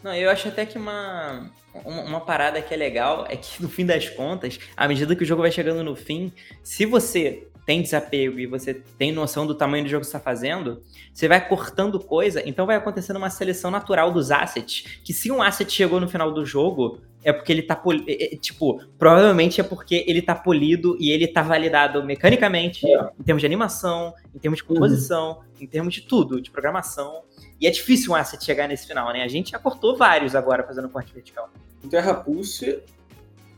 Não, 0.03 0.15
eu 0.15 0.31
acho 0.31 0.49
até 0.49 0.65
que 0.65 0.79
uma, 0.79 1.51
uma 1.85 2.21
parada 2.21 2.63
que 2.63 2.73
é 2.73 2.77
legal 2.77 3.27
é 3.29 3.37
que, 3.37 3.61
no 3.61 3.69
fim 3.69 3.85
das 3.85 4.09
contas, 4.09 4.59
à 4.77 4.87
medida 4.87 5.15
que 5.17 5.23
o 5.23 5.27
jogo 5.27 5.43
vai 5.43 5.51
chegando 5.51 5.83
no 5.83 5.97
fim, 5.97 6.33
se 6.63 6.87
você 6.87 7.48
tem 7.69 7.83
desapego 7.83 8.39
e 8.39 8.47
você 8.47 8.73
tem 8.73 9.13
noção 9.13 9.47
do 9.47 9.55
tamanho 9.55 9.85
do 9.85 9.91
jogo 9.91 10.01
que 10.01 10.07
você 10.07 10.17
está 10.17 10.25
fazendo, 10.25 10.83
você 11.13 11.29
vai 11.29 11.47
cortando 11.47 12.01
coisa, 12.01 12.43
então 12.49 12.65
vai 12.65 12.77
acontecendo 12.77 13.19
uma 13.19 13.29
seleção 13.29 13.71
natural 13.71 14.11
dos 14.11 14.31
assets, 14.31 15.01
que 15.05 15.13
se 15.13 15.31
um 15.31 15.43
asset 15.43 15.71
chegou 15.71 16.01
no 16.01 16.09
final 16.09 16.33
do 16.33 16.47
jogo, 16.47 16.99
é 17.23 17.31
porque 17.31 17.53
ele 17.53 17.61
tá 17.61 17.77
polido, 17.77 18.07
é, 18.09 18.33
é, 18.33 18.37
tipo, 18.39 18.83
provavelmente 18.99 19.61
é 19.61 19.65
porque 19.65 20.03
ele 20.09 20.23
tá 20.23 20.35
polido 20.35 20.97
e 20.99 21.11
ele 21.11 21.29
tá 21.29 21.43
validado 21.43 22.03
mecanicamente, 22.03 22.91
é. 22.91 23.11
em 23.21 23.23
termos 23.23 23.43
de 23.43 23.47
animação, 23.47 24.15
em 24.35 24.39
termos 24.39 24.61
de 24.61 24.65
composição, 24.65 25.33
uhum. 25.33 25.45
em 25.61 25.67
termos 25.67 25.93
de 25.93 26.01
tudo, 26.01 26.41
de 26.41 26.51
programação. 26.51 27.21
E 27.61 27.67
é 27.67 27.71
difícil 27.71 28.13
um 28.13 28.15
asset 28.15 28.43
chegar 28.43 28.67
nesse 28.67 28.87
final, 28.87 29.13
né? 29.13 29.23
A 29.23 29.29
gente 29.29 29.51
já 29.51 29.59
cortou 29.59 29.95
vários 29.95 30.35
agora 30.35 30.63
fazendo 30.63 30.89
corte 30.89 31.13
vertical. 31.13 31.51
Terra 31.91 32.15
Pulse, 32.15 32.83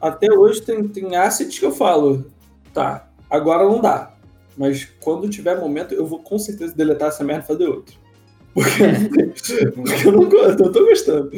até 0.01 0.33
hoje 0.33 0.63
tem, 0.63 0.89
tem 0.89 1.15
assets 1.15 1.57
que 1.57 1.65
eu 1.65 1.71
falo, 1.71 2.29
tá, 2.75 3.10
Agora 3.31 3.65
não 3.65 3.81
dá. 3.81 4.13
Mas 4.57 4.87
quando 5.01 5.29
tiver 5.29 5.59
momento, 5.59 5.95
eu 5.95 6.05
vou 6.05 6.19
com 6.19 6.39
certeza 6.39 6.75
deletar 6.75 7.09
essa 7.09 7.25
merda 7.25 7.45
e 7.45 7.47
fazer 7.47 7.67
outro. 7.67 7.99
Porque, 8.53 9.67
porque 9.77 10.09
eu 10.09 10.13
não 10.13 10.29
gosto, 10.29 10.65
eu 10.65 10.73
tô 10.73 10.85
gostando. 10.85 11.31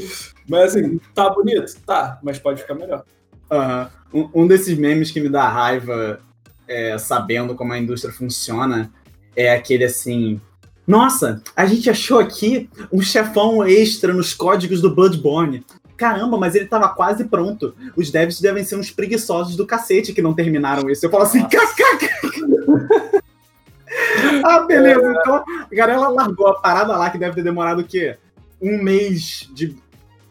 Mas 0.48 0.74
assim, 0.74 0.98
tá 1.14 1.28
bonito? 1.28 1.78
Tá, 1.86 2.18
mas 2.22 2.38
pode 2.38 2.62
ficar 2.62 2.74
melhor. 2.74 3.04
Uhum. 3.50 4.28
Um, 4.34 4.42
um, 4.42 4.46
desses 4.46 4.78
memes 4.78 5.10
que 5.10 5.20
me 5.20 5.28
dá 5.28 5.46
raiva, 5.46 6.20
é, 6.66 6.96
sabendo 6.96 7.54
como 7.54 7.74
a 7.74 7.78
indústria 7.78 8.12
funciona, 8.12 8.90
é 9.36 9.52
aquele 9.52 9.84
assim. 9.84 10.40
Nossa, 10.86 11.42
a 11.54 11.66
gente 11.66 11.90
achou 11.90 12.18
aqui 12.18 12.68
um 12.90 13.02
chefão 13.02 13.62
extra 13.62 14.14
nos 14.14 14.32
códigos 14.32 14.80
do 14.80 14.94
Bloodborne 14.94 15.64
caramba, 15.96 16.36
mas 16.38 16.54
ele 16.54 16.66
tava 16.66 16.88
quase 16.88 17.24
pronto. 17.24 17.74
Os 17.96 18.10
devs 18.10 18.40
devem 18.40 18.64
ser 18.64 18.76
uns 18.76 18.90
preguiçosos 18.90 19.56
do 19.56 19.66
cacete 19.66 20.12
que 20.12 20.22
não 20.22 20.34
terminaram 20.34 20.88
isso. 20.90 21.04
Eu 21.06 21.10
falo 21.10 21.24
assim, 21.24 21.42
cacaca! 21.42 22.08
ah, 24.44 24.60
beleza. 24.60 25.06
É. 25.06 25.12
Então, 25.12 25.36
a 25.36 25.74
galera 25.74 26.08
largou 26.08 26.48
a 26.48 26.60
parada 26.60 26.96
lá, 26.96 27.10
que 27.10 27.18
deve 27.18 27.34
ter 27.34 27.44
demorado 27.44 27.80
o 27.80 27.84
quê? 27.84 28.16
Um 28.60 28.82
mês 28.82 29.48
de 29.52 29.76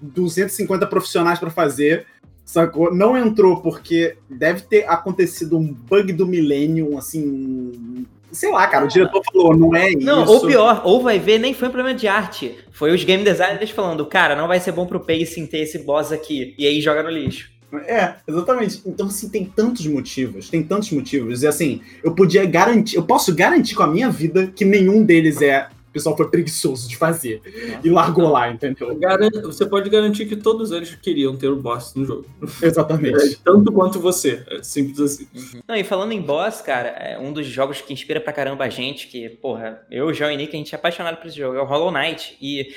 250 0.02 0.88
profissionais 0.88 1.40
para 1.40 1.50
fazer. 1.50 2.06
Sacou? 2.44 2.94
Não 2.94 3.18
entrou 3.18 3.62
porque 3.62 4.18
deve 4.30 4.62
ter 4.62 4.90
acontecido 4.90 5.58
um 5.58 5.74
bug 5.74 6.12
do 6.12 6.28
Millennium, 6.28 6.98
assim, 6.98 8.06
Sei 8.32 8.52
lá, 8.52 8.66
cara, 8.68 8.86
o 8.86 8.88
diretor 8.88 9.22
falou, 9.24 9.56
não 9.56 9.76
é 9.76 9.90
isso. 9.90 10.06
Não, 10.06 10.26
ou 10.26 10.46
pior, 10.46 10.82
ou 10.86 11.02
vai 11.02 11.20
ver, 11.20 11.38
nem 11.38 11.54
foi 11.54 11.68
um 11.68 11.72
problema 11.72 11.98
de 11.98 12.08
arte. 12.08 12.58
Foi 12.72 12.94
os 12.94 13.04
game 13.04 13.24
designers 13.24 13.70
falando, 13.70 14.06
cara, 14.06 14.36
não 14.36 14.48
vai 14.48 14.60
ser 14.60 14.72
bom 14.72 14.86
pro 14.86 15.00
pacing 15.00 15.46
ter 15.46 15.60
esse 15.60 15.80
boss 15.80 16.12
aqui. 16.12 16.56
E 16.58 16.66
aí 16.66 16.82
joga 16.82 17.04
no 17.04 17.10
lixo. 17.10 17.52
É, 17.88 18.16
exatamente. 18.28 18.82
Então, 18.86 19.08
assim, 19.08 19.30
tem 19.30 19.46
tantos 19.46 19.86
motivos, 19.86 20.50
tem 20.50 20.62
tantos 20.64 20.92
motivos. 20.92 21.44
E 21.44 21.48
assim, 21.48 21.82
eu 22.04 22.14
podia 22.14 22.46
garantir, 22.46 22.96
eu 22.96 23.04
posso 23.04 23.34
garantir 23.34 23.76
com 23.76 23.84
a 23.84 23.88
minha 23.88 24.10
vida 24.10 24.48
que 24.48 24.66
nenhum 24.66 25.04
deles 25.04 25.42
é 25.42 25.68
o 25.92 25.94
pessoal 25.94 26.16
foi 26.16 26.30
preguiçoso 26.30 26.88
de 26.88 26.96
fazer 26.96 27.42
Nossa, 27.44 27.82
e 27.84 27.90
largou 27.90 28.30
lá, 28.30 28.50
entendeu? 28.50 28.98
Você 29.44 29.66
pode 29.66 29.90
garantir 29.90 30.26
que 30.26 30.38
todos 30.38 30.72
eles 30.72 30.96
queriam 30.96 31.36
ter 31.36 31.50
o 31.50 31.58
boss 31.58 31.94
no 31.96 32.06
jogo. 32.06 32.26
Exatamente. 32.62 33.34
É, 33.34 33.36
tanto 33.44 33.74
quanto 33.74 34.00
você. 34.00 34.42
É 34.48 34.64
simples 34.64 35.02
assim. 35.02 35.28
Uhum. 35.36 35.62
Não, 35.68 35.76
e 35.76 35.84
falando 35.84 36.14
em 36.14 36.22
boss, 36.22 36.62
cara, 36.62 36.88
é 36.88 37.20
um 37.20 37.34
dos 37.34 37.46
jogos 37.46 37.82
que 37.82 37.92
inspira 37.92 38.22
pra 38.22 38.32
caramba 38.32 38.64
a 38.64 38.70
gente, 38.70 39.08
que, 39.08 39.28
porra, 39.28 39.86
eu, 39.92 40.06
o 40.06 40.14
João 40.14 40.32
e 40.32 40.38
Nick, 40.38 40.56
a 40.56 40.58
gente 40.58 40.74
é 40.74 40.78
apaixonado 40.78 41.18
por 41.18 41.28
esse 41.28 41.38
jogo, 41.38 41.58
é 41.58 41.62
o 41.62 41.66
Hollow 41.66 41.92
Knight. 41.92 42.38
E 42.42 42.74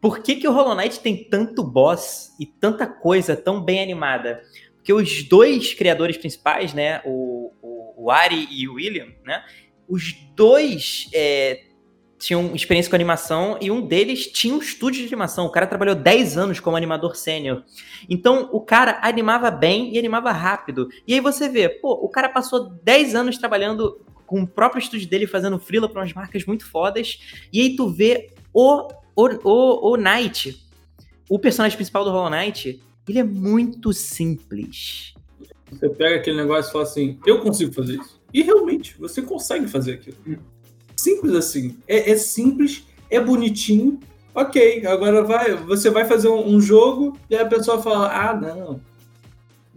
por 0.00 0.18
que, 0.18 0.34
que 0.34 0.48
o 0.48 0.52
Hollow 0.52 0.74
Knight 0.74 0.98
tem 0.98 1.22
tanto 1.22 1.62
boss 1.62 2.32
e 2.40 2.46
tanta 2.46 2.84
coisa 2.84 3.36
tão 3.36 3.62
bem 3.62 3.80
animada? 3.80 4.42
Porque 4.74 4.92
os 4.92 5.22
dois 5.22 5.72
criadores 5.72 6.16
principais, 6.16 6.74
né, 6.74 7.00
o, 7.04 7.52
o, 7.62 8.06
o 8.06 8.10
Ari 8.10 8.48
e 8.50 8.68
o 8.68 8.74
William, 8.74 9.06
né, 9.24 9.44
os 9.88 10.12
dois 10.34 11.08
é, 11.14 11.60
tinham 12.18 12.54
experiência 12.54 12.90
com 12.90 12.96
animação 12.96 13.58
e 13.60 13.70
um 13.70 13.80
deles 13.80 14.26
tinha 14.26 14.54
um 14.54 14.58
estúdio 14.58 15.02
de 15.02 15.08
animação. 15.08 15.46
O 15.46 15.50
cara 15.50 15.66
trabalhou 15.66 15.94
10 15.94 16.38
anos 16.38 16.60
como 16.60 16.76
animador 16.76 17.16
sênior. 17.16 17.62
Então, 18.08 18.48
o 18.52 18.60
cara 18.60 18.98
animava 19.02 19.50
bem 19.50 19.94
e 19.94 19.98
animava 19.98 20.32
rápido. 20.32 20.88
E 21.06 21.14
aí 21.14 21.20
você 21.20 21.48
vê, 21.48 21.68
pô, 21.68 21.92
o 21.92 22.08
cara 22.08 22.28
passou 22.28 22.70
10 22.82 23.14
anos 23.14 23.38
trabalhando 23.38 24.00
com 24.26 24.42
o 24.42 24.46
próprio 24.46 24.80
estúdio 24.80 25.08
dele, 25.08 25.26
fazendo 25.26 25.58
freela 25.58 25.88
para 25.88 26.00
umas 26.00 26.12
marcas 26.12 26.44
muito 26.44 26.66
fodas. 26.66 27.18
E 27.52 27.60
aí 27.60 27.76
tu 27.76 27.88
vê 27.88 28.30
o, 28.52 28.88
o, 29.14 29.28
o, 29.44 29.92
o 29.92 29.96
Knight, 29.96 30.58
o 31.28 31.38
personagem 31.38 31.76
principal 31.76 32.04
do 32.04 32.10
Hollow 32.10 32.30
Knight, 32.30 32.82
ele 33.08 33.18
é 33.18 33.24
muito 33.24 33.92
simples. 33.92 35.14
Você 35.70 35.88
pega 35.88 36.16
aquele 36.16 36.36
negócio 36.36 36.70
e 36.70 36.72
fala 36.72 36.84
assim, 36.84 37.18
eu 37.26 37.40
consigo 37.40 37.72
fazer 37.72 37.98
isso. 37.98 38.20
E 38.32 38.42
realmente, 38.42 38.96
você 38.98 39.22
consegue 39.22 39.68
fazer 39.68 39.94
aquilo. 39.94 40.16
Simples 40.96 41.34
assim. 41.34 41.76
É, 41.86 42.10
é 42.12 42.16
simples, 42.16 42.86
é 43.10 43.20
bonitinho. 43.20 44.00
Ok, 44.34 44.84
agora 44.86 45.22
vai, 45.22 45.54
você 45.54 45.88
vai 45.90 46.04
fazer 46.04 46.28
um, 46.28 46.56
um 46.56 46.60
jogo 46.60 47.16
e 47.30 47.36
a 47.36 47.46
pessoa 47.46 47.82
fala, 47.82 48.12
ah, 48.12 48.34
não, 48.34 48.80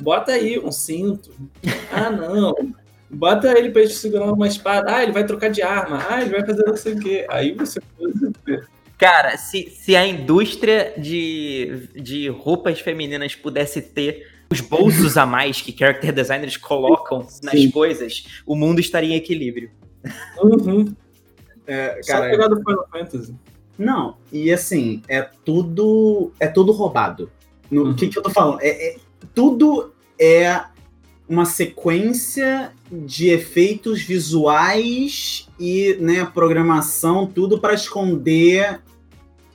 bota 0.02 0.34
aí 0.34 0.60
um 0.60 0.72
cinto. 0.72 1.32
Ah, 1.92 2.12
não. 2.12 2.54
Bota 3.10 3.58
ele 3.58 3.72
pra 3.72 3.82
ele 3.82 3.90
segurar 3.90 4.32
uma 4.32 4.48
espada. 4.48 4.96
Ah, 4.96 5.02
ele 5.02 5.12
vai 5.12 5.26
trocar 5.26 5.50
de 5.50 5.60
arma. 5.64 6.06
Ah, 6.08 6.22
ele 6.22 6.30
vai 6.30 6.46
fazer 6.46 6.64
não 6.64 6.78
sei 6.78 6.94
o 6.94 7.00
quê. 7.00 7.26
Aí 7.28 7.52
você 7.52 7.80
Cara, 8.96 9.38
se, 9.38 9.70
se 9.70 9.96
a 9.96 10.06
indústria 10.06 10.94
de, 10.98 11.88
de 11.96 12.28
roupas 12.28 12.82
femininas 12.82 13.34
pudesse 13.34 13.82
ter 13.82 14.28
os 14.52 14.60
bolsos 14.60 15.18
a 15.18 15.26
mais 15.26 15.62
que 15.62 15.76
character 15.76 16.12
designers 16.12 16.58
colocam 16.58 17.20
nas 17.42 17.54
Sim. 17.54 17.72
coisas, 17.72 18.26
o 18.46 18.56
mundo 18.56 18.80
estaria 18.80 19.16
em 19.16 19.18
equilíbrio. 19.18 19.72
Uhum. 20.44 20.94
É, 21.70 22.02
cara, 22.08 22.24
Só 22.24 22.30
pegar 22.32 22.48
do 22.48 22.56
Final 22.58 22.88
Fantasy. 22.92 23.36
Não, 23.78 24.18
e 24.32 24.52
assim, 24.52 25.04
é 25.08 25.22
tudo. 25.22 26.32
É 26.40 26.48
tudo 26.48 26.72
roubado. 26.72 27.32
O 27.72 27.76
uhum. 27.76 27.96
que, 27.96 28.08
que 28.08 28.18
eu 28.18 28.24
tô 28.24 28.32
falando? 28.32 28.60
É, 28.62 28.70
é, 28.70 28.98
tudo 29.36 29.94
é 30.20 30.64
uma 31.30 31.46
sequência 31.46 32.72
de 32.92 33.30
efeitos 33.30 34.02
visuais 34.02 35.48
e 35.60 35.96
né, 36.02 36.26
programação, 36.26 37.28
tudo 37.28 37.60
para 37.60 37.76
esconder 37.76 38.82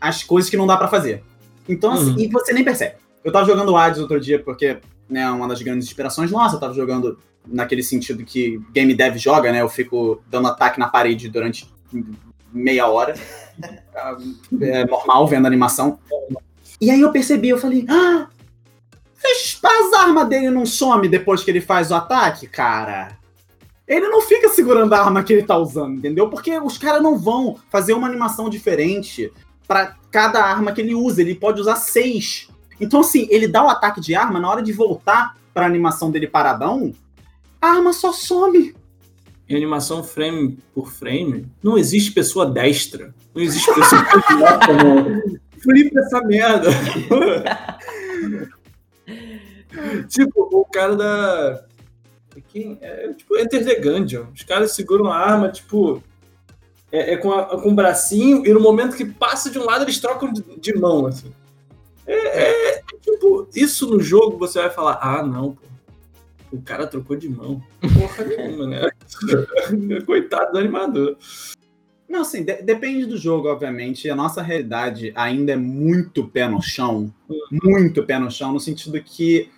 as 0.01 0.23
coisas 0.23 0.49
que 0.49 0.57
não 0.57 0.69
dá 0.69 0.77
para 0.77 0.87
fazer. 0.87 1.25
Então, 1.69 1.93
assim, 1.93 2.13
uhum. 2.13 2.21
e 2.21 2.29
você 2.29 2.53
nem 2.53 2.63
percebe. 2.63 2.95
Eu 3.25 3.33
tava 3.33 3.45
jogando 3.45 3.77
Hades 3.77 3.99
outro 3.99 4.21
dia, 4.21 4.39
porque 4.39 4.79
né, 5.09 5.29
uma 5.31 5.49
das 5.49 5.61
grandes 5.61 5.89
inspirações 5.89 6.31
nossa, 6.31 6.55
eu 6.55 6.61
tava 6.61 6.75
jogando 6.75 7.19
naquele 7.47 7.83
sentido 7.83 8.25
que 8.25 8.61
game 8.73 8.95
dev 8.95 9.17
joga, 9.17 9.51
né? 9.51 9.61
Eu 9.61 9.69
fico 9.69 10.23
dando 10.31 10.49
ataque 10.49 10.79
na 10.79 10.89
parede 10.89 11.29
durante 11.29 11.74
meia 12.53 12.87
hora. 12.87 13.15
é 14.61 14.85
normal 14.87 15.27
vendo 15.27 15.47
animação. 15.47 15.99
E 16.81 16.91
aí 16.91 17.01
eu 17.01 17.13
percebi, 17.13 17.49
eu 17.49 17.59
falei, 17.59 17.87
ah, 17.89 18.29
as 19.25 19.93
armas 19.95 20.29
dele 20.29 20.51
não 20.51 20.67
some 20.67 21.09
depois 21.09 21.43
que 21.43 21.51
ele 21.51 21.61
faz 21.61 21.91
o 21.91 21.95
ataque, 21.95 22.47
cara. 22.47 23.17
Ele 23.87 24.09
não 24.09 24.21
fica 24.21 24.49
segurando 24.49 24.93
a 24.95 25.01
arma 25.01 25.23
que 25.23 25.33
ele 25.33 25.43
tá 25.43 25.57
usando, 25.57 25.99
entendeu? 25.99 26.29
Porque 26.29 26.59
os 26.59 26.79
caras 26.79 27.03
não 27.03 27.19
vão 27.19 27.59
fazer 27.71 27.93
uma 27.93 28.07
animação 28.07 28.49
diferente 28.49 29.31
para 29.69 29.95
cada 30.11 30.43
arma 30.43 30.73
que 30.73 30.81
ele 30.81 30.95
usa. 30.95 31.21
Ele 31.21 31.35
pode 31.35 31.61
usar 31.61 31.77
seis. 31.77 32.49
Então, 32.81 33.01
assim, 33.01 33.27
ele 33.31 33.47
dá 33.47 33.63
o 33.63 33.69
ataque 33.69 34.01
de 34.01 34.15
arma, 34.15 34.41
na 34.41 34.51
hora 34.51 34.63
de 34.63 34.73
voltar 34.73 35.37
pra 35.53 35.67
animação 35.67 36.11
dele 36.11 36.27
paradão, 36.27 36.93
a 37.61 37.69
arma 37.69 37.93
só 37.93 38.13
some. 38.13 38.75
Em 39.49 39.57
animação 39.57 40.03
frame 40.03 40.59
por 40.75 40.91
frame, 40.91 41.47
não 41.63 41.77
existe 41.77 42.13
pessoa 42.13 42.47
destra. 42.47 43.15
Não 43.35 43.43
existe 43.43 43.73
pessoa 43.75 44.05
que 44.09 45.61
Flipa 45.61 46.01
essa 46.01 46.21
merda. 46.23 46.71
tipo, 50.09 50.49
o 50.53 50.65
cara 50.67 50.95
da. 50.95 51.65
Quem? 52.49 52.79
É, 52.81 53.13
tipo, 53.15 53.37
Enter 53.39 53.65
the 53.65 53.81
Gungeon. 53.81 54.27
Os 54.35 54.43
caras 54.43 54.73
seguram 54.73 55.11
a 55.11 55.17
arma, 55.17 55.49
tipo. 55.49 56.03
É, 56.93 57.15
é 57.15 57.17
com, 57.17 57.33
a, 57.33 57.61
com 57.61 57.71
o 57.71 57.75
bracinho, 57.75 58.47
e 58.47 58.53
no 58.53 58.61
momento 58.61 58.97
que 58.97 59.05
passa 59.05 59.51
de 59.51 59.59
um 59.59 59.65
lado, 59.65 59.85
eles 59.85 59.99
trocam 59.99 60.33
de, 60.33 60.45
de 60.61 60.79
mão, 60.79 61.07
assim. 61.07 61.33
É, 62.07 62.15
é, 62.15 62.83
tipo, 63.01 63.49
isso 63.55 63.89
no 63.89 64.01
jogo 64.01 64.37
você 64.37 64.61
vai 64.61 64.71
falar, 64.71 64.99
ah, 65.01 65.23
não, 65.23 65.55
pô. 65.55 65.74
O 66.55 66.63
cara 66.63 66.87
trocou 66.87 67.17
de 67.17 67.29
mão. 67.29 67.61
Porra 67.81 68.25
nenhuma, 68.25 68.67
né? 68.67 68.91
Coitado 70.07 70.53
do 70.53 70.59
animador. 70.59 71.17
Não, 72.09 72.21
assim, 72.21 72.45
de 72.45 72.63
depende 72.63 73.07
do 73.07 73.19
jogo, 73.19 73.49
obviamente. 73.49 74.09
A 74.09 74.15
nossa 74.15 74.41
realidade 74.41 75.13
ainda 75.17 75.53
é 75.53 75.57
muito 75.57 76.29
pé 76.29 76.49
no 76.49 76.63
chão. 76.63 77.13
Muito 77.51 78.05
pé 78.05 78.21
no 78.21 78.31
chão, 78.31 78.53
no 78.53 78.61
sentido 78.61 79.03
que 79.03 79.51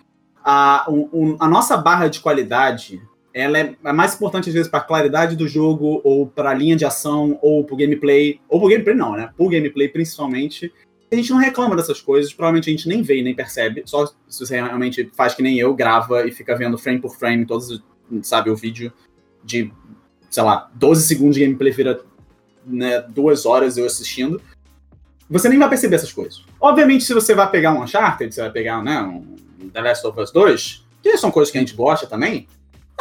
a, 0.43 0.87
um, 0.89 1.37
a 1.39 1.47
nossa 1.47 1.77
barra 1.77 2.07
de 2.07 2.19
qualidade 2.19 2.99
ela 3.31 3.59
é, 3.59 3.75
é 3.83 3.93
mais 3.93 4.15
importante 4.15 4.49
às 4.49 4.55
vezes 4.55 4.67
para 4.67 4.79
a 4.79 4.83
claridade 4.83 5.35
do 5.35 5.47
jogo 5.47 6.01
ou 6.03 6.25
para 6.25 6.49
a 6.49 6.53
linha 6.55 6.75
de 6.75 6.85
ação 6.85 7.37
ou 7.39 7.63
para 7.63 7.75
o 7.75 7.77
gameplay 7.77 8.39
ou 8.49 8.59
para 8.59 8.65
o 8.65 8.69
gameplay 8.69 8.95
não, 8.95 9.15
né? 9.15 9.29
Para 9.37 9.45
o 9.45 9.49
gameplay 9.49 9.87
principalmente. 9.87 10.73
A 11.09 11.15
gente 11.15 11.29
não 11.29 11.37
reclama 11.37 11.75
dessas 11.75 12.01
coisas, 12.01 12.33
provavelmente 12.33 12.69
a 12.69 12.73
gente 12.73 12.87
nem 12.87 13.01
vê 13.01 13.21
nem 13.21 13.33
percebe. 13.33 13.83
Só 13.85 14.07
se 14.27 14.39
você 14.45 14.55
realmente 14.61 15.09
faz 15.15 15.33
que 15.33 15.41
nem 15.41 15.57
eu, 15.57 15.73
grava 15.73 16.27
e 16.27 16.31
fica 16.31 16.55
vendo 16.55 16.77
frame 16.77 16.99
por 16.99 17.15
frame 17.15 17.45
todos, 17.45 17.81
sabe, 18.23 18.49
o 18.49 18.55
vídeo 18.55 18.91
de, 19.43 19.71
sei 20.29 20.43
lá, 20.43 20.69
12 20.75 21.07
segundos 21.07 21.35
de 21.35 21.45
gameplay 21.45 21.71
vira 21.71 22.01
né, 22.65 23.01
duas 23.01 23.45
horas 23.45 23.77
eu 23.77 23.85
assistindo. 23.85 24.41
Você 25.29 25.47
nem 25.47 25.59
vai 25.59 25.69
perceber 25.69 25.95
essas 25.95 26.11
coisas. 26.11 26.43
Obviamente, 26.59 27.03
se 27.03 27.13
você 27.13 27.33
vai 27.33 27.49
pegar 27.49 27.73
um 27.73 27.83
Uncharted, 27.83 28.33
você 28.33 28.41
vai 28.41 28.51
pegar, 28.51 28.83
né, 28.83 29.01
um 29.01 29.69
The 29.69 29.81
Last 29.81 30.05
of 30.05 30.19
Us 30.19 30.31
2, 30.31 30.85
que 31.01 31.17
são 31.17 31.31
coisas 31.31 31.51
que 31.51 31.57
a 31.57 31.61
gente 31.61 31.75
gosta 31.75 32.05
também, 32.05 32.47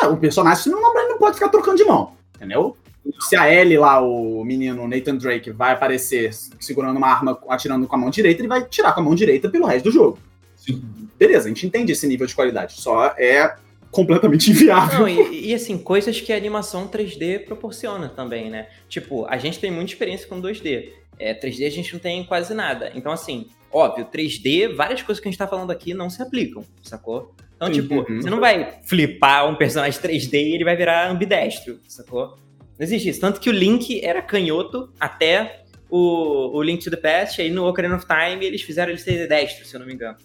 é, 0.00 0.06
o 0.06 0.16
personagem 0.16 0.72
não, 0.72 0.80
não 0.80 1.18
pode 1.18 1.34
ficar 1.34 1.48
trocando 1.48 1.76
de 1.76 1.84
mão, 1.84 2.12
entendeu? 2.36 2.76
Se 3.20 3.36
a 3.36 3.52
Ellie 3.52 3.78
lá, 3.78 4.00
o 4.00 4.44
menino 4.44 4.86
Nathan 4.86 5.16
Drake, 5.16 5.50
vai 5.50 5.72
aparecer 5.72 6.32
segurando 6.60 6.96
uma 6.96 7.08
arma, 7.08 7.38
atirando 7.48 7.86
com 7.86 7.94
a 7.94 7.98
mão 7.98 8.10
direita, 8.10 8.40
ele 8.40 8.48
vai 8.48 8.64
tirar 8.64 8.92
com 8.92 9.00
a 9.00 9.02
mão 9.02 9.14
direita 9.14 9.48
pelo 9.48 9.66
resto 9.66 9.84
do 9.84 9.92
jogo. 9.92 10.18
Sim. 10.56 10.82
Beleza, 11.18 11.46
a 11.46 11.48
gente 11.48 11.66
entende 11.66 11.92
esse 11.92 12.06
nível 12.06 12.26
de 12.26 12.34
qualidade. 12.34 12.74
Só 12.74 13.14
é 13.16 13.56
completamente 13.90 14.50
inviável. 14.52 15.00
Não, 15.00 15.08
e, 15.08 15.48
e, 15.50 15.54
assim, 15.54 15.78
coisas 15.78 16.20
que 16.20 16.32
a 16.32 16.36
animação 16.36 16.88
3D 16.88 17.44
proporciona 17.44 18.08
também, 18.08 18.50
né? 18.50 18.68
Tipo, 18.88 19.24
a 19.26 19.38
gente 19.38 19.58
tem 19.58 19.70
muita 19.70 19.92
experiência 19.92 20.28
com 20.28 20.40
2D. 20.40 20.90
É, 21.18 21.34
3D 21.34 21.66
a 21.66 21.70
gente 21.70 21.92
não 21.92 22.00
tem 22.00 22.24
quase 22.24 22.52
nada. 22.52 22.92
Então, 22.94 23.10
assim, 23.12 23.46
óbvio, 23.72 24.06
3D, 24.06 24.74
várias 24.74 25.02
coisas 25.02 25.22
que 25.22 25.28
a 25.28 25.30
gente 25.30 25.38
tá 25.38 25.46
falando 25.46 25.70
aqui 25.70 25.94
não 25.94 26.10
se 26.10 26.20
aplicam, 26.20 26.64
sacou? 26.82 27.34
Então, 27.56 27.70
tipo, 27.70 27.94
uhum. 27.94 28.20
você 28.20 28.28
não 28.28 28.38
vai 28.38 28.80
flipar 28.84 29.48
um 29.48 29.54
personagem 29.54 29.98
3D 29.98 30.34
e 30.34 30.54
ele 30.54 30.64
vai 30.64 30.76
virar 30.76 31.10
ambidestro, 31.10 31.80
sacou? 31.88 32.36
Não 32.78 32.84
existe 32.84 33.08
isso. 33.08 33.20
Tanto 33.20 33.40
que 33.40 33.48
o 33.48 33.52
Link 33.52 34.04
era 34.04 34.20
canhoto 34.20 34.92
até 35.00 35.64
o, 35.88 36.56
o 36.56 36.62
Link 36.62 36.82
to 36.82 36.90
the 36.90 36.96
Past, 36.96 37.40
aí 37.40 37.50
no 37.50 37.66
Ocarina 37.66 37.96
of 37.96 38.06
Time 38.06 38.44
eles 38.44 38.62
fizeram 38.62 38.90
ele 38.90 38.98
ser 38.98 39.28
destro, 39.28 39.64
se 39.64 39.74
eu 39.74 39.80
não 39.80 39.86
me 39.86 39.94
engano. 39.94 40.16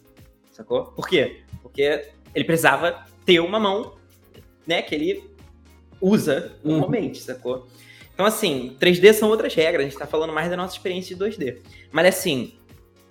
Sacou? 0.52 0.86
Por 0.86 1.08
quê? 1.08 1.42
Porque 1.62 2.10
ele 2.36 2.46
precisava 2.46 3.06
ter 3.26 3.40
uma 3.40 3.60
mão, 3.60 3.96
né, 4.66 4.82
que 4.82 4.94
ele 4.94 5.24
usa 6.00 6.54
normalmente, 6.64 7.20
uhum. 7.20 7.26
sacou? 7.26 7.68
Então, 8.14 8.26
assim, 8.26 8.76
3D 8.80 9.14
são 9.14 9.30
outras 9.30 9.54
regras, 9.54 9.86
a 9.86 9.90
gente 9.90 9.98
tá 9.98 10.06
falando 10.06 10.34
mais 10.34 10.50
da 10.50 10.58
nossa 10.58 10.76
experiência 10.76 11.16
de 11.16 11.24
2D. 11.24 11.58
Mas, 11.92 12.08
assim, 12.08 12.54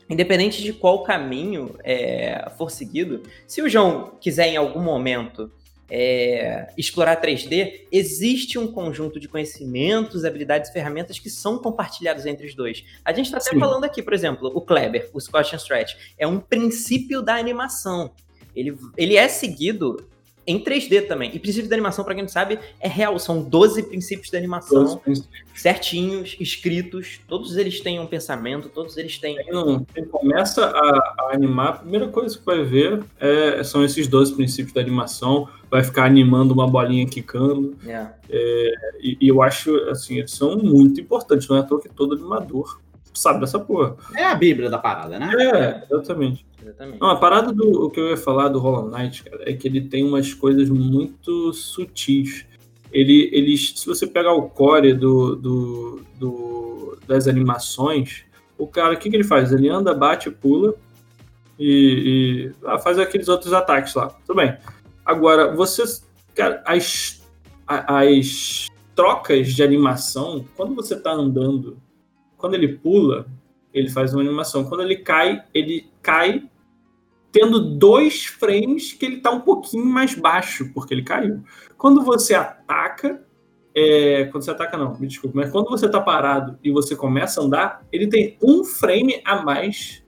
independente 0.08 0.62
de 0.62 0.72
qual 0.72 1.02
caminho 1.02 1.76
é, 1.82 2.48
for 2.58 2.70
seguido, 2.70 3.22
se 3.46 3.62
o 3.62 3.68
João 3.68 4.16
quiser 4.20 4.48
em 4.48 4.56
algum 4.56 4.80
momento 4.80 5.50
é, 5.90 6.72
explorar 6.78 7.20
3D, 7.20 7.86
existe 7.90 8.58
um 8.58 8.70
conjunto 8.70 9.18
de 9.18 9.28
conhecimentos, 9.28 10.24
habilidades 10.24 10.70
e 10.70 10.72
ferramentas 10.72 11.18
que 11.18 11.28
são 11.28 11.58
compartilhados 11.58 12.26
entre 12.26 12.46
os 12.46 12.54
dois. 12.54 12.84
A 13.04 13.12
gente 13.12 13.26
está 13.26 13.38
até 13.38 13.58
falando 13.58 13.84
aqui, 13.84 14.02
por 14.02 14.12
exemplo, 14.12 14.50
o 14.54 14.60
Kleber, 14.60 15.10
o 15.12 15.20
Scotch 15.20 15.52
and 15.52 15.56
Stretch, 15.56 15.96
é 16.16 16.26
um 16.26 16.38
princípio 16.38 17.20
da 17.20 17.34
animação. 17.34 18.12
Ele, 18.54 18.76
ele 18.96 19.16
é 19.16 19.28
seguido 19.28 20.06
em 20.50 20.58
3D 20.58 21.06
também. 21.06 21.30
E 21.34 21.38
princípio 21.38 21.68
da 21.68 21.76
animação, 21.76 22.04
para 22.04 22.14
quem 22.14 22.22
não 22.24 22.28
sabe, 22.28 22.58
é 22.80 22.88
real. 22.88 23.18
São 23.18 23.42
12 23.42 23.84
princípios 23.84 24.30
da 24.30 24.38
animação 24.38 25.00
certinhos, 25.54 26.36
escritos. 26.40 27.20
Todos 27.28 27.56
eles 27.56 27.80
têm 27.80 28.00
um 28.00 28.06
pensamento, 28.06 28.68
todos 28.68 28.96
eles 28.96 29.18
têm. 29.18 29.36
Quem 29.94 30.04
começa 30.06 30.66
a, 30.66 30.70
a, 30.70 31.30
animar, 31.34 31.68
a 31.68 31.72
primeira 31.74 32.08
coisa 32.08 32.36
que 32.36 32.44
vai 32.44 32.64
ver 32.64 33.02
é, 33.18 33.62
são 33.62 33.84
esses 33.84 34.08
12 34.08 34.34
princípios 34.34 34.72
da 34.72 34.80
animação. 34.80 35.48
Vai 35.70 35.84
ficar 35.84 36.06
animando 36.06 36.52
uma 36.52 36.66
bolinha 36.66 37.06
quicando. 37.06 37.76
Yeah. 37.84 38.14
É, 38.28 38.72
e, 39.00 39.18
e, 39.20 39.28
eu 39.28 39.40
acho, 39.40 39.76
assim, 39.88 40.18
eles 40.18 40.32
são 40.32 40.56
muito 40.58 41.00
importantes. 41.00 41.46
Não 41.48 41.56
é 41.56 41.60
à 41.60 41.62
toa 41.62 41.80
que 41.80 41.88
todo 41.88 42.14
animador 42.14 42.80
sabe 43.14 43.40
dessa 43.40 43.58
porra. 43.58 43.96
É 44.16 44.24
a 44.24 44.34
bíblia 44.34 44.70
da 44.70 44.78
parada, 44.78 45.18
né? 45.18 45.30
É, 45.38 45.84
exatamente. 45.90 46.46
Exatamente. 46.62 47.00
Não, 47.00 47.10
a 47.10 47.16
parada 47.16 47.52
do 47.52 47.86
o 47.86 47.90
que 47.90 48.00
eu 48.00 48.10
ia 48.10 48.16
falar 48.16 48.48
do 48.48 48.58
Hollow 48.58 48.90
Knight, 48.90 49.24
cara, 49.24 49.42
é 49.48 49.52
que 49.54 49.66
ele 49.66 49.80
tem 49.82 50.04
umas 50.04 50.34
coisas 50.34 50.68
muito 50.68 51.52
sutis. 51.52 52.46
Ele, 52.92 53.30
ele, 53.32 53.56
se 53.56 53.86
você 53.86 54.06
pegar 54.06 54.32
o 54.32 54.48
core 54.48 54.94
do, 54.94 55.36
do, 55.36 56.02
do 56.18 56.98
das 57.06 57.26
animações, 57.26 58.24
o 58.58 58.66
cara, 58.66 58.94
o 58.94 58.96
que, 58.96 59.08
que 59.08 59.16
ele 59.16 59.24
faz? 59.24 59.52
Ele 59.52 59.68
anda, 59.68 59.94
bate, 59.94 60.30
pula 60.30 60.74
e, 61.58 62.52
e 62.62 62.66
ah, 62.66 62.78
faz 62.78 62.98
aqueles 62.98 63.28
outros 63.28 63.52
ataques 63.52 63.94
lá. 63.94 64.08
Tudo 64.26 64.36
bem. 64.36 64.56
Agora, 65.04 65.54
você, 65.54 65.82
cara, 66.34 66.62
as, 66.66 67.22
as 67.66 68.68
trocas 68.94 69.52
de 69.52 69.62
animação, 69.62 70.44
quando 70.56 70.74
você 70.74 70.94
tá 70.94 71.10
andando, 71.10 71.78
quando 72.40 72.54
ele 72.54 72.76
pula, 72.78 73.26
ele 73.72 73.88
faz 73.88 74.12
uma 74.12 74.22
animação. 74.22 74.64
Quando 74.64 74.82
ele 74.82 74.96
cai, 74.96 75.44
ele 75.54 75.88
cai 76.02 76.48
tendo 77.30 77.60
dois 77.60 78.24
frames 78.24 78.92
que 78.92 79.06
ele 79.06 79.16
está 79.16 79.30
um 79.30 79.40
pouquinho 79.40 79.86
mais 79.86 80.14
baixo, 80.14 80.70
porque 80.74 80.92
ele 80.92 81.02
caiu. 81.02 81.42
Quando 81.76 82.02
você 82.02 82.34
ataca, 82.34 83.22
é, 83.74 84.24
quando 84.32 84.42
você 84.42 84.50
ataca 84.50 84.76
não, 84.76 84.98
me 84.98 85.06
desculpe, 85.06 85.36
mas 85.36 85.50
quando 85.50 85.68
você 85.68 85.86
está 85.86 86.00
parado 86.00 86.58
e 86.64 86.72
você 86.72 86.96
começa 86.96 87.40
a 87.40 87.44
andar, 87.44 87.86
ele 87.92 88.08
tem 88.08 88.36
um 88.42 88.64
frame 88.64 89.20
a 89.24 89.42
mais 89.42 90.02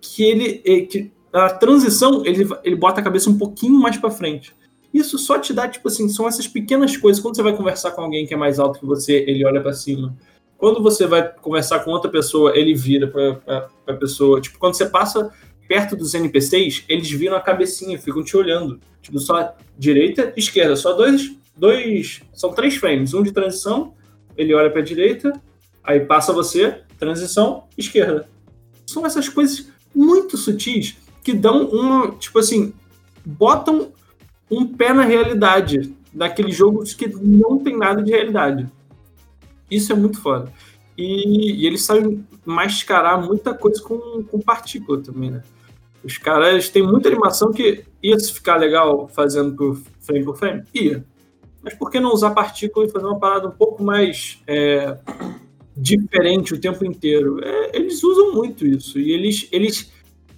que 0.00 0.24
ele, 0.24 0.62
é, 0.64 0.80
que 0.80 1.12
a 1.32 1.50
transição 1.50 2.24
ele, 2.24 2.48
ele 2.64 2.76
bota 2.76 3.00
a 3.00 3.04
cabeça 3.04 3.30
um 3.30 3.38
pouquinho 3.38 3.78
mais 3.78 3.96
para 3.96 4.10
frente. 4.10 4.54
Isso 4.92 5.18
só 5.18 5.38
te 5.38 5.52
dá, 5.52 5.68
tipo 5.68 5.88
assim, 5.88 6.08
são 6.08 6.26
essas 6.26 6.48
pequenas 6.48 6.96
coisas. 6.96 7.22
Quando 7.22 7.36
você 7.36 7.42
vai 7.42 7.54
conversar 7.54 7.90
com 7.90 8.00
alguém 8.00 8.26
que 8.26 8.32
é 8.32 8.36
mais 8.36 8.58
alto 8.58 8.80
que 8.80 8.86
você, 8.86 9.24
ele 9.26 9.44
olha 9.44 9.60
para 9.60 9.74
cima. 9.74 10.16
Quando 10.58 10.82
você 10.82 11.06
vai 11.06 11.28
conversar 11.28 11.80
com 11.80 11.90
outra 11.90 12.10
pessoa, 12.10 12.56
ele 12.56 12.74
vira 12.74 13.08
para 13.08 13.68
a 13.86 13.92
pessoa. 13.92 14.40
Tipo, 14.40 14.58
quando 14.58 14.74
você 14.74 14.86
passa 14.86 15.30
perto 15.68 15.96
dos 15.96 16.14
NPCs, 16.14 16.84
eles 16.88 17.10
viram 17.10 17.36
a 17.36 17.40
cabecinha, 17.40 17.98
ficam 17.98 18.24
te 18.24 18.36
olhando. 18.36 18.80
Tipo, 19.02 19.18
só 19.18 19.54
direita 19.78 20.32
esquerda. 20.36 20.74
Só 20.76 20.92
dois. 20.92 21.36
dois 21.56 22.22
são 22.32 22.52
três 22.52 22.76
frames. 22.76 23.12
Um 23.12 23.22
de 23.22 23.32
transição, 23.32 23.94
ele 24.36 24.54
olha 24.54 24.70
para 24.70 24.80
direita, 24.80 25.32
aí 25.84 26.00
passa 26.00 26.32
você, 26.32 26.80
transição, 26.98 27.64
esquerda. 27.76 28.28
São 28.86 29.04
essas 29.04 29.28
coisas 29.28 29.68
muito 29.94 30.36
sutis 30.36 30.96
que 31.22 31.32
dão 31.32 31.66
uma. 31.66 32.12
Tipo 32.12 32.38
assim, 32.38 32.72
botam 33.24 33.92
um 34.50 34.66
pé 34.66 34.92
na 34.92 35.02
realidade 35.02 35.94
daqueles 36.12 36.56
jogos 36.56 36.94
que 36.94 37.08
não 37.08 37.58
tem 37.58 37.76
nada 37.76 38.02
de 38.02 38.10
realidade. 38.10 38.66
Isso 39.70 39.92
é 39.92 39.96
muito 39.96 40.20
foda. 40.20 40.52
E, 40.96 41.62
e 41.62 41.66
eles 41.66 41.84
sabem 41.84 42.26
mascarar 42.44 43.20
muita 43.20 43.52
coisa 43.52 43.82
com, 43.82 44.22
com 44.24 44.40
partícula 44.40 45.00
também, 45.02 45.30
né? 45.30 45.42
Os 46.02 46.18
caras 46.18 46.68
têm 46.68 46.82
muita 46.82 47.08
animação 47.08 47.52
que 47.52 47.84
ia 48.02 48.18
ficar 48.18 48.56
legal 48.56 49.08
fazendo 49.08 49.54
por 49.56 49.76
frame 50.00 50.24
por 50.24 50.36
frame? 50.36 50.62
Ia. 50.72 51.04
Mas 51.62 51.74
por 51.74 51.90
que 51.90 51.98
não 51.98 52.12
usar 52.12 52.30
partícula 52.30 52.86
e 52.86 52.90
fazer 52.90 53.06
uma 53.06 53.18
parada 53.18 53.48
um 53.48 53.52
pouco 53.52 53.82
mais 53.82 54.40
é, 54.46 54.96
diferente 55.76 56.54
o 56.54 56.60
tempo 56.60 56.84
inteiro? 56.84 57.40
É, 57.42 57.76
eles 57.76 58.04
usam 58.04 58.32
muito 58.32 58.64
isso. 58.64 59.00
E 59.00 59.10
eles, 59.10 59.48
eles. 59.50 59.92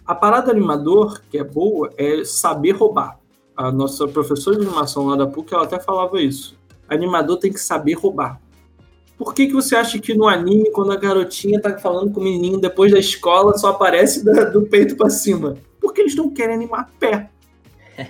A 0.07 0.15
parada 0.15 0.51
animador, 0.51 1.21
que 1.31 1.37
é 1.37 1.45
boa, 1.45 1.93
é 1.99 2.25
saber 2.25 2.71
roubar 2.71 3.19
a 3.55 3.71
nossa 3.71 4.09
professora 4.09 4.57
de 4.57 4.65
animação 4.65 5.07
lá 5.07 5.17
da 5.17 5.27
PUC, 5.27 5.53
ela 5.53 5.65
até 5.65 5.79
falava 5.79 6.19
isso. 6.23 6.57
Animador 6.89 7.39
tem 7.39 7.53
que 7.53 7.61
saber 7.61 7.93
roubar. 7.95 8.41
Por 9.19 9.35
que, 9.35 9.49
que 9.49 9.53
você 9.53 9.75
acha 9.75 9.99
que 9.99 10.15
no 10.15 10.29
anime, 10.29 10.71
quando 10.71 10.93
a 10.93 10.97
garotinha 10.97 11.61
tá 11.61 11.77
falando 11.77 12.13
com 12.13 12.21
o 12.21 12.25
menino 12.25 12.61
depois 12.61 12.93
da 12.93 13.01
escola, 13.01 13.59
só 13.59 13.71
aparece 13.71 14.25
do 14.25 14.63
peito 14.63 14.95
para 14.97 15.11
cima? 15.11 15.57
Porque 15.81 16.01
eles 16.01 16.15
não 16.15 16.31
querem 16.31 16.55
animar 16.55 16.89
pé. 17.01 17.29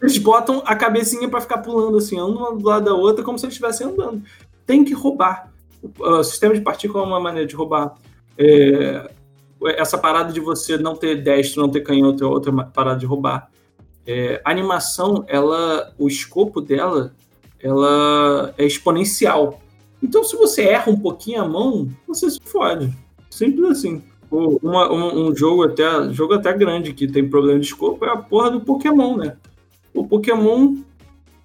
eles 0.00 0.16
botam 0.18 0.62
a 0.64 0.76
cabecinha 0.76 1.28
para 1.28 1.40
ficar 1.40 1.58
pulando 1.58 1.98
assim, 1.98 2.20
uma 2.20 2.54
do 2.54 2.64
lado 2.64 2.84
da 2.84 2.94
outra, 2.94 3.24
como 3.24 3.36
se 3.36 3.44
eles 3.44 3.54
estivessem 3.54 3.88
andando. 3.88 4.22
Tem 4.64 4.84
que 4.84 4.94
roubar. 4.94 5.52
O, 5.98 6.22
sistema 6.22 6.54
de 6.54 6.60
partícula 6.60 7.02
é 7.02 7.06
uma 7.06 7.18
maneira 7.18 7.46
de 7.46 7.56
roubar. 7.56 7.96
É, 8.38 9.10
essa 9.76 9.98
parada 9.98 10.32
de 10.32 10.38
você 10.38 10.78
não 10.78 10.94
ter 10.94 11.22
destro, 11.22 11.60
não 11.60 11.68
ter 11.68 11.80
canhoto 11.80 12.22
é 12.22 12.26
outra 12.26 12.52
parada 12.52 13.00
de 13.00 13.06
roubar. 13.06 13.50
É, 14.06 14.40
a 14.44 14.50
animação, 14.50 15.24
ela, 15.26 15.92
o 15.98 16.06
escopo 16.06 16.60
dela, 16.60 17.12
ela 17.58 18.54
é 18.56 18.64
exponencial. 18.64 19.60
Então, 20.04 20.22
se 20.22 20.36
você 20.36 20.62
erra 20.62 20.92
um 20.92 20.98
pouquinho 20.98 21.42
a 21.42 21.48
mão, 21.48 21.88
você 22.06 22.30
se 22.30 22.38
fode. 22.44 22.92
Simples 23.30 23.70
assim. 23.70 24.02
Uma, 24.30 24.92
um, 24.92 25.28
um, 25.28 25.36
jogo 25.36 25.64
até 25.64 26.12
jogo 26.12 26.34
até 26.34 26.52
grande 26.52 26.92
que 26.92 27.06
tem 27.06 27.28
problema 27.28 27.58
de 27.58 27.66
escopo 27.66 28.04
é 28.04 28.10
a 28.10 28.16
porra 28.16 28.50
do 28.50 28.60
Pokémon, 28.60 29.16
né? 29.16 29.36
O 29.94 30.06
Pokémon, 30.06 30.76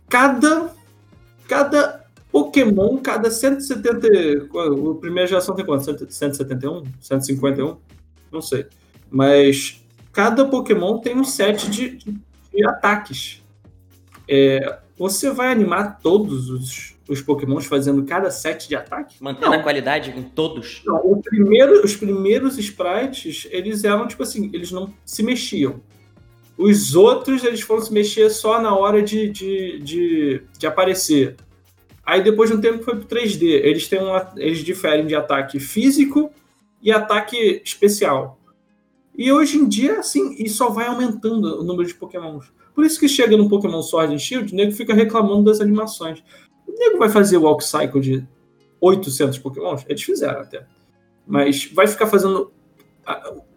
cada 0.09 0.73
cada 1.47 2.05
Pokémon, 2.31 2.97
cada 2.97 3.31
170. 3.31 4.07
O 4.51 4.95
primeiro 4.95 5.29
geração 5.29 5.55
tem 5.55 5.65
quanto? 5.65 5.83
171? 5.83 6.83
151? 6.99 7.77
Não 8.31 8.41
sei. 8.41 8.65
Mas 9.09 9.85
cada 10.11 10.45
Pokémon 10.45 10.97
tem 10.97 11.15
um 11.15 11.23
set 11.23 11.69
de, 11.69 11.95
de 11.97 12.19
de 12.53 12.65
ataques. 12.65 13.41
É, 14.27 14.79
você 14.97 15.31
vai 15.31 15.51
animar 15.51 15.99
todos 15.99 16.49
os, 16.49 16.95
os 17.09 17.21
pokémons 17.21 17.65
fazendo 17.65 18.03
cada 18.03 18.29
set 18.29 18.69
de 18.69 18.75
ataque? 18.75 19.15
Mantendo 19.19 19.47
não. 19.47 19.59
a 19.59 19.63
qualidade 19.63 20.13
em 20.15 20.23
todos? 20.23 20.81
Não, 20.85 21.19
primeiro, 21.21 21.83
os 21.83 21.95
primeiros 21.95 22.57
sprites, 22.57 23.47
eles 23.51 23.83
eram, 23.83 24.07
tipo 24.07 24.21
assim, 24.21 24.49
eles 24.53 24.71
não 24.71 24.93
se 25.03 25.23
mexiam. 25.23 25.81
Os 26.55 26.95
outros, 26.95 27.43
eles 27.43 27.61
foram 27.61 27.81
se 27.81 27.91
mexer 27.91 28.29
só 28.29 28.61
na 28.61 28.75
hora 28.75 29.01
de, 29.01 29.29
de, 29.29 29.79
de, 29.79 30.43
de 30.57 30.67
aparecer. 30.67 31.35
Aí 32.05 32.23
depois 32.23 32.49
de 32.49 32.55
um 32.57 32.61
tempo 32.61 32.83
foi 32.83 32.95
pro 32.95 33.07
3D. 33.07 33.43
Eles, 33.43 33.87
têm 33.87 33.99
um, 34.01 34.11
eles 34.37 34.59
diferem 34.59 35.07
de 35.07 35.15
ataque 35.15 35.59
físico 35.59 36.31
e 36.81 36.91
ataque 36.91 37.61
especial. 37.63 38.39
E 39.17 39.31
hoje 39.31 39.57
em 39.57 39.67
dia, 39.67 39.99
assim, 39.99 40.35
e 40.37 40.47
só 40.49 40.69
vai 40.69 40.87
aumentando 40.87 41.59
o 41.59 41.63
número 41.63 41.87
de 41.87 41.93
pokémons. 41.93 42.51
Por 42.73 42.85
isso 42.85 42.99
que 42.99 43.09
chega 43.09 43.35
no 43.35 43.49
Pokémon 43.49 43.81
Sword 43.81 44.13
and 44.13 44.19
Shield, 44.19 44.53
o 44.53 44.55
nego 44.55 44.71
fica 44.71 44.93
reclamando 44.93 45.43
das 45.43 45.59
animações. 45.59 46.23
O 46.69 46.79
nego 46.79 46.97
vai 46.97 47.09
fazer 47.09 47.37
o 47.37 47.43
Walk 47.43 47.63
Cycle 47.63 47.99
de 47.99 48.27
800 48.79 49.37
pokémons? 49.39 49.85
Eles 49.87 50.03
fizeram 50.03 50.41
até. 50.41 50.65
Mas 51.27 51.65
vai 51.73 51.87
ficar 51.87 52.07
fazendo 52.07 52.51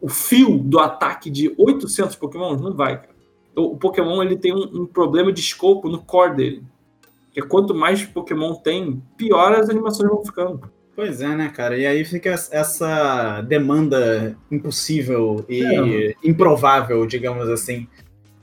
o 0.00 0.08
fio 0.08 0.58
do 0.58 0.78
ataque 0.78 1.30
de 1.30 1.54
800 1.58 2.16
pokémons? 2.16 2.60
Não 2.60 2.74
vai, 2.74 3.00
cara. 3.00 3.12
O 3.54 3.76
Pokémon 3.76 4.22
ele 4.22 4.36
tem 4.36 4.54
um, 4.54 4.82
um 4.82 4.86
problema 4.86 5.30
de 5.30 5.40
escopo 5.40 5.88
no 5.88 6.02
core 6.02 6.36
dele. 6.36 6.62
Que 7.32 7.40
é 7.40 7.42
quanto 7.42 7.74
mais 7.74 8.02
Pokémon 8.04 8.54
tem, 8.54 9.02
pior 9.16 9.52
as 9.52 9.68
animações 9.68 10.08
vão 10.08 10.24
ficando. 10.24 10.70
Pois 10.94 11.22
é, 11.22 11.28
né, 11.34 11.48
cara? 11.48 11.76
E 11.76 11.86
aí 11.86 12.04
fica 12.04 12.30
essa 12.30 13.40
demanda 13.42 14.36
impossível 14.50 15.44
e 15.48 15.62
é. 15.64 16.14
improvável, 16.22 17.06
digamos 17.06 17.48
assim, 17.48 17.88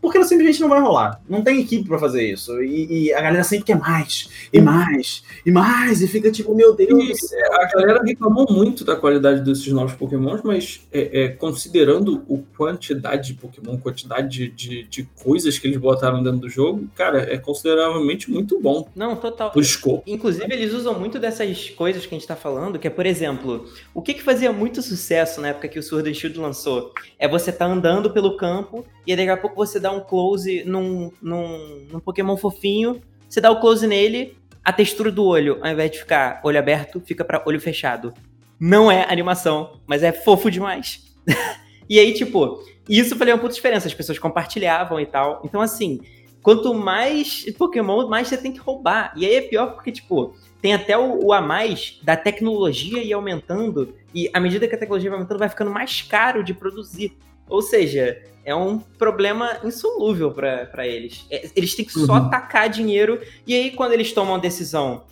porque 0.02 0.24
simplesmente 0.24 0.62
não 0.62 0.70
vai 0.70 0.80
rolar. 0.80 1.22
Não 1.28 1.42
tem 1.42 1.60
equipe 1.62 1.88
para 1.88 2.00
fazer 2.00 2.24
isso. 2.24 2.62
E, 2.62 3.08
e, 3.08 3.14
a 3.14 3.22
galera 3.22 3.44
sempre 3.44 3.66
quer 3.66 3.78
mais, 3.78 4.30
e 4.52 4.62
mais, 4.62 5.24
e 5.46 5.52
mais, 5.52 6.02
e 6.02 6.08
fica 6.08 6.32
tipo, 6.32 6.56
meu 6.56 6.74
Deus. 6.74 7.32
E, 7.32 7.36
a 7.36 7.66
galera 7.68 8.02
reclamou 8.04 8.48
muito 8.50 8.86
da 8.86 8.96
qualidade 8.96 9.42
desses 9.42 9.68
novos 9.68 9.94
Pokémons, 9.94 10.42
mas 10.44 10.82
é, 10.92 11.24
é, 11.24 11.28
considerando 11.30 12.24
a 12.30 12.58
quantidade 12.58 13.28
de 13.28 13.34
Pokémon, 13.34 13.78
quantidade 13.78 14.30
de, 14.30 14.50
de, 14.50 14.84
de, 14.84 15.10
coisas 15.24 15.58
que 15.60 15.68
eles 15.68 15.78
botaram 15.78 16.24
dentro 16.24 16.40
do 16.40 16.50
jogo, 16.50 16.88
cara, 16.96 17.22
é 17.22 17.38
consideravelmente 17.38 18.32
muito 18.32 18.60
bom. 18.60 18.88
Não, 18.96 19.16
total. 19.16 19.52
Pro 19.52 19.62
escopo. 19.62 20.04
Inclusive, 20.08 20.52
eles 20.52 20.74
usam 20.74 20.98
muito 20.98 21.20
dessas 21.20 21.70
coisas 21.72 22.06
que 22.06 22.16
a 22.16 22.18
gente 22.18 22.28
tá 22.28 22.36
falando, 22.36 22.80
que 22.80 22.88
é, 22.88 22.92
por 22.92 23.06
exemplo, 23.06 23.66
o 23.94 24.02
que, 24.02 24.14
que 24.14 24.24
fazia 24.24 24.52
muito 24.52 24.82
sucesso 24.82 25.42
na 25.42 25.50
época 25.50 25.68
que 25.68 25.80
o 25.80 25.84
Sword 25.84 26.10
and 26.10 26.14
Shield 26.14 26.40
lançou? 26.40 26.94
É 27.18 27.28
você 27.28 27.52
tá 27.52 27.66
andando 27.66 28.12
pelo 28.12 28.38
campo 28.38 28.86
e 29.06 29.16
daqui 29.16 29.30
a 29.30 29.38
pouco 29.38 29.56
você 29.56 29.80
dá 29.80 29.89
dar 29.90 29.92
um 29.92 30.02
close 30.02 30.64
num, 30.66 31.12
num, 31.22 31.88
num 31.92 32.00
Pokémon 32.00 32.38
fofinho, 32.38 33.02
você 33.28 33.42
dá 33.42 33.52
o 33.52 33.60
close 33.60 33.86
nele, 33.86 34.38
a 34.64 34.72
textura 34.72 35.12
do 35.12 35.26
olho, 35.26 35.58
ao 35.62 35.72
invés 35.72 35.92
de 35.92 36.00
ficar 36.00 36.40
olho 36.44 36.60
aberto, 36.60 37.02
fica 37.02 37.26
para 37.26 37.44
olho 37.46 37.60
fechado. 37.60 38.14
Não 38.60 38.92
é 38.92 39.06
animação, 39.10 39.80
mas 39.88 40.04
é 40.04 40.12
fofo 40.12 40.52
demais. 40.52 41.16
e 41.90 42.00
aí, 42.00 42.14
tipo, 42.14 42.64
isso 42.88 43.16
foi 43.16 43.32
uma 43.32 43.38
puta 43.38 43.54
diferença. 43.54 43.88
As 43.88 43.94
pessoas 43.94 44.20
compartilhavam 44.20 45.00
e 45.00 45.06
tal. 45.06 45.42
Então, 45.46 45.62
assim, 45.62 46.02
quanto 46.42 46.74
mais 46.74 47.46
Pokémon, 47.58 48.08
mais 48.08 48.28
você 48.28 48.38
tem 48.38 48.52
que 48.52 48.60
roubar. 48.60 49.14
E 49.16 49.26
aí 49.26 49.36
é 49.36 49.42
pior 49.42 49.74
porque, 49.74 49.92
tipo, 49.92 50.36
tem 50.62 50.74
até 50.74 50.98
o, 50.98 51.28
o, 51.28 51.34
a 51.34 51.42
mais 51.42 52.00
da 52.04 52.18
tecnologia 52.18 53.02
ir 53.02 53.14
aumentando. 53.14 53.96
E 54.14 54.30
à 54.34 54.40
medida 54.40 54.68
que 54.68 54.76
a 54.76 54.78
tecnologia 54.78 55.10
vai 55.10 55.20
aumentando, 55.20 55.40
vai 55.40 55.50
ficando 55.50 55.72
mais 55.72 56.02
caro 56.02 56.44
de 56.44 56.54
produzir. 56.54 57.18
Ou 57.50 57.62
seja, 57.62 58.22
é 58.46 58.56
um 58.56 58.80
problema 58.80 59.60
insolúvel 59.64 60.32
para 60.32 60.88
eles. 60.88 61.26
É, 61.30 61.50
eles 61.56 61.76
têm 61.76 61.86
que 61.86 61.94
só 61.94 62.14
uhum. 62.14 62.30
tacar 62.30 62.70
dinheiro. 62.70 63.20
E 63.46 63.54
aí, 63.54 63.72
quando 63.72 63.94
eles 63.94 64.14
tomam 64.14 64.36
a 64.36 64.40
decisão 64.40 65.04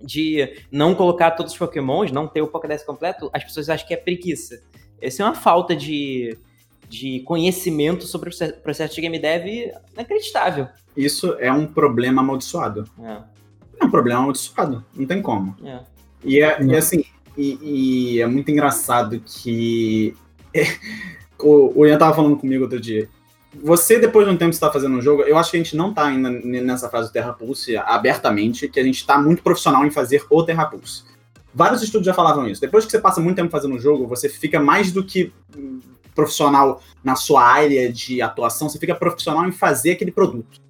de 0.00 0.56
não 0.70 0.94
colocar 0.94 1.32
todos 1.32 1.52
os 1.52 1.58
pokémons, 1.58 2.12
não 2.12 2.26
ter 2.28 2.40
o 2.40 2.46
Pokédex 2.46 2.84
completo, 2.84 3.30
as 3.32 3.44
pessoas 3.44 3.68
acham 3.68 3.86
que 3.86 3.94
é 3.94 3.96
preguiça. 3.96 4.62
Essa 5.00 5.22
é 5.22 5.26
uma 5.26 5.34
falta 5.34 5.74
de, 5.74 6.36
de 6.88 7.20
conhecimento 7.20 8.04
sobre 8.04 8.30
o 8.30 8.32
processo 8.62 8.94
de 8.94 9.00
game 9.00 9.18
dev 9.18 9.72
inacreditável. 9.94 10.68
Isso 10.96 11.34
é 11.38 11.52
um 11.52 11.66
problema 11.66 12.22
amaldiçoado. 12.22 12.88
É, 13.00 13.22
é 13.80 13.84
um 13.84 13.90
problema 13.90 14.20
amaldiçoado, 14.20 14.84
não 14.94 15.06
tem 15.06 15.20
como. 15.22 15.56
É. 15.64 15.80
E, 16.24 16.40
é, 16.42 16.62
e 16.62 16.76
assim, 16.76 17.04
e, 17.36 17.58
e, 18.16 18.20
é 18.20 18.26
muito 18.26 18.50
engraçado 18.50 19.20
que 19.24 20.14
o, 21.40 21.86
Ian 21.86 21.98
tava 21.98 22.14
falando 22.14 22.36
comigo 22.36 22.64
outro 22.64 22.80
dia. 22.80 23.08
Você, 23.62 23.98
depois 23.98 24.26
de 24.26 24.32
um 24.32 24.36
tempo 24.36 24.50
que 24.50 24.56
está 24.56 24.70
fazendo 24.70 24.96
um 24.96 25.00
jogo, 25.00 25.22
eu 25.22 25.38
acho 25.38 25.50
que 25.50 25.56
a 25.56 25.62
gente 25.62 25.76
não 25.76 25.92
tá 25.92 26.06
ainda 26.06 26.30
nessa 26.30 26.88
fase 26.88 27.08
do 27.08 27.12
Terra 27.12 27.32
Pulse 27.32 27.76
abertamente, 27.76 28.68
que 28.68 28.78
a 28.78 28.84
gente 28.84 29.06
tá 29.06 29.18
muito 29.18 29.42
profissional 29.42 29.86
em 29.86 29.90
fazer 29.90 30.24
o 30.30 30.42
Terra 30.42 30.66
Pulse. 30.66 31.04
Vários 31.54 31.82
estudos 31.82 32.06
já 32.06 32.12
falavam 32.12 32.46
isso. 32.46 32.60
Depois 32.60 32.84
que 32.84 32.90
você 32.90 32.98
passa 32.98 33.20
muito 33.20 33.36
tempo 33.36 33.50
fazendo 33.50 33.74
um 33.74 33.80
jogo, 33.80 34.06
você 34.06 34.28
fica 34.28 34.60
mais 34.60 34.92
do 34.92 35.02
que 35.02 35.32
profissional 36.14 36.82
na 37.02 37.16
sua 37.16 37.42
área 37.42 37.90
de 37.92 38.20
atuação, 38.20 38.68
você 38.68 38.78
fica 38.78 38.94
profissional 38.94 39.46
em 39.46 39.52
fazer 39.52 39.92
aquele 39.92 40.10
produto. 40.10 40.60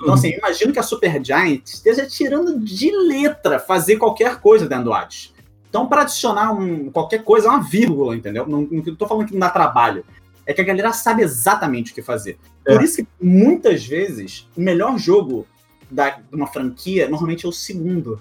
Então, 0.00 0.14
assim, 0.14 0.28
eu 0.30 0.38
imagino 0.38 0.72
que 0.72 0.78
a 0.78 0.82
Supergiant 0.82 1.62
esteja 1.64 2.06
tirando 2.06 2.60
de 2.60 2.90
letra 2.90 3.58
fazer 3.58 3.96
qualquer 3.96 4.40
coisa 4.40 4.68
dentro 4.68 4.84
do 4.84 4.92
Hades. 4.92 5.34
Então, 5.68 5.86
para 5.86 6.02
adicionar 6.02 6.52
um, 6.52 6.90
qualquer 6.90 7.24
coisa, 7.24 7.48
é 7.48 7.50
uma 7.50 7.62
vírgula, 7.62 8.16
entendeu? 8.16 8.46
Não, 8.46 8.62
não 8.70 8.82
tô 8.94 9.06
falando 9.06 9.26
que 9.26 9.32
não 9.32 9.40
dá 9.40 9.50
trabalho. 9.50 10.04
É 10.48 10.54
que 10.54 10.62
a 10.62 10.64
galera 10.64 10.92
sabe 10.94 11.22
exatamente 11.22 11.92
o 11.92 11.94
que 11.94 12.00
fazer. 12.00 12.38
É. 12.64 12.72
Por 12.72 12.82
isso 12.82 12.96
que, 12.96 13.08
muitas 13.20 13.84
vezes, 13.84 14.48
o 14.56 14.62
melhor 14.62 14.96
jogo 14.98 15.46
da, 15.90 16.08
de 16.10 16.34
uma 16.34 16.46
franquia, 16.46 17.06
normalmente 17.06 17.44
é 17.44 17.48
o 17.48 17.52
segundo. 17.52 18.18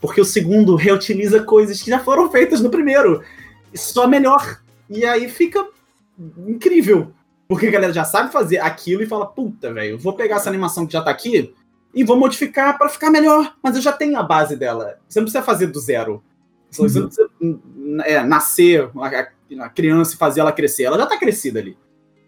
Porque 0.00 0.20
o 0.20 0.24
segundo 0.24 0.74
reutiliza 0.74 1.40
coisas 1.44 1.80
que 1.80 1.88
já 1.88 2.00
foram 2.00 2.28
feitas 2.32 2.60
no 2.60 2.68
primeiro. 2.68 3.22
Só 3.72 4.08
melhor. 4.08 4.60
E 4.90 5.04
aí 5.04 5.28
fica 5.28 5.64
incrível. 6.46 7.12
Porque 7.46 7.68
a 7.68 7.70
galera 7.70 7.92
já 7.92 8.04
sabe 8.04 8.32
fazer 8.32 8.58
aquilo 8.58 9.02
e 9.02 9.06
fala, 9.06 9.24
puta, 9.26 9.72
velho, 9.72 9.96
vou 9.98 10.12
pegar 10.14 10.36
essa 10.36 10.50
animação 10.50 10.84
que 10.84 10.92
já 10.92 11.00
tá 11.00 11.10
aqui 11.12 11.54
e 11.94 12.02
vou 12.04 12.18
modificar 12.18 12.76
para 12.76 12.88
ficar 12.88 13.08
melhor. 13.10 13.54
Mas 13.62 13.76
eu 13.76 13.80
já 13.82 13.92
tenho 13.92 14.18
a 14.18 14.22
base 14.22 14.56
dela. 14.56 14.98
Você 15.08 15.20
não 15.20 15.26
precisa 15.26 15.44
fazer 15.44 15.68
do 15.68 15.78
zero. 15.78 16.22
Você 16.70 16.82
Uhum. 16.82 16.88
não 16.88 17.08
precisa 17.08 17.30
é, 18.04 18.22
nascer 18.24 18.90
a, 19.58 19.64
a 19.64 19.68
criança 19.68 20.14
e 20.14 20.18
fazer 20.18 20.40
ela 20.40 20.52
crescer. 20.52 20.84
Ela 20.84 20.98
já 20.98 21.06
tá 21.06 21.16
crescida 21.18 21.58
ali. 21.60 21.76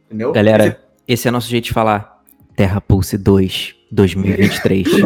Entendeu? 0.06 0.32
Galera, 0.32 0.80
esse 1.08 1.26
é 1.28 1.30
nosso 1.30 1.48
jeito 1.48 1.64
de 1.64 1.72
falar. 1.72 2.20
Terra 2.56 2.80
Pulse 2.80 3.16
2, 3.18 3.74
2023. 3.90 4.86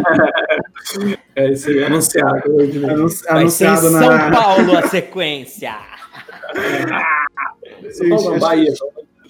É, 1.34 1.50
isso 1.50 1.70
aí 1.70 1.78
é 1.78 1.86
anunciado 1.86 2.42
hoje, 2.54 2.78
né? 2.78 2.92
Anun- 2.92 3.06
Vai 3.30 3.48
ser 3.48 3.64
em 3.64 3.68
anunciado 3.68 3.80
São 3.88 3.90
na. 4.10 4.30
Paulo 4.30 4.76
a 4.76 4.86
sequência. 4.86 5.74
São 7.90 8.08
Paulo, 8.10 8.38
Bahia. 8.38 8.72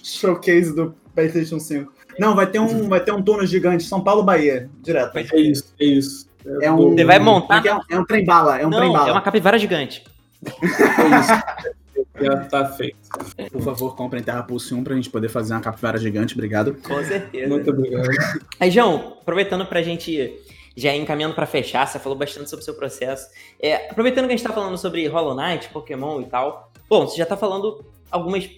Showcase 0.03 0.75
do 0.75 0.93
PlayStation 1.13 1.59
5. 1.59 1.91
Não, 2.19 2.35
vai 2.35 2.45
ter 2.47 2.59
um, 2.59 2.89
vai 2.89 2.99
ter 2.99 3.11
um 3.13 3.21
túnel 3.21 3.45
gigante, 3.47 3.83
São 3.83 4.01
Paulo, 4.03 4.21
Bahia, 4.23 4.69
direto. 4.81 5.17
É 5.17 5.21
isso, 5.39 5.73
é 5.79 5.85
isso. 5.85 6.29
É 6.61 6.71
um, 6.71 6.93
Você 6.93 7.05
vai 7.05 7.19
montar- 7.19 7.65
É 7.65 7.73
um, 7.73 7.79
é 7.89 7.99
um 7.99 8.05
trem 8.05 8.25
bala, 8.25 8.59
é 8.59 8.67
um 8.67 8.69
trem 8.69 8.91
bala. 8.91 9.09
é 9.09 9.11
uma 9.11 9.21
capivara 9.21 9.57
gigante. 9.57 10.03
É 10.45 11.19
isso. 11.19 11.43
Já 12.19 12.37
tá 12.45 12.65
feito. 12.69 12.97
Por 13.51 13.61
favor, 13.61 13.95
comprem 13.95 14.23
Terra 14.23 14.43
Pulse 14.43 14.73
1 14.73 14.83
pra 14.83 14.95
gente 14.95 15.09
poder 15.09 15.29
fazer 15.29 15.53
uma 15.53 15.61
capivara 15.61 15.97
gigante, 15.97 16.33
obrigado. 16.33 16.75
Com 16.75 17.03
certeza. 17.03 17.47
Muito 17.47 17.69
obrigado. 17.69 18.07
Aí, 18.59 18.71
João, 18.71 19.17
aproveitando 19.21 19.65
pra 19.65 19.81
gente 19.81 20.33
já 20.75 20.93
ir 20.93 21.01
encaminhando 21.01 21.35
pra 21.35 21.45
fechar, 21.45 21.87
você 21.87 21.99
falou 21.99 22.17
bastante 22.17 22.49
sobre 22.49 22.61
o 22.61 22.65
seu 22.65 22.73
processo. 22.73 23.29
É, 23.59 23.89
aproveitando 23.89 24.25
que 24.27 24.33
a 24.33 24.37
gente 24.37 24.45
tá 24.45 24.53
falando 24.53 24.77
sobre 24.77 25.07
Hollow 25.07 25.35
Knight, 25.35 25.69
Pokémon 25.69 26.21
e 26.21 26.25
tal. 26.25 26.71
Bom, 26.89 27.07
você 27.07 27.17
já 27.17 27.25
tá 27.25 27.37
falando 27.37 27.85
algumas 28.11 28.49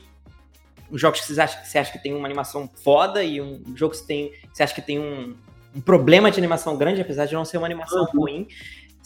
jogos 0.91 1.22
que 1.22 1.34
você 1.34 1.41
acha 1.41 1.62
que 1.62 1.68
você 1.68 1.78
acha 1.78 1.91
que 1.91 1.99
tem 1.99 2.14
uma 2.14 2.26
animação 2.26 2.70
foda 2.84 3.24
e 3.24 3.41
um 3.41 3.62
jogo 3.76 3.91
que 3.91 3.99
você, 3.99 4.05
tem, 4.05 4.30
que 4.30 4.49
você 4.53 4.64
acha 4.64 4.74
que 4.74 4.82
tem 4.82 4.99
um, 4.99 5.36
um 5.76 5.82
problema 5.82 6.32
de 6.32 6.39
animação 6.39 6.78
grande, 6.78 7.01
apesar 7.01 7.26
de 7.26 7.34
não 7.34 7.45
ser 7.45 7.58
uma 7.58 7.68
animação 7.68 8.05
ruim. 8.05 8.47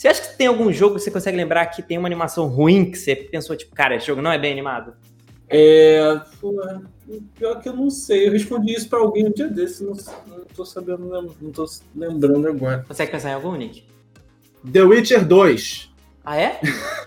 Você 0.01 0.07
acha 0.07 0.21
que 0.23 0.35
tem 0.35 0.47
algum 0.47 0.73
jogo 0.73 0.95
que 0.95 1.01
você 1.01 1.11
consegue 1.11 1.37
lembrar 1.37 1.67
que 1.67 1.83
tem 1.83 1.95
uma 1.95 2.07
animação 2.07 2.47
ruim 2.47 2.89
que 2.89 2.97
você 2.97 3.15
pensou, 3.15 3.55
tipo, 3.55 3.75
cara, 3.75 3.95
esse 3.95 4.07
jogo 4.07 4.19
não 4.19 4.31
é 4.31 4.39
bem 4.39 4.51
animado? 4.51 4.95
É, 5.47 6.19
pior 7.37 7.61
que 7.61 7.69
eu 7.69 7.73
não 7.73 7.87
sei. 7.91 8.27
Eu 8.27 8.31
respondi 8.31 8.73
isso 8.73 8.89
pra 8.89 8.97
alguém 8.97 9.27
um 9.27 9.31
dia 9.31 9.47
desse, 9.47 9.83
não, 9.83 9.93
não 10.25 10.43
tô 10.55 10.65
sabendo, 10.65 11.07
não 11.39 11.51
tô 11.51 11.67
lembrando 11.95 12.47
agora. 12.47 12.83
Consegue 12.87 13.11
pensar 13.11 13.29
em 13.29 13.33
algum, 13.35 13.55
Nick? 13.55 13.85
The 14.73 14.81
Witcher 14.81 15.23
2. 15.23 15.93
Ah, 16.25 16.35
é? 16.35 16.59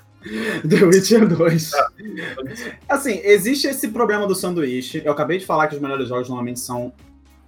The 0.62 0.84
Witcher 0.84 1.26
2. 1.26 1.72
Assim, 2.88 3.20
existe 3.24 3.66
esse 3.66 3.88
problema 3.88 4.24
do 4.24 4.36
sanduíche. 4.36 5.03
Eu 5.05 5.11
acabei 5.11 5.38
de 5.38 5.47
falar 5.47 5.66
que 5.66 5.74
os 5.74 5.82
melhores 5.82 6.07
jogos 6.07 6.28
normalmente 6.28 6.61
são 6.61 6.92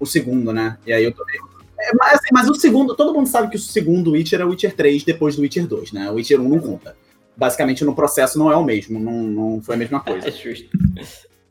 o 0.01 0.07
segundo, 0.07 0.53
né? 0.53 0.77
E 0.85 0.93
aí 0.93 1.05
eu 1.05 1.13
tô. 1.13 1.23
É, 1.23 1.56
mas, 1.95 2.15
assim, 2.15 2.29
mas 2.33 2.49
o 2.49 2.55
segundo, 2.55 2.95
todo 2.95 3.13
mundo 3.13 3.29
sabe 3.29 3.49
que 3.49 3.57
o 3.57 3.61
segundo 3.61 4.13
Witcher 4.13 4.41
é 4.41 4.45
o 4.45 4.51
Witcher 4.51 4.75
3 4.75 5.05
depois 5.05 5.37
do 5.37 5.43
Witcher 5.43 5.67
2, 5.67 5.93
né? 5.93 6.11
O 6.11 6.15
Witcher 6.15 6.41
1 6.41 6.49
não 6.49 6.59
conta. 6.59 6.97
Basicamente, 7.37 7.85
no 7.85 7.95
processo 7.95 8.39
não 8.39 8.51
é 8.51 8.57
o 8.57 8.65
mesmo, 8.65 8.99
não, 8.99 9.23
não 9.23 9.63
foi 9.63 9.75
a 9.75 9.79
mesma 9.79 10.01
coisa. 10.01 10.27
É 10.29 10.33
justo. 10.33 10.69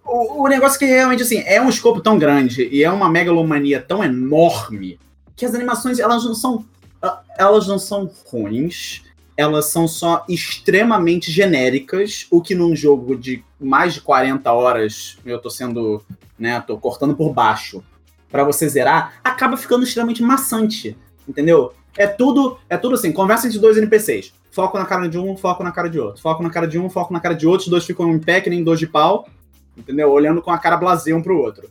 O, 0.03 0.43
o 0.43 0.47
negócio 0.47 0.75
é 0.75 0.79
que 0.79 0.85
realmente, 0.85 1.23
assim, 1.23 1.43
é 1.45 1.61
um 1.61 1.69
escopo 1.69 2.01
tão 2.01 2.17
grande 2.17 2.67
e 2.71 2.83
é 2.83 2.91
uma 2.91 3.09
megalomania 3.09 3.81
tão 3.81 4.03
enorme 4.03 4.99
que 5.35 5.45
as 5.45 5.53
animações, 5.53 5.99
elas 5.99 6.23
não 6.23 6.33
são. 6.33 6.65
Elas 7.37 7.67
não 7.67 7.77
são 7.77 8.09
ruins, 8.25 9.03
elas 9.37 9.65
são 9.65 9.87
só 9.87 10.25
extremamente 10.29 11.31
genéricas, 11.31 12.25
o 12.31 12.41
que 12.41 12.55
num 12.55 12.75
jogo 12.75 13.15
de 13.15 13.43
mais 13.59 13.93
de 13.93 14.01
40 14.01 14.51
horas, 14.51 15.17
eu 15.25 15.39
tô 15.39 15.49
sendo, 15.49 16.03
né, 16.39 16.59
tô 16.61 16.77
cortando 16.77 17.15
por 17.15 17.33
baixo, 17.33 17.83
pra 18.35 18.43
você 18.43 18.67
zerar, 18.67 19.13
acaba 19.23 19.55
ficando 19.55 19.85
extremamente 19.85 20.21
maçante, 20.21 20.97
entendeu? 21.25 21.71
É 21.97 22.05
tudo, 22.05 22.57
é 22.69 22.75
tudo 22.75 22.95
assim, 22.95 23.13
conversa 23.13 23.47
entre 23.47 23.57
dois 23.59 23.77
NPCs. 23.77 24.33
Foco 24.51 24.77
na 24.77 24.83
cara 24.85 25.07
de 25.07 25.17
um, 25.17 25.37
foco 25.37 25.63
na 25.63 25.71
cara 25.71 25.89
de 25.89 25.97
outro. 25.97 26.21
Foco 26.21 26.43
na 26.43 26.49
cara 26.49 26.67
de 26.67 26.77
um, 26.77 26.89
foco 26.89 27.13
na 27.13 27.21
cara 27.21 27.33
de 27.33 27.47
outro, 27.47 27.63
os 27.65 27.69
dois 27.69 27.85
ficam 27.85 28.11
em 28.11 28.19
pé, 28.19 28.41
que 28.41 28.49
nem 28.49 28.61
dois 28.61 28.77
de 28.79 28.87
pau, 28.87 29.25
entendeu? 29.77 30.11
Olhando 30.11 30.41
com 30.41 30.51
a 30.51 30.57
cara 30.57 30.75
blasé 30.75 31.13
um 31.15 31.21
pro 31.21 31.37
outro. 31.37 31.69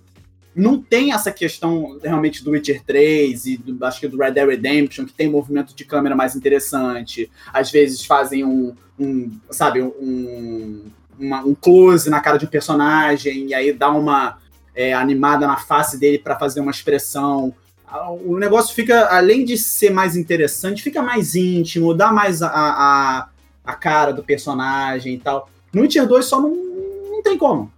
Não 0.57 0.81
tem 0.81 1.13
essa 1.13 1.31
questão 1.31 1.99
realmente 2.03 2.43
do 2.43 2.53
Witcher 2.53 2.83
3 2.83 3.45
e 3.47 3.57
do, 3.59 3.85
acho 3.85 4.01
que 4.01 4.09
do 4.09 4.17
Red 4.17 4.31
Dead 4.31 4.49
Redemption, 4.49 5.05
que 5.05 5.13
tem 5.13 5.29
movimento 5.29 5.75
de 5.75 5.85
câmera 5.85 6.17
mais 6.17 6.35
interessante. 6.35 7.31
Às 7.53 7.71
vezes 7.71 8.07
fazem 8.07 8.43
um, 8.45 8.75
um 8.99 9.31
sabe, 9.51 9.83
um, 9.83 10.85
uma- 11.19 11.45
um 11.45 11.55
close 11.55 12.09
na 12.09 12.21
cara 12.21 12.39
de 12.39 12.47
um 12.47 12.49
personagem 12.49 13.49
e 13.49 13.55
aí 13.55 13.71
dá 13.73 13.91
uma 13.91 14.39
é, 14.75 14.93
animada 14.93 15.47
na 15.47 15.57
face 15.57 15.99
dele 15.99 16.19
para 16.19 16.39
fazer 16.39 16.61
uma 16.61 16.71
expressão. 16.71 17.55
Ah, 17.87 18.11
O 18.11 18.39
negócio 18.39 18.75
fica, 18.75 19.07
além 19.07 19.45
de 19.45 19.57
ser 19.57 19.91
mais 19.91 20.17
interessante, 20.17 20.83
fica 20.83 21.03
mais 21.03 21.35
íntimo, 21.35 21.95
dá 21.95 22.13
mais 22.13 22.43
a, 22.43 22.49
a, 22.49 23.29
a 23.65 23.73
cara 23.75 24.13
do 24.13 24.25
personagem 24.25 25.15
e 25.15 25.19
tal. 25.19 25.49
No 25.73 25.83
Witcher 25.83 26.07
2 26.07 26.25
só 26.25 26.41
não, 26.41 26.51
não 26.55 27.23
tem 27.23 27.37
como. 27.39 27.73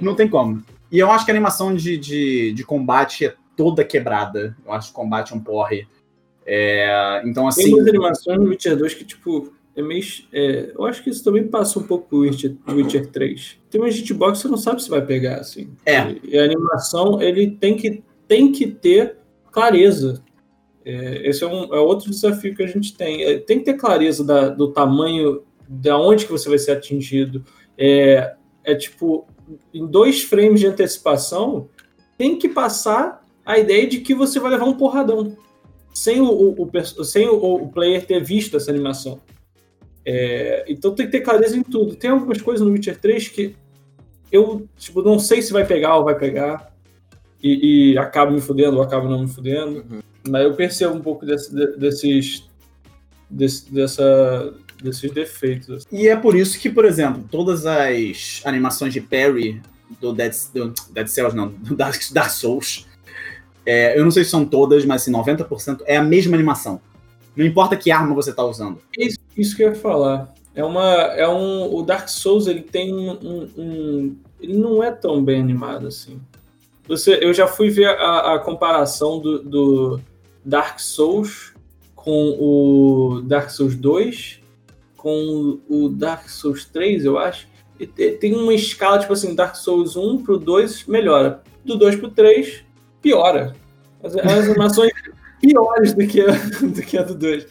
não 0.00 0.14
tem 0.14 0.28
como. 0.28 0.62
E 0.90 0.98
eu 0.98 1.10
acho 1.10 1.24
que 1.24 1.30
a 1.30 1.34
animação 1.34 1.74
de, 1.74 1.96
de, 1.96 2.52
de 2.52 2.64
combate 2.64 3.26
é 3.26 3.34
toda 3.56 3.84
quebrada. 3.84 4.56
Eu 4.64 4.72
acho 4.72 4.88
que 4.88 4.92
o 4.92 4.96
combate 5.02 5.32
é 5.32 5.36
um 5.36 5.40
porre. 5.40 5.88
É, 6.46 7.22
então, 7.24 7.48
Tem 7.48 7.64
assim. 7.64 7.74
umas 7.74 7.88
animações 7.88 8.38
no 8.38 8.48
Witcher 8.48 8.76
2 8.76 8.94
que, 8.94 9.04
tipo, 9.04 9.52
é 9.76 9.82
meio. 9.82 10.02
é, 10.32 10.72
eu 10.76 10.84
acho 10.84 11.02
que 11.02 11.10
isso 11.10 11.22
também 11.24 11.46
passa 11.48 11.78
um 11.78 11.82
pouco 11.82 12.08
pro 12.08 12.18
Witcher, 12.18 12.54
Witcher 12.68 13.10
3. 13.10 13.58
Tem 13.70 13.80
uma 13.80 13.88
hitbox 13.88 14.38
que 14.38 14.42
você 14.42 14.48
não 14.48 14.56
sabe 14.58 14.82
se 14.82 14.88
vai 14.90 15.04
pegar, 15.04 15.36
assim. 15.36 15.70
É. 15.84 16.14
E, 16.22 16.38
a 16.38 16.44
animação, 16.44 17.20
ele 17.20 17.50
tem 17.50 17.76
que, 17.76 18.02
tem 18.28 18.52
que 18.52 18.66
ter 18.68 19.16
clareza. 19.50 20.22
É, 20.84 21.28
esse 21.28 21.42
é, 21.42 21.46
um, 21.46 21.74
é 21.74 21.78
outro 21.80 22.10
desafio 22.10 22.54
que 22.54 22.62
a 22.62 22.66
gente 22.66 22.94
tem. 22.96 23.22
É, 23.24 23.38
tem 23.38 23.58
que 23.58 23.64
ter 23.64 23.74
clareza 23.74 24.22
da- 24.24 24.48
do 24.50 24.68
tamanho, 24.72 25.42
da 25.68 25.98
onde 25.98 26.26
que 26.26 26.32
você 26.32 26.48
vai 26.48 26.58
ser 26.58 26.72
atingido. 26.72 27.42
É, 27.76 28.34
é 28.62 28.74
tipo, 28.74 29.26
em 29.72 29.86
dois 29.86 30.22
frames 30.22 30.60
de 30.60 30.66
antecipação, 30.66 31.68
tem 32.16 32.36
que 32.38 32.48
passar 32.48 33.24
a 33.44 33.58
ideia 33.58 33.86
de 33.86 33.98
que 34.00 34.14
você 34.14 34.38
vai 34.38 34.50
levar 34.52 34.64
um 34.66 34.74
porradão 34.74 35.36
sem 35.92 36.20
o, 36.20 36.26
o- 36.30 36.70
o 36.70 37.04
sem 37.04 37.28
o, 37.28 37.34
o 37.36 37.68
player 37.68 38.04
ter 38.06 38.22
visto 38.22 38.56
essa 38.56 38.70
animação. 38.70 39.20
É, 40.06 40.64
então 40.68 40.94
tem 40.94 41.06
que 41.06 41.12
ter 41.12 41.20
clareza 41.20 41.56
em 41.56 41.62
tudo. 41.62 41.94
Tem 41.96 42.10
algumas 42.10 42.40
coisas 42.42 42.66
no 42.66 42.72
Witcher 42.72 42.98
3 43.00 43.28
que 43.28 43.56
eu 44.30 44.66
tipo, 44.76 45.00
não 45.02 45.18
sei 45.18 45.40
se 45.42 45.52
vai 45.52 45.64
pegar 45.66 45.96
ou 45.96 46.04
vai 46.04 46.14
pegar. 46.18 46.72
E, 47.42 47.92
e 47.92 47.98
acaba 47.98 48.30
me 48.30 48.40
fudendo 48.40 48.76
ou 48.78 48.82
acaba 48.82 49.08
não 49.08 49.20
me 49.20 49.28
fudendo. 49.28 49.84
Mas 50.28 50.44
eu 50.44 50.54
percebo 50.54 50.94
um 50.94 51.00
pouco 51.00 51.26
desse- 51.26 51.54
de- 51.54 51.76
desses, 51.76 52.48
desse- 53.28 53.70
dessa, 53.72 54.54
desses 54.82 55.10
defeitos. 55.10 55.70
assim. 55.70 55.86
E 55.92 56.08
é 56.08 56.16
por 56.16 56.34
isso 56.34 56.58
que, 56.58 56.70
por 56.70 56.84
exemplo, 56.86 57.24
todas 57.30 57.66
as 57.66 58.40
animações 58.44 58.92
de 58.94 59.00
parry 59.02 59.60
do 60.00 60.12
Dead, 60.14 60.32
do 60.54 60.72
Dead 60.90 61.06
Cells, 61.06 61.36
não, 61.36 61.48
do 61.48 61.76
Dark, 61.76 62.00
Dark 62.12 62.30
Souls, 62.30 62.86
é, 63.66 63.98
eu 63.98 64.02
não 64.04 64.10
sei 64.10 64.24
se 64.24 64.30
são 64.30 64.44
todas, 64.46 64.84
mas 64.86 65.02
assim, 65.02 65.12
90% 65.12 65.82
é 65.86 65.96
a 65.98 66.02
mesma 66.02 66.34
animação. 66.34 66.80
Não 67.36 67.44
importa 67.44 67.76
que 67.76 67.90
arma 67.90 68.14
você 68.14 68.32
tá 68.32 68.42
usando. 68.44 68.80
Isso, 68.98 69.18
isso 69.36 69.56
que 69.56 69.62
eu 69.62 69.68
ia 69.70 69.74
falar. 69.74 70.32
É 70.54 70.62
uma, 70.64 70.84
é 71.14 71.28
um, 71.28 71.74
o 71.74 71.82
Dark 71.82 72.08
Souls 72.08 72.46
ele 72.46 72.60
tem 72.62 72.94
um, 72.94 73.10
um- 73.12 73.50
um- 73.56 74.16
ele 74.40 74.56
não 74.56 74.82
é 74.82 74.90
tão 74.92 75.22
bem 75.24 75.40
animado 75.40 75.86
assim. 75.88 76.20
Você, 76.86 77.18
eu 77.22 77.32
já 77.32 77.46
fui 77.46 77.70
ver 77.70 77.86
a, 77.88 78.34
a 78.34 78.38
comparação 78.38 79.18
do, 79.18 79.38
do 79.42 80.00
Dark 80.44 80.78
Souls 80.78 81.54
com 81.96 82.36
o 82.38 83.22
Dark 83.22 83.48
Souls 83.50 83.74
2, 83.74 84.40
com 84.96 85.58
o 85.68 85.88
Dark 85.88 86.28
Souls 86.28 86.66
3, 86.66 87.04
eu 87.06 87.18
acho. 87.18 87.48
E 87.80 87.86
te- 87.86 88.12
tem 88.12 88.34
uma 88.34 88.52
escala 88.54 88.98
tipo 88.98 89.12
assim, 89.14 89.34
Dark 89.34 89.56
Souls 89.56 89.96
1 89.96 90.22
pro 90.22 90.38
2 90.38 90.84
melhora, 90.86 91.42
do 91.64 91.76
2 91.76 91.96
pro 91.96 92.10
3 92.10 92.62
piora. 93.02 93.56
As, 94.02 94.14
as 94.14 94.48
animações 94.50 94.92
piores 95.40 95.94
do 95.94 96.06
que, 96.06 96.20
a, 96.20 96.26
do 96.62 96.82
que 96.82 96.98
a 96.98 97.02
do 97.02 97.14
2. 97.14 97.46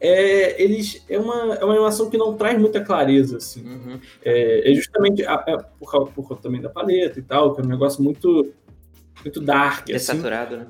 É, 0.00 0.62
eles, 0.62 1.04
é, 1.08 1.18
uma, 1.18 1.54
é 1.54 1.64
uma 1.64 1.74
animação 1.74 2.08
que 2.08 2.16
não 2.16 2.34
traz 2.36 2.58
muita 2.58 2.80
clareza, 2.80 3.38
assim. 3.38 3.64
Uhum. 3.64 4.00
É, 4.24 4.70
é 4.70 4.74
justamente 4.74 5.24
a, 5.24 5.44
é 5.46 5.56
por, 5.78 5.90
causa, 5.90 6.10
por 6.12 6.28
causa 6.28 6.42
também 6.42 6.60
da 6.60 6.68
paleta 6.68 7.18
e 7.18 7.22
tal, 7.22 7.54
que 7.54 7.60
é 7.60 7.64
um 7.64 7.68
negócio 7.68 8.02
muito, 8.02 8.52
muito 9.24 9.40
dark, 9.40 9.90
assim. 9.90 10.12
Desaturado, 10.12 10.56
né? 10.56 10.66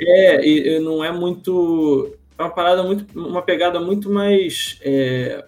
É, 0.00 0.46
e, 0.46 0.76
e 0.76 0.78
não 0.80 1.02
é 1.04 1.10
muito... 1.12 2.14
É 2.38 2.42
uma 2.42 2.50
parada 2.50 2.82
muito... 2.82 3.06
Uma 3.18 3.42
pegada 3.42 3.80
muito 3.80 4.10
mais... 4.10 4.78
É, 4.82 5.44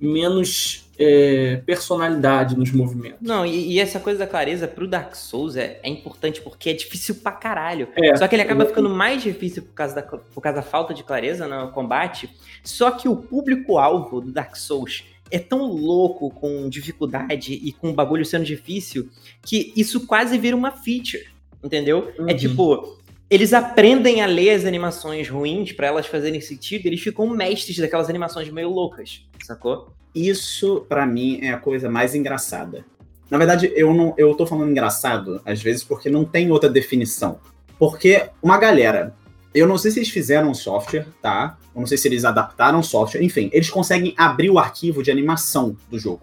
menos 0.00 0.85
é, 0.98 1.62
personalidade 1.66 2.56
nos 2.56 2.72
movimentos. 2.72 3.18
Não, 3.20 3.44
e, 3.44 3.74
e, 3.74 3.80
essa 3.80 4.00
coisa 4.00 4.20
da 4.20 4.26
clareza 4.26 4.66
pro 4.66 4.86
Dark 4.86 5.14
Souls 5.14 5.56
é, 5.56 5.78
é 5.82 5.88
importante 5.88 6.40
porque 6.40 6.70
é 6.70 6.72
difícil 6.72 7.16
pra 7.16 7.32
caralho. 7.32 7.88
É, 7.96 8.16
só 8.16 8.26
que 8.26 8.34
ele 8.34 8.42
acaba 8.42 8.64
ficando 8.64 8.88
mais 8.88 9.22
difícil 9.22 9.62
por 9.62 9.74
causa, 9.74 9.94
da, 9.94 10.02
por 10.02 10.40
causa 10.40 10.56
da 10.56 10.62
falta 10.62 10.94
de 10.94 11.04
clareza 11.04 11.46
no 11.46 11.70
combate. 11.72 12.30
Só 12.62 12.90
que 12.90 13.08
o 13.08 13.16
público-alvo 13.16 14.20
do 14.20 14.32
Dark 14.32 14.56
Souls 14.56 15.04
é 15.30 15.38
tão 15.38 15.66
louco 15.66 16.30
com 16.30 16.68
dificuldade 16.68 17.52
e 17.52 17.72
com 17.72 17.90
o 17.90 17.92
bagulho 17.92 18.24
sendo 18.24 18.44
difícil 18.44 19.08
que 19.42 19.72
isso 19.76 20.06
quase 20.06 20.38
vira 20.38 20.56
uma 20.56 20.70
feature. 20.70 21.26
Entendeu? 21.62 22.12
É 22.16 22.22
Uhum. 22.22 22.28
É 22.28 22.34
tipo, 22.34 22.96
eles 23.28 23.52
aprendem 23.52 24.22
a 24.22 24.26
ler 24.26 24.50
as 24.50 24.64
animações 24.64 25.28
ruins 25.28 25.72
para 25.72 25.88
elas 25.88 26.06
fazerem 26.06 26.40
sentido, 26.40 26.86
eles 26.86 27.00
ficam 27.00 27.26
mestres 27.26 27.76
daquelas 27.76 28.08
animações 28.08 28.48
meio 28.50 28.70
loucas, 28.70 29.26
sacou? 29.42 29.95
Isso, 30.16 30.86
pra 30.88 31.04
mim, 31.04 31.40
é 31.42 31.52
a 31.52 31.58
coisa 31.58 31.90
mais 31.90 32.14
engraçada. 32.14 32.86
Na 33.30 33.36
verdade, 33.36 33.70
eu 33.76 33.92
não 33.92 34.14
eu 34.16 34.34
tô 34.34 34.46
falando 34.46 34.70
engraçado, 34.70 35.42
às 35.44 35.60
vezes, 35.60 35.84
porque 35.84 36.08
não 36.08 36.24
tem 36.24 36.50
outra 36.50 36.70
definição. 36.70 37.38
Porque 37.78 38.30
uma 38.42 38.56
galera, 38.56 39.14
eu 39.54 39.66
não 39.66 39.76
sei 39.76 39.90
se 39.90 39.98
eles 39.98 40.08
fizeram 40.08 40.50
um 40.50 40.54
software, 40.54 41.06
tá? 41.20 41.58
Eu 41.74 41.80
não 41.80 41.86
sei 41.86 41.98
se 41.98 42.08
eles 42.08 42.24
adaptaram 42.24 42.80
o 42.80 42.82
software, 42.82 43.22
enfim, 43.22 43.50
eles 43.52 43.68
conseguem 43.68 44.14
abrir 44.16 44.48
o 44.48 44.58
arquivo 44.58 45.02
de 45.02 45.10
animação 45.10 45.76
do 45.90 45.98
jogo. 45.98 46.22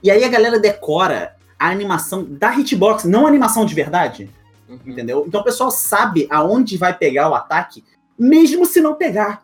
E 0.00 0.12
aí 0.12 0.22
a 0.22 0.28
galera 0.28 0.60
decora 0.60 1.34
a 1.58 1.70
animação 1.70 2.24
da 2.24 2.54
hitbox, 2.54 3.02
não 3.02 3.26
a 3.26 3.28
animação 3.28 3.64
de 3.64 3.74
verdade. 3.74 4.30
Uhum. 4.68 4.78
Entendeu? 4.86 5.24
Então 5.26 5.40
o 5.40 5.44
pessoal 5.44 5.72
sabe 5.72 6.28
aonde 6.30 6.76
vai 6.76 6.96
pegar 6.96 7.28
o 7.28 7.34
ataque, 7.34 7.82
mesmo 8.16 8.64
se 8.64 8.80
não 8.80 8.94
pegar. 8.94 9.42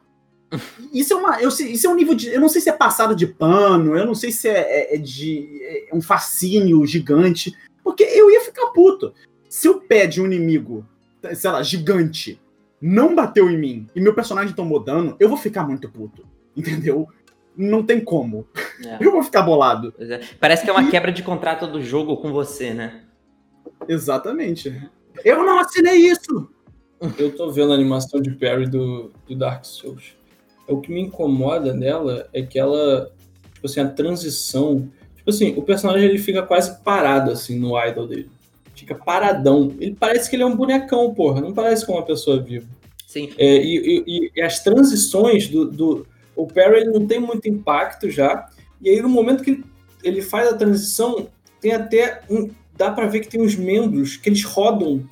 Isso 0.93 1.13
é 1.13 1.17
uma. 1.17 1.41
Eu, 1.41 1.51
sei- 1.51 1.73
isso 1.73 1.87
é 1.87 1.91
um 1.91 1.95
nível 1.97 2.15
de. 2.15 2.29
Eu 2.29 2.41
não 2.41 2.49
sei 2.49 2.61
se 2.61 2.69
é 2.69 2.73
passado 2.73 3.15
de 3.15 3.27
pano, 3.27 3.97
eu 3.97 4.07
não 4.07 4.15
sei 4.15 4.31
se 4.33 4.49
é, 4.49 4.61
é- 4.93 4.95
é 4.95 4.99
de. 4.99 5.49
É 5.91 5.95
um 5.95 6.01
fascínio 6.03 6.85
gigante. 6.87 7.55
Porque 7.83 8.03
eu 8.03 8.31
ia 8.31 8.41
ficar 8.41 8.67
puto. 8.69 9.13
Se 9.49 9.69
o 9.69 9.81
pé 9.81 10.07
de 10.07 10.21
um 10.21 10.27
inimigo, 10.27 10.87
sei 11.35 11.51
lá, 11.51 11.63
gigante, 11.63 12.41
não 12.81 13.15
bateu 13.15 13.51
em 13.51 13.59
mim 13.59 13.87
e 13.95 14.01
meu 14.01 14.15
personagem 14.15 14.55
tomou 14.55 14.81
dano, 14.83 15.17
eu 15.21 15.29
vou 15.29 15.39
ficar 15.39 15.65
muito 15.65 15.89
puto. 15.91 16.27
Entendeu? 16.57 17.09
Não 17.57 17.83
tem 17.85 18.01
como. 18.01 18.47
É. 18.85 18.99
Eu 19.01 19.13
vou 19.13 19.23
ficar 19.23 19.43
bolado. 19.43 19.95
É. 19.99 20.21
Parece 20.41 20.65
que 20.65 20.71
é 20.71 20.73
uma 20.73 20.91
quebra 20.91 21.13
de 21.13 21.23
contrato 21.23 21.67
do 21.67 21.81
jogo 21.83 22.17
com 22.17 22.33
você, 22.33 22.75
né? 22.75 23.03
Exatamente. 23.89 24.83
Eu 25.25 25.45
não 25.45 25.59
assinei 25.61 25.97
isso! 26.11 26.49
Eu 27.19 27.35
tô 27.37 27.51
vendo 27.51 27.73
a 27.73 27.75
animação 27.75 28.21
de 28.21 28.31
parry 28.31 28.67
do, 28.69 29.13
do 29.29 29.37
Dark 29.37 29.65
Souls. 29.65 30.17
O 30.69 30.81
que 30.81 30.91
me 30.93 31.01
incomoda 31.01 31.73
nela 31.75 32.27
é 32.33 32.43
que 32.43 32.59
ela, 32.59 33.11
tipo 33.53 33.67
assim, 33.67 33.81
a 33.81 33.89
transição. 33.89 34.89
Tipo 35.17 35.31
assim, 35.31 35.55
o 35.57 35.63
personagem 35.63 36.09
ele 36.09 36.19
fica 36.19 36.43
quase 36.43 36.83
parado 36.83 37.31
assim 37.31 37.59
no 37.59 37.79
idol 37.87 38.07
dele. 38.07 38.31
Fica 38.75 38.95
paradão. 38.95 39.73
Ele 39.79 39.97
parece 39.99 40.29
que 40.29 40.37
ele 40.37 40.43
é 40.43 40.47
um 40.47 40.57
bonecão, 40.57 41.13
porra. 41.15 41.41
Não 41.41 41.53
parece 41.53 41.87
com 41.87 41.93
uma 41.93 42.03
pessoa 42.03 42.41
viva. 42.41 42.67
Sim. 43.07 43.31
É, 43.39 43.57
e, 43.63 44.05
e- 44.07 44.31
e 44.35 44.43
as 44.43 44.61
transições 44.61 45.49
do, 45.49 45.71
do. 45.71 46.07
O 46.35 46.47
parry 46.47 46.81
ele 46.81 46.91
não 46.91 47.07
tem 47.07 47.21
muito 47.21 47.49
impacto 47.49 48.11
já. 48.11 48.49
E 48.83 48.89
aí, 48.91 49.01
no 49.01 49.09
momento 49.09 49.45
que 49.45 49.51
ele, 49.51 49.65
ele 50.03 50.23
faz 50.23 50.49
a 50.49 50.57
transição, 50.57 51.29
tem 51.61 51.73
até. 51.73 52.23
Um, 52.29 52.51
dá 52.77 52.91
pra 52.91 53.07
ver 53.07 53.21
que 53.21 53.29
tem 53.29 53.41
uns 53.41 53.55
membros 53.55 54.17
que 54.17 54.29
eles 54.29 54.43
rodam 54.43 55.05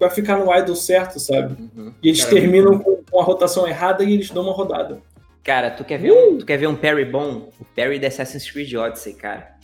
pra 0.00 0.08
ficar 0.08 0.38
no 0.38 0.52
idol 0.56 0.74
certo, 0.74 1.20
sabe? 1.20 1.62
Uhum. 1.76 1.92
E 2.02 2.08
eles 2.08 2.24
Cara, 2.24 2.34
terminam 2.34 2.78
com, 2.78 3.04
com 3.08 3.20
a 3.20 3.22
rotação 3.22 3.68
errada 3.68 4.02
e 4.02 4.14
eles 4.14 4.30
dão 4.30 4.44
uma 4.44 4.54
rodada. 4.54 5.02
Cara, 5.44 5.70
tu 5.70 5.84
quer, 5.84 5.98
ver 5.98 6.10
um, 6.10 6.38
tu 6.38 6.46
quer 6.46 6.56
ver 6.56 6.66
um 6.66 6.74
parry 6.74 7.04
bom? 7.04 7.50
O 7.60 7.64
parry 7.76 7.98
da 7.98 8.08
Assassin's 8.08 8.50
Creed 8.50 8.72
Odyssey, 8.74 9.12
cara. 9.12 9.58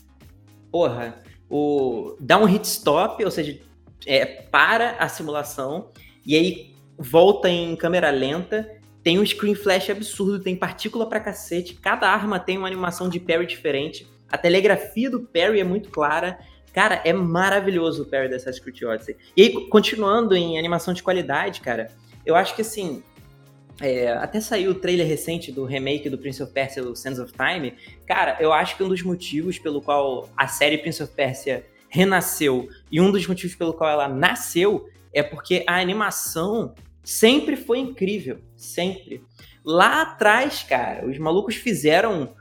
Porra, 0.71 1.23
o 1.49 2.17
dá 2.21 2.37
um 2.37 2.45
hit 2.45 2.67
stop, 2.67 3.25
ou 3.25 3.31
seja, 3.31 3.59
é, 4.07 4.27
para 4.27 4.97
a 4.99 5.09
simulação 5.09 5.91
e 6.25 6.37
aí 6.37 6.75
volta 6.99 7.49
em 7.49 7.75
câmera 7.75 8.11
lenta. 8.11 8.71
Tem 9.03 9.19
um 9.19 9.25
screen 9.25 9.55
flash 9.55 9.89
absurdo, 9.89 10.43
tem 10.43 10.55
partícula 10.55 11.09
pra 11.09 11.19
cacete. 11.19 11.77
Cada 11.77 12.11
arma 12.11 12.39
tem 12.39 12.59
uma 12.59 12.67
animação 12.67 13.09
de 13.09 13.19
parry 13.19 13.47
diferente. 13.47 14.07
A 14.31 14.37
telegrafia 14.37 15.09
do 15.09 15.21
parry 15.21 15.61
é 15.61 15.65
muito 15.65 15.89
clara. 15.89 16.39
Cara, 16.77 17.01
é 17.07 17.13
maravilhoso 17.15 18.03
o 18.03 18.05
parry 18.05 18.29
da 18.29 18.37
Assassin's 18.37 18.83
Odyssey. 18.83 19.17
E 19.35 19.45
aí, 19.45 19.69
continuando 19.71 20.37
em 20.37 20.59
animação 20.59 20.93
de 20.93 21.03
qualidade, 21.03 21.63
cara, 21.63 21.91
eu 22.27 22.37
acho 22.37 22.55
que 22.55 22.61
assim, 22.61 23.03
é, 23.81 24.13
até 24.13 24.43
saiu 24.43 24.73
o 24.73 24.75
trailer 24.75 25.07
recente 25.07 25.51
do 25.51 25.65
remake 25.65 26.11
do 26.11 26.19
Prince 26.19 26.43
of 26.43 26.53
Persia, 26.53 26.83
o 26.83 26.95
Sands 26.95 27.19
of 27.19 27.33
Time. 27.33 27.73
Cara, 28.07 28.37
eu 28.41 28.53
acho 28.53 28.77
que 28.77 28.83
um 28.83 28.91
dos 28.91 29.01
motivos 29.03 29.59
pelo 29.59 29.81
qual 29.81 30.29
a 30.37 30.49
série 30.49 30.77
Prince 30.77 31.03
of 31.03 31.15
Persia 31.15 31.65
renasceu 31.89 32.69
e 32.93 33.01
um 33.01 33.11
dos 33.11 33.27
motivos 33.27 33.57
pelo 33.57 33.73
qual 33.73 33.89
ela 33.89 34.07
nasceu 34.07 34.87
é 35.15 35.23
porque 35.23 35.65
a 35.67 35.81
animação 35.81 36.75
sempre 37.03 37.57
foi 37.57 37.79
incrível. 37.79 38.39
Sempre. 38.55 39.25
Lá 39.65 40.03
atrás, 40.03 40.63
cara, 40.63 41.07
os 41.07 41.17
malucos 41.17 41.55
fizeram 41.55 42.37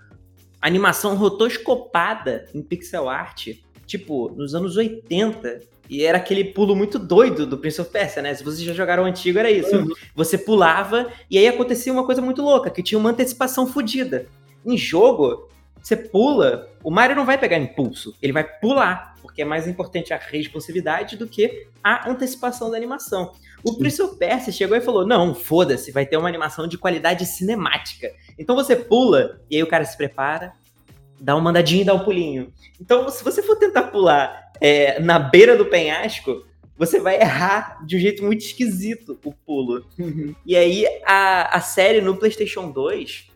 animação 0.61 1.15
rotoscopada 1.15 2.49
em 2.53 2.61
pixel 2.61 3.07
art, 3.07 3.55
tipo, 3.86 4.29
nos 4.36 4.55
anos 4.55 4.77
80. 4.77 5.61
E 5.89 6.03
era 6.03 6.17
aquele 6.17 6.43
pulo 6.43 6.75
muito 6.75 6.97
doido 6.97 7.45
do 7.45 7.57
Prince 7.57 7.79
of 7.79 7.91
Persia, 7.91 8.21
né? 8.21 8.33
Se 8.33 8.43
vocês 8.43 8.61
já 8.61 8.73
jogaram 8.73 9.03
o 9.03 9.05
antigo, 9.05 9.38
era 9.38 9.51
isso. 9.51 9.69
Você 10.15 10.38
pulava 10.38 11.11
e 11.29 11.38
aí 11.38 11.47
acontecia 11.47 11.93
uma 11.93 12.05
coisa 12.05 12.21
muito 12.21 12.41
louca, 12.41 12.71
que 12.71 12.81
tinha 12.81 12.97
uma 12.97 13.11
antecipação 13.11 13.67
fodida. 13.67 14.25
Em 14.65 14.75
jogo, 14.75 15.47
você 15.86 15.95
pula, 15.95 16.67
o 16.83 16.89
Mario 16.89 17.15
não 17.15 17.25
vai 17.25 17.38
pegar 17.38 17.59
impulso, 17.59 18.15
ele 18.19 18.33
vai 18.33 18.43
pular, 18.43 19.13
porque 19.21 19.43
é 19.43 19.45
mais 19.45 19.67
importante 19.67 20.11
a 20.11 20.17
responsividade 20.17 21.15
do 21.15 21.27
que 21.27 21.67
a 21.83 22.09
antecipação 22.09 22.71
da 22.71 22.77
animação. 22.77 23.33
O. 23.63 23.77
Prince 23.77 24.01
of 24.01 24.17
Persia 24.17 24.51
chegou 24.51 24.75
e 24.75 24.81
falou: 24.81 25.05
não, 25.05 25.36
foda-se, 25.36 25.91
vai 25.91 26.05
ter 26.05 26.17
uma 26.17 26.27
animação 26.27 26.67
de 26.67 26.77
qualidade 26.77 27.25
cinemática. 27.27 28.11
Então 28.38 28.55
você 28.55 28.75
pula, 28.75 29.39
e 29.49 29.57
aí 29.57 29.63
o 29.63 29.67
cara 29.67 29.86
se 29.86 29.95
prepara, 29.95 30.53
dá 31.20 31.36
uma 31.36 31.49
andadinha 31.49 31.82
e 31.82 31.86
dá 31.86 31.93
um 31.93 32.03
pulinho. 32.03 32.51
Então, 32.80 33.09
se 33.09 33.24
você 33.24 33.41
for 33.41 33.55
tentar 33.55 33.84
pular 33.84 34.51
é, 34.61 34.99
na 34.99 35.20
beira 35.20 35.55
do 35.57 35.66
penhasco, 35.66 36.45
você 36.78 36.99
vai 36.99 37.20
errar 37.20 37.86
de 37.86 37.95
um 37.95 37.99
jeito 37.99 38.24
muito 38.24 38.41
esquisito 38.41 39.18
o 39.24 39.32
pulo. 39.32 39.86
E 40.45 40.55
aí, 40.55 40.86
a, 41.05 41.57
a 41.57 41.61
série 41.61 42.01
no 42.01 42.18
PlayStation 42.18 42.70
2, 42.70 43.28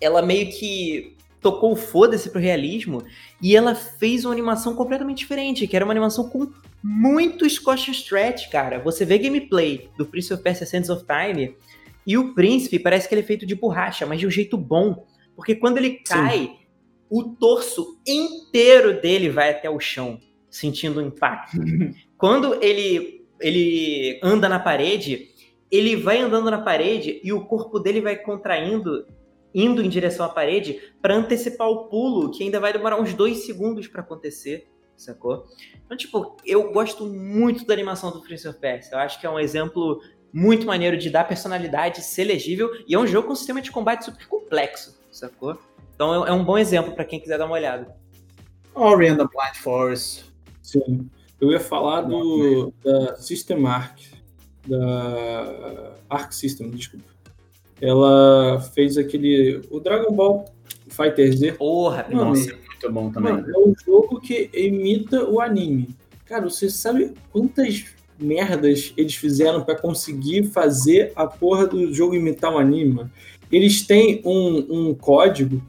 ela 0.00 0.22
meio 0.22 0.50
que 0.50 1.16
tocou 1.40 1.72
o 1.72 1.76
foda-se 1.76 2.30
pro 2.30 2.40
realismo 2.40 3.04
e 3.40 3.56
ela 3.56 3.74
fez 3.74 4.24
uma 4.24 4.34
animação 4.34 4.74
completamente 4.74 5.18
diferente, 5.18 5.66
que 5.66 5.76
era 5.76 5.84
uma 5.84 5.92
animação 5.92 6.28
com 6.28 6.50
muito 6.82 7.48
Scotch 7.48 7.88
Stretch, 7.88 8.50
cara. 8.50 8.78
Você 8.80 9.04
vê 9.04 9.18
gameplay 9.18 9.88
do 9.96 10.04
Prince 10.04 10.32
of 10.32 10.42
Persia 10.42 10.66
Sands 10.66 10.90
of 10.90 11.04
Time 11.04 11.54
e 12.06 12.18
o 12.18 12.34
príncipe 12.34 12.78
parece 12.78 13.08
que 13.08 13.14
ele 13.14 13.22
é 13.22 13.24
feito 13.24 13.46
de 13.46 13.54
borracha, 13.54 14.04
mas 14.06 14.20
de 14.20 14.26
um 14.26 14.30
jeito 14.30 14.56
bom. 14.56 15.06
Porque 15.34 15.54
quando 15.54 15.78
ele 15.78 16.00
cai, 16.04 16.57
o 17.10 17.24
torso 17.24 17.98
inteiro 18.06 19.00
dele 19.00 19.28
vai 19.28 19.50
até 19.50 19.68
o 19.68 19.80
chão, 19.80 20.20
sentindo 20.50 21.00
o 21.00 21.02
impacto. 21.02 21.56
quando 22.16 22.62
ele, 22.62 23.26
ele 23.40 24.18
anda 24.22 24.48
na 24.48 24.58
parede, 24.58 25.30
ele 25.70 25.96
vai 25.96 26.18
andando 26.20 26.50
na 26.50 26.60
parede 26.60 27.20
e 27.22 27.32
o 27.32 27.44
corpo 27.44 27.78
dele 27.78 28.00
vai 28.00 28.16
contraindo, 28.16 29.06
indo 29.54 29.82
em 29.82 29.88
direção 29.88 30.24
à 30.26 30.28
parede, 30.28 30.92
para 31.00 31.14
antecipar 31.14 31.68
o 31.68 31.88
pulo, 31.88 32.30
que 32.30 32.42
ainda 32.42 32.60
vai 32.60 32.72
demorar 32.72 33.00
uns 33.00 33.14
dois 33.14 33.44
segundos 33.44 33.86
para 33.86 34.02
acontecer, 34.02 34.68
sacou? 34.96 35.46
Então, 35.84 35.96
tipo, 35.96 36.36
eu 36.44 36.72
gosto 36.72 37.06
muito 37.06 37.66
da 37.66 37.74
animação 37.74 38.10
do 38.10 38.20
Prince 38.20 38.48
of 38.48 38.58
Persia. 38.58 38.94
Eu 38.94 38.98
acho 38.98 39.20
que 39.20 39.26
é 39.26 39.30
um 39.30 39.38
exemplo 39.38 40.00
muito 40.32 40.66
maneiro 40.66 40.98
de 40.98 41.08
dar 41.08 41.24
personalidade, 41.24 42.02
ser 42.02 42.24
legível, 42.24 42.70
e 42.86 42.94
é 42.94 42.98
um 42.98 43.06
jogo 43.06 43.28
com 43.28 43.32
um 43.32 43.36
sistema 43.36 43.62
de 43.62 43.70
combate 43.70 44.04
super 44.04 44.26
complexo, 44.26 44.98
sacou? 45.10 45.58
Então 45.98 46.24
é 46.24 46.28
é 46.28 46.32
um 46.32 46.44
bom 46.44 46.56
exemplo 46.56 46.92
para 46.92 47.04
quem 47.04 47.18
quiser 47.18 47.38
dar 47.38 47.46
uma 47.46 47.56
olhada. 47.56 47.88
Ori 48.72 49.08
and 49.08 49.16
the 49.16 49.24
Blind 49.24 49.56
Forest. 49.56 50.26
Sim. 50.62 51.10
Eu 51.40 51.50
ia 51.50 51.58
falar 51.58 52.02
do, 52.02 52.72
da 52.84 53.16
System 53.16 53.66
Arc, 53.66 53.98
da 54.64 55.92
Arc 56.08 56.32
System, 56.32 56.70
desculpa. 56.70 57.04
Ela 57.80 58.60
fez 58.60 58.96
aquele. 58.96 59.60
O 59.72 59.80
Dragon 59.80 60.14
Ball 60.14 60.44
Fighter 60.88 61.36
Z. 61.36 61.52
Porra, 61.54 62.06
Mano, 62.08 62.26
Nossa, 62.26 62.48
é 62.48 62.54
muito 62.54 62.92
bom 62.92 63.10
também. 63.10 63.32
Mano, 63.32 63.50
é 63.52 63.58
um 63.58 63.74
jogo 63.84 64.20
que 64.20 64.50
imita 64.54 65.28
o 65.28 65.40
anime. 65.40 65.96
Cara, 66.26 66.48
você 66.48 66.70
sabe 66.70 67.12
quantas 67.32 67.86
merdas 68.20 68.92
eles 68.96 69.16
fizeram 69.16 69.64
pra 69.64 69.76
conseguir 69.76 70.44
fazer 70.44 71.10
a 71.16 71.26
porra 71.26 71.66
do 71.66 71.92
jogo 71.92 72.14
imitar 72.14 72.52
o 72.52 72.58
anime? 72.58 72.94
mano? 72.94 73.10
eles 73.50 73.84
têm 73.84 74.22
um, 74.24 74.90
um 74.90 74.94
código 74.94 75.60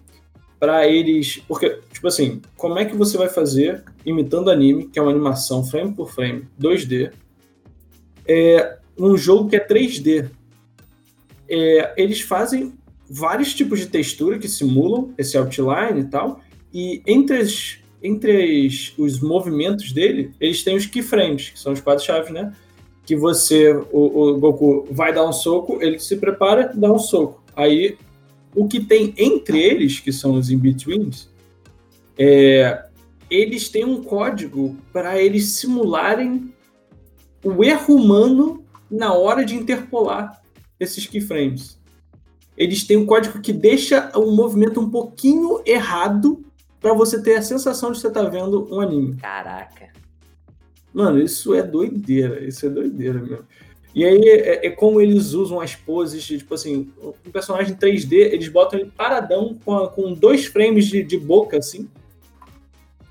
para 0.60 0.88
eles. 0.88 1.42
Porque, 1.48 1.80
tipo 1.92 2.08
assim, 2.08 2.42
como 2.58 2.78
é 2.78 2.86
que 2.86 2.96
você 2.96 3.18
vai 3.18 3.30
fazer 3.30 3.84
imitando 4.06 4.52
anime, 4.52 4.88
que 4.88 5.00
é 5.00 5.02
uma 5.02 5.12
animação 5.12 5.64
frame 5.64 5.94
por 5.94 6.12
frame, 6.12 6.48
2D, 6.60 7.12
é, 8.28 8.78
num 8.98 9.16
jogo 9.18 9.50
que 9.50 9.56
é 9.56 9.66
3D? 9.66 10.30
É, 11.48 11.94
eles 11.98 12.22
fazem 12.22 12.74
vários 13.10 13.54
tipos 13.56 13.80
de 13.80 13.88
textura 13.88 14.38
que 14.38 14.48
simulam 14.48 15.14
esse 15.18 15.36
outline 15.36 16.02
e 16.02 16.06
tal, 16.06 16.42
e 16.72 17.02
entre, 17.08 17.38
as, 17.38 17.80
entre 18.04 18.68
as, 18.68 18.94
os 18.98 19.20
movimentos 19.20 19.92
dele, 19.92 20.32
eles 20.40 20.64
têm 20.64 20.76
os 20.76 20.86
keyframes, 20.86 21.50
que 21.50 21.60
são 21.60 21.74
os 21.74 21.82
quadros-chave, 21.82 22.32
né? 22.32 22.54
Que 23.04 23.16
você, 23.16 23.72
o, 23.92 24.36
o 24.36 24.40
Goku 24.40 24.88
vai 24.92 25.12
dar 25.12 25.28
um 25.28 25.34
soco, 25.34 25.80
ele 25.82 25.98
se 25.98 26.18
prepara, 26.18 26.72
dá 26.76 26.92
um 26.92 27.00
soco. 27.00 27.44
Aí 27.56 27.98
o 28.56 28.68
que 28.68 28.80
tem 28.80 29.14
entre 29.18 29.60
eles, 29.60 30.00
que 30.00 30.12
são 30.12 30.34
os 30.34 30.50
in-betweens, 30.50 31.30
é, 32.18 32.86
eles 33.30 33.70
têm 33.70 33.86
um 33.86 34.04
código 34.04 34.76
para 34.92 35.22
eles 35.22 35.52
simularem 35.52 36.54
o 37.44 37.64
erro 37.64 37.96
humano 37.96 38.66
na 38.90 39.14
hora 39.14 39.46
de 39.46 39.56
interpolar 39.56 40.42
esses 40.80 41.06
keyframes. 41.06 41.80
Eles 42.58 42.84
têm 42.84 42.98
um 42.98 43.06
código 43.06 43.40
que 43.40 43.54
deixa 43.54 44.12
o 44.18 44.32
movimento 44.32 44.82
um 44.82 44.90
pouquinho 44.90 45.62
errado 45.66 46.44
para 46.82 46.94
você 46.94 47.22
ter 47.22 47.36
a 47.36 47.42
sensação 47.42 47.92
de 47.92 48.00
você 48.00 48.08
estar 48.08 48.24
tá 48.24 48.30
vendo 48.30 48.68
um 48.74 48.82
anime. 48.82 49.16
Caraca. 49.16 49.90
Mano, 50.94 51.22
isso 51.22 51.54
é 51.54 51.62
doideira. 51.62 52.44
Isso 52.44 52.66
é 52.66 52.70
doideira 52.70 53.22
mesmo. 53.22 53.46
E 53.94 54.06
aí 54.06 54.22
é, 54.22 54.68
é, 54.68 54.70
como 54.70 55.02
eles 55.02 55.34
usam 55.34 55.60
as 55.60 55.76
poses 55.76 56.24
de, 56.24 56.38
tipo 56.38 56.54
assim, 56.54 56.92
um 57.02 57.32
personagem 57.32 57.76
3D, 57.76 58.14
eles 58.14 58.48
botam 58.48 58.80
ele 58.80 58.92
paradão 58.96 59.58
com, 59.66 59.76
a, 59.76 59.90
com 59.90 60.14
dois 60.14 60.46
frames 60.46 60.88
de, 60.88 61.04
de 61.04 61.18
boca, 61.18 61.58
assim, 61.58 61.90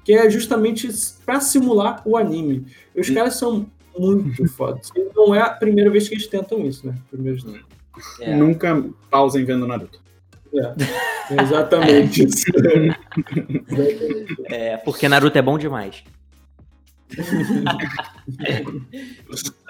que 0.05 0.12
é 0.12 0.31
justamente 0.31 0.89
para 1.26 1.41
simular 1.41 2.03
o 2.07 2.16
anime. 2.16 2.66
E 2.95 3.01
os 3.01 3.09
e... 3.09 3.14
caras 3.14 3.37
são 3.37 3.66
muito 3.99 4.47
fodas. 4.49 4.91
E 4.97 5.11
não 5.14 5.35
é 5.35 5.41
a 5.41 5.51
primeira 5.51 5.91
vez 5.91 6.09
que 6.09 6.14
eles 6.14 6.26
tentam 6.26 6.64
isso, 6.64 6.87
né? 6.87 6.95
Primeiro 7.11 7.39
é. 8.20 8.35
Nunca 8.37 8.85
pausem 9.11 9.45
vendo 9.45 9.66
Naruto. 9.66 10.01
É, 10.55 11.43
exatamente 11.43 12.24
isso. 12.26 12.47
é, 14.47 14.76
porque 14.79 15.09
Naruto 15.09 15.37
é 15.37 15.43
bom 15.43 15.59
demais. 15.59 16.05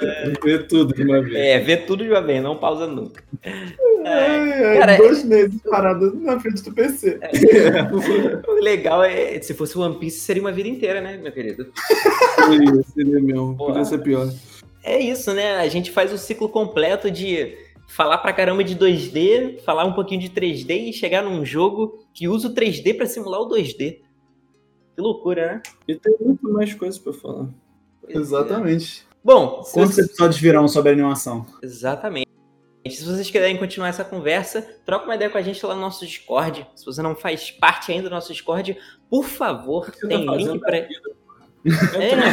É, 0.01 0.31
vê 0.45 0.59
tudo 0.59 0.95
de 0.95 1.03
uma 1.03 1.23
vez. 1.23 1.35
É, 1.37 1.59
vê 1.61 1.77
tudo 1.77 2.05
de 2.05 2.11
uma 2.11 2.21
vez, 2.21 2.43
não 2.43 2.57
pausa 2.57 2.87
nunca. 2.87 3.23
É, 3.43 4.75
é, 4.75 4.79
cara, 4.79 4.97
dois 4.97 5.25
meses 5.25 5.61
parado 5.63 6.15
na 6.21 6.41
frente 6.41 6.63
do 6.63 6.73
PC. 6.73 7.19
É. 7.21 7.31
O 8.49 8.61
legal 8.61 9.03
é, 9.05 9.41
se 9.41 9.55
fosse 9.55 9.79
One 9.79 9.99
Piece, 9.99 10.21
seria 10.21 10.43
uma 10.43 10.53
vida 10.53 10.69
inteira, 10.69 11.01
né, 11.01 11.17
meu 11.17 11.33
querido? 11.33 11.71
Seria, 12.47 12.83
seria 12.95 13.21
mesmo. 13.21 13.57
Podia 13.57 13.85
ser 13.85 13.99
pior. 13.99 14.29
É 14.83 14.99
isso, 14.99 15.33
né? 15.33 15.57
A 15.57 15.69
gente 15.69 15.91
faz 15.91 16.13
o 16.13 16.19
ciclo 16.19 16.49
completo 16.49 17.11
de 17.11 17.57
falar 17.89 18.19
pra 18.19 18.33
caramba 18.33 18.63
de 18.63 18.77
2D, 18.77 19.61
falar 19.61 19.85
um 19.85 19.93
pouquinho 19.93 20.21
de 20.21 20.29
3D 20.29 20.89
e 20.89 20.93
chegar 20.93 21.23
num 21.23 21.45
jogo 21.45 22.05
que 22.13 22.29
usa 22.29 22.49
o 22.49 22.55
3D 22.55 22.97
para 22.97 23.07
simular 23.07 23.41
o 23.41 23.49
2D. 23.49 23.99
Que 24.99 25.03
loucura, 25.03 25.47
né? 25.47 25.63
E 25.87 25.95
tem 25.95 26.13
muito 26.21 26.53
mais 26.53 26.75
coisas 26.75 26.99
para 26.99 27.13
falar. 27.13 27.49
Exatamente. 28.09 29.07
Bom, 29.23 29.63
quantos 29.73 29.95
vocês... 29.95 30.09
episódios 30.09 30.41
virão 30.41 30.67
sobre 30.67 30.91
animação? 30.91 31.47
Exatamente. 31.63 32.27
Se 32.85 33.05
vocês 33.05 33.31
quiserem 33.31 33.57
continuar 33.59 33.91
essa 33.91 34.05
conversa, 34.05 34.61
troca 34.85 35.05
uma 35.05 35.15
ideia 35.15 35.31
com 35.31 35.39
a 35.39 35.43
gente 35.43 35.65
lá 35.65 35.77
no 35.77 35.83
nosso 35.83 36.05
Discord. 36.05 36.67
Se 36.75 36.85
você 36.85 37.01
não 37.01 37.15
faz 37.15 37.49
parte 37.49 37.93
ainda 37.93 38.09
do 38.09 38.11
nosso 38.13 38.33
Discord, 38.33 38.77
por 39.09 39.23
favor, 39.27 39.89
tem 39.89 40.27
tá 40.27 40.35
link 40.35 40.59
para. 40.59 40.79
É, 40.79 40.89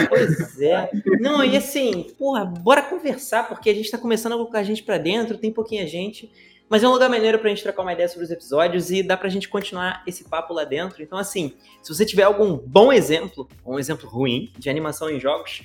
pois 0.10 0.60
é. 0.60 0.90
Não, 1.20 1.44
e 1.44 1.56
assim, 1.56 2.16
porra, 2.18 2.46
bora 2.46 2.82
conversar, 2.82 3.48
porque 3.48 3.70
a 3.70 3.76
gente 3.76 3.92
tá 3.92 4.00
começando 4.00 4.34
a 4.34 4.38
colocar 4.38 4.58
a 4.58 4.64
gente 4.64 4.82
pra 4.82 4.98
dentro, 4.98 5.38
tem 5.38 5.52
pouquinha 5.52 5.86
gente. 5.86 6.32
Mas 6.70 6.84
é 6.84 6.88
um 6.88 6.92
lugar 6.92 7.10
maneiro 7.10 7.38
pra 7.38 7.50
gente 7.50 7.62
trocar 7.62 7.84
uma 7.84 7.94
ideia 7.94 8.10
sobre 8.10 8.26
os 8.26 8.32
episódios 8.32 8.90
e 8.90 9.04
dá 9.04 9.16
pra 9.16 9.30
gente 9.30 9.48
continuar 9.48 10.02
esse 10.08 10.24
papo 10.24 10.54
lá 10.54 10.64
dentro. 10.64 11.04
Então, 11.04 11.18
assim, 11.18 11.54
se 11.82 11.94
você 11.94 12.06
tiver 12.06 12.24
algum 12.24 12.58
bom 12.58 12.92
exemplo, 12.92 13.48
ou 13.64 13.76
um 13.76 13.80
exemplo 13.80 14.10
ruim 14.10 14.52
de 14.58 14.70
animação 14.70 15.10
em 15.10 15.20
jogos, 15.20 15.62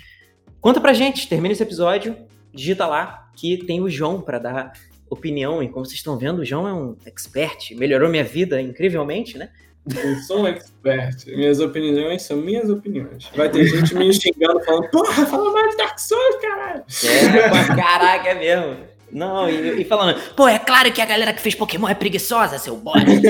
conta 0.60 0.80
pra 0.80 0.92
gente, 0.92 1.28
termina 1.28 1.52
esse 1.52 1.62
episódio, 1.62 2.16
digita 2.52 2.86
lá 2.86 3.30
que 3.34 3.64
tem 3.64 3.80
o 3.80 3.88
João 3.88 4.20
para 4.20 4.38
dar 4.38 4.72
opinião. 5.08 5.62
E 5.62 5.68
como 5.68 5.84
vocês 5.84 5.96
estão 5.96 6.18
vendo, 6.18 6.40
o 6.40 6.44
João 6.44 6.68
é 6.68 6.74
um 6.74 6.96
expert, 7.06 7.74
melhorou 7.74 8.08
minha 8.10 8.24
vida 8.24 8.60
incrivelmente, 8.60 9.38
né? 9.38 9.50
Eu 9.96 10.16
sou 10.18 10.42
um 10.42 10.46
expert. 10.46 11.26
Minhas 11.26 11.58
opiniões 11.58 12.22
são 12.22 12.36
minhas 12.36 12.68
opiniões. 12.68 13.30
Vai 13.34 13.48
ter 13.48 13.64
gente 13.66 13.94
me 13.94 14.12
xingando, 14.12 14.62
falando, 14.62 14.88
porra, 14.90 15.26
fala 15.26 15.50
mais 15.52 15.70
de 15.70 15.76
Dark 15.78 15.98
Souls, 15.98 16.36
caralho. 16.36 16.84
É, 17.04 17.74
caraca, 17.74 18.28
é 18.28 18.34
mesmo. 18.34 18.89
Não, 19.12 19.48
e, 19.48 19.82
e, 19.82 19.84
falando, 19.84 20.20
pô, 20.36 20.46
é 20.46 20.58
claro 20.58 20.92
que 20.92 21.00
a 21.00 21.06
galera 21.06 21.32
que 21.32 21.40
fez 21.40 21.54
Pokémon 21.54 21.88
é 21.88 21.94
preguiçosa, 21.94 22.58
seu 22.58 22.76
bode. 22.76 23.20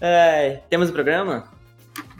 é, 0.00 0.60
temos 0.70 0.90
um 0.90 0.92
programa? 0.92 1.44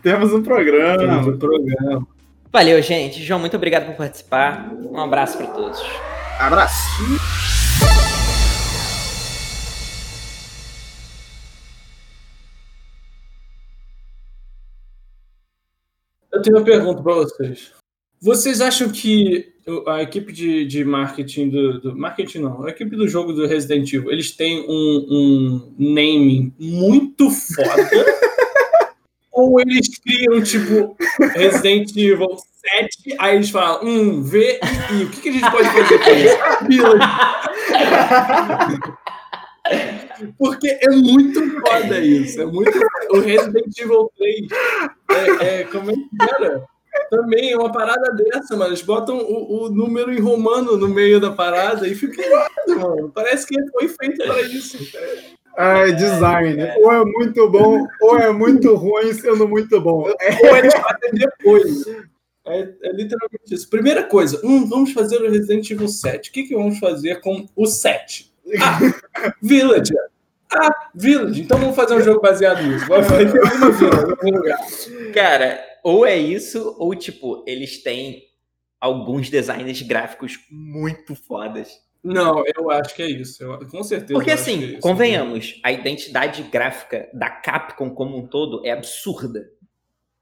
Temos 0.02 0.32
um 0.32 0.42
programa. 0.42 0.98
Temos 0.98 1.26
um 1.28 1.38
programa. 1.38 2.06
Valeu, 2.52 2.82
gente. 2.82 3.22
João, 3.22 3.40
muito 3.40 3.56
obrigado 3.56 3.86
por 3.86 3.94
participar. 3.94 4.70
Um 4.72 5.00
abraço 5.00 5.38
para 5.38 5.46
todos. 5.46 5.80
Abraço. 6.38 6.76
Eu 16.32 16.42
tenho 16.42 16.56
uma 16.56 16.64
pergunta 16.64 17.02
para 17.02 17.14
vocês. 17.14 17.81
Vocês 18.22 18.60
acham 18.60 18.88
que 18.88 19.52
a 19.88 20.00
equipe 20.00 20.32
de, 20.32 20.64
de 20.64 20.84
marketing 20.84 21.48
do, 21.48 21.80
do, 21.80 21.96
Marketing 21.96 22.38
não, 22.38 22.64
a 22.64 22.70
equipe 22.70 22.94
do 22.94 23.08
jogo 23.08 23.32
do 23.32 23.48
Resident 23.48 23.92
Evil, 23.92 24.12
eles 24.12 24.30
têm 24.30 24.64
um, 24.68 25.06
um 25.10 25.74
naming 25.76 26.54
muito 26.56 27.28
foda? 27.30 27.90
ou 29.32 29.58
eles 29.60 29.98
criam, 29.98 30.40
tipo, 30.40 30.96
Resident 31.34 31.90
Evil 31.96 32.36
7, 32.36 33.16
aí 33.18 33.34
eles 33.34 33.50
falam, 33.50 33.84
hum, 33.84 34.22
V 34.22 34.60
e 34.62 34.94
I, 34.94 35.04
o 35.04 35.10
que, 35.10 35.20
que 35.20 35.28
a 35.28 35.32
gente 35.32 35.50
pode 35.50 35.68
fazer 35.68 35.98
com 35.98 36.10
isso? 36.10 36.38
Porque 40.38 40.68
é 40.68 40.90
muito 40.90 41.60
foda 41.60 41.98
isso. 41.98 42.40
É 42.40 42.46
muito 42.46 42.78
O 43.10 43.18
Resident 43.18 43.76
Evil 43.76 44.08
3 44.16 44.46
é, 45.10 45.60
é, 45.60 45.64
como 45.64 45.90
é 45.90 45.94
que 45.94 46.02
era? 46.20 46.71
Também 47.10 47.52
é 47.52 47.56
uma 47.56 47.70
parada 47.70 48.12
dessa, 48.14 48.56
mano. 48.56 48.70
Eles 48.70 48.82
botam 48.82 49.18
o, 49.18 49.64
o, 49.64 49.70
número 49.70 50.12
em 50.12 50.20
romano 50.20 50.76
no 50.76 50.88
meio 50.88 51.20
da 51.20 51.30
parada 51.30 51.86
e 51.86 51.94
fica 51.94 52.24
irado, 52.24 52.80
mano. 52.80 53.12
Parece 53.14 53.46
que 53.46 53.54
foi 53.70 53.88
feito 53.88 54.24
para 54.24 54.40
isso. 54.42 54.78
Ah, 55.56 55.88
é 55.88 55.92
design. 55.92 56.60
É. 56.60 56.74
Ou 56.78 56.92
é 56.92 57.04
muito 57.04 57.50
bom, 57.50 57.86
ou 58.00 58.18
é 58.18 58.32
muito 58.32 58.74
ruim 58.74 59.12
sendo 59.12 59.46
muito 59.46 59.80
bom. 59.80 60.08
Ou 60.08 60.56
eles 60.56 60.74
fazem 60.74 61.10
depois. 61.12 61.86
É, 62.46 62.60
é, 62.60 62.92
literalmente 62.92 63.54
isso. 63.54 63.68
Primeira 63.68 64.02
coisa, 64.02 64.40
hum, 64.42 64.68
vamos 64.68 64.92
fazer 64.92 65.16
o 65.16 65.30
Resident 65.30 65.70
Evil 65.70 65.88
7. 65.88 66.30
O 66.30 66.32
que, 66.32 66.44
que 66.44 66.54
vamos 66.54 66.78
fazer 66.78 67.20
com 67.20 67.46
o 67.54 67.66
7? 67.66 68.32
Ah, 68.60 68.78
Village. 69.40 69.92
Ah, 70.50 70.88
Village. 70.94 71.42
Então 71.42 71.58
vamos 71.58 71.76
fazer 71.76 71.94
um 71.94 72.02
jogo 72.02 72.20
baseado 72.20 72.62
nisso. 72.62 72.86
Vai 72.86 73.02
ter 73.02 73.40
uma 73.40 74.28
em 74.28 74.32
lugar. 74.32 74.58
Cara, 75.14 75.60
ou 75.82 76.06
é 76.06 76.16
isso, 76.16 76.74
ou 76.78 76.94
tipo, 76.94 77.44
eles 77.46 77.82
têm 77.82 78.22
alguns 78.80 79.30
designs 79.30 79.82
gráficos 79.82 80.38
muito 80.50 81.14
fodas. 81.14 81.80
Não, 82.02 82.42
eu 82.56 82.68
acho 82.70 82.94
que 82.96 83.02
é 83.02 83.10
isso. 83.10 83.42
Eu, 83.42 83.66
com 83.68 83.82
certeza. 83.82 84.14
Porque 84.14 84.32
assim, 84.32 84.74
é 84.74 84.80
convenhamos, 84.80 85.60
a 85.62 85.70
identidade 85.70 86.42
gráfica 86.44 87.08
da 87.14 87.30
Capcom 87.30 87.90
como 87.90 88.18
um 88.18 88.26
todo 88.26 88.64
é 88.66 88.72
absurda 88.72 89.48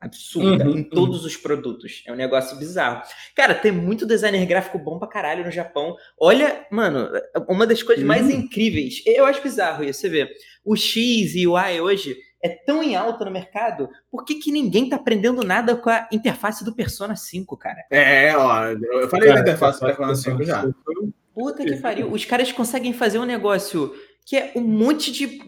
absurda 0.01 0.65
uhum, 0.65 0.79
em 0.79 0.83
todos 0.83 1.21
uhum. 1.21 1.27
os 1.27 1.37
produtos. 1.37 2.03
É 2.07 2.13
um 2.13 2.17
negócio 2.17 2.57
bizarro. 2.57 3.03
Cara, 3.37 3.55
tem 3.55 3.71
muito 3.71 4.07
designer 4.07 4.47
gráfico 4.47 4.79
bom 4.79 4.99
pra 4.99 5.07
caralho 5.07 5.45
no 5.45 5.51
Japão. 5.51 5.95
Olha, 6.19 6.67
mano, 6.71 7.11
uma 7.47 7.67
das 7.67 7.83
coisas 7.83 8.03
uhum. 8.03 8.09
mais 8.09 8.31
incríveis. 8.31 9.03
Eu 9.05 9.27
acho 9.27 9.43
bizarro 9.43 9.85
isso, 9.85 10.01
você 10.01 10.09
vê. 10.09 10.29
O 10.65 10.75
X 10.75 11.35
e 11.35 11.47
o 11.47 11.59
Y 11.59 11.81
hoje 11.83 12.17
é 12.43 12.49
tão 12.49 12.83
em 12.83 12.97
alta 12.97 13.25
no 13.25 13.31
mercado, 13.31 13.89
por 14.11 14.25
que, 14.25 14.37
que 14.37 14.51
ninguém 14.51 14.89
tá 14.89 14.97
aprendendo 14.97 15.43
nada 15.43 15.77
com 15.77 15.91
a 15.91 16.09
interface 16.11 16.65
do 16.65 16.75
Persona 16.75 17.15
5, 17.15 17.57
cara? 17.57 17.85
É, 17.91 18.37
ó, 18.37 18.67
eu 18.67 19.09
falei 19.09 19.29
cara, 19.29 19.43
da 19.43 19.51
interface 19.51 19.81
do 19.81 19.87
Persona 19.87 20.15
5 20.15 20.45
já. 20.45 20.69
Puta 21.35 21.65
que 21.65 21.77
pariu. 21.77 22.11
Os 22.11 22.25
caras 22.25 22.51
conseguem 22.53 22.93
fazer 22.93 23.19
um 23.19 23.25
negócio 23.25 23.95
que 24.25 24.37
é 24.37 24.53
um 24.55 24.61
monte 24.61 25.13
de 25.13 25.41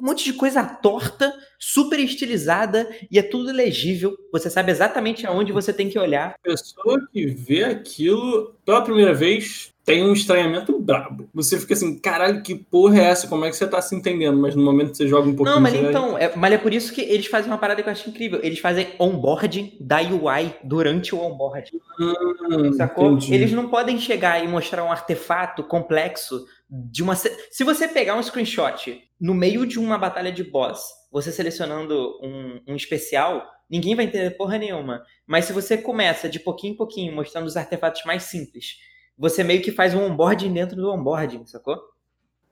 um 0.00 0.06
monte 0.06 0.24
de 0.24 0.32
coisa 0.32 0.62
torta, 0.62 1.34
super 1.58 1.98
estilizada 1.98 2.88
e 3.10 3.18
é 3.18 3.22
tudo 3.22 3.50
legível. 3.50 4.16
Você 4.30 4.48
sabe 4.48 4.70
exatamente 4.70 5.26
aonde 5.26 5.52
você 5.52 5.72
tem 5.72 5.90
que 5.90 5.98
olhar. 5.98 6.36
A 6.36 6.38
pessoa 6.40 7.04
que 7.12 7.26
vê 7.26 7.64
aquilo 7.64 8.54
pela 8.64 8.82
primeira 8.82 9.12
vez 9.12 9.72
tem 9.88 10.04
um 10.04 10.12
estranhamento 10.12 10.78
brabo. 10.78 11.28
Você 11.34 11.58
fica 11.58 11.74
assim, 11.74 11.98
caralho, 11.98 12.42
que 12.42 12.54
porra 12.54 12.98
é 13.00 13.04
essa? 13.04 13.26
Como 13.26 13.44
é 13.44 13.50
que 13.50 13.56
você 13.56 13.66
tá 13.66 13.80
se 13.82 13.94
entendendo? 13.94 14.38
Mas 14.38 14.54
no 14.54 14.62
momento 14.62 14.90
que 14.92 14.96
você 14.98 15.08
joga 15.08 15.28
um 15.28 15.34
pouquinho... 15.34 15.54
Não, 15.56 15.62
mas 15.62 15.72
vai- 15.74 15.84
então, 15.88 16.18
é, 16.18 16.34
mas 16.36 16.52
é 16.52 16.58
por 16.58 16.72
isso 16.72 16.92
que 16.92 17.00
eles 17.00 17.26
fazem 17.26 17.50
uma 17.50 17.58
parada 17.58 17.82
que 17.82 17.88
eu 17.88 17.92
acho 17.92 18.08
incrível. 18.08 18.40
Eles 18.42 18.58
fazem 18.58 18.88
onboarding 18.98 19.76
da 19.80 19.98
UI 20.00 20.54
durante 20.62 21.14
o 21.14 21.18
onboarding. 21.20 21.80
Hum, 22.00 22.72
Sacou? 22.74 23.12
entendi. 23.12 23.34
Eles 23.34 23.52
não 23.52 23.68
podem 23.68 23.98
chegar 23.98 24.42
e 24.44 24.48
mostrar 24.48 24.84
um 24.84 24.92
artefato 24.92 25.62
complexo 25.64 26.44
de 26.70 27.02
uma. 27.02 27.14
se- 27.16 27.34
Se 27.50 27.64
você 27.64 27.88
pegar 27.88 28.14
um 28.14 28.22
screenshot 28.22 29.02
no 29.20 29.34
meio 29.34 29.66
de 29.66 29.78
uma 29.78 29.98
batalha 29.98 30.30
de 30.30 30.44
boss, 30.44 30.80
você 31.10 31.32
selecionando 31.32 31.94
um, 32.22 32.60
um 32.68 32.76
especial, 32.76 33.42
ninguém 33.70 33.94
vai 33.94 34.04
entender 34.04 34.30
porra 34.36 34.58
nenhuma. 34.58 35.02
Mas 35.26 35.46
se 35.46 35.52
você 35.52 35.76
começa 35.78 36.28
de 36.28 36.38
pouquinho 36.38 36.74
em 36.74 36.76
pouquinho 36.76 37.14
mostrando 37.14 37.46
os 37.46 37.56
artefatos 37.56 38.02
mais 38.04 38.24
simples, 38.24 38.76
você 39.18 39.42
meio 39.42 39.60
que 39.60 39.72
faz 39.72 39.94
um 39.94 40.04
onboarding 40.04 40.52
dentro 40.52 40.76
do 40.76 40.90
onboarding, 40.90 41.44
sacou? 41.46 41.76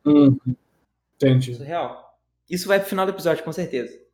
Hum, 0.04 0.36
entendi. 1.14 1.52
Isso 1.52 1.62
é 1.62 1.66
real. 1.66 2.18
Isso 2.50 2.66
vai 2.66 2.80
pro 2.80 2.88
final 2.88 3.06
do 3.06 3.12
episódio, 3.12 3.44
com 3.44 3.52
certeza. 3.52 3.98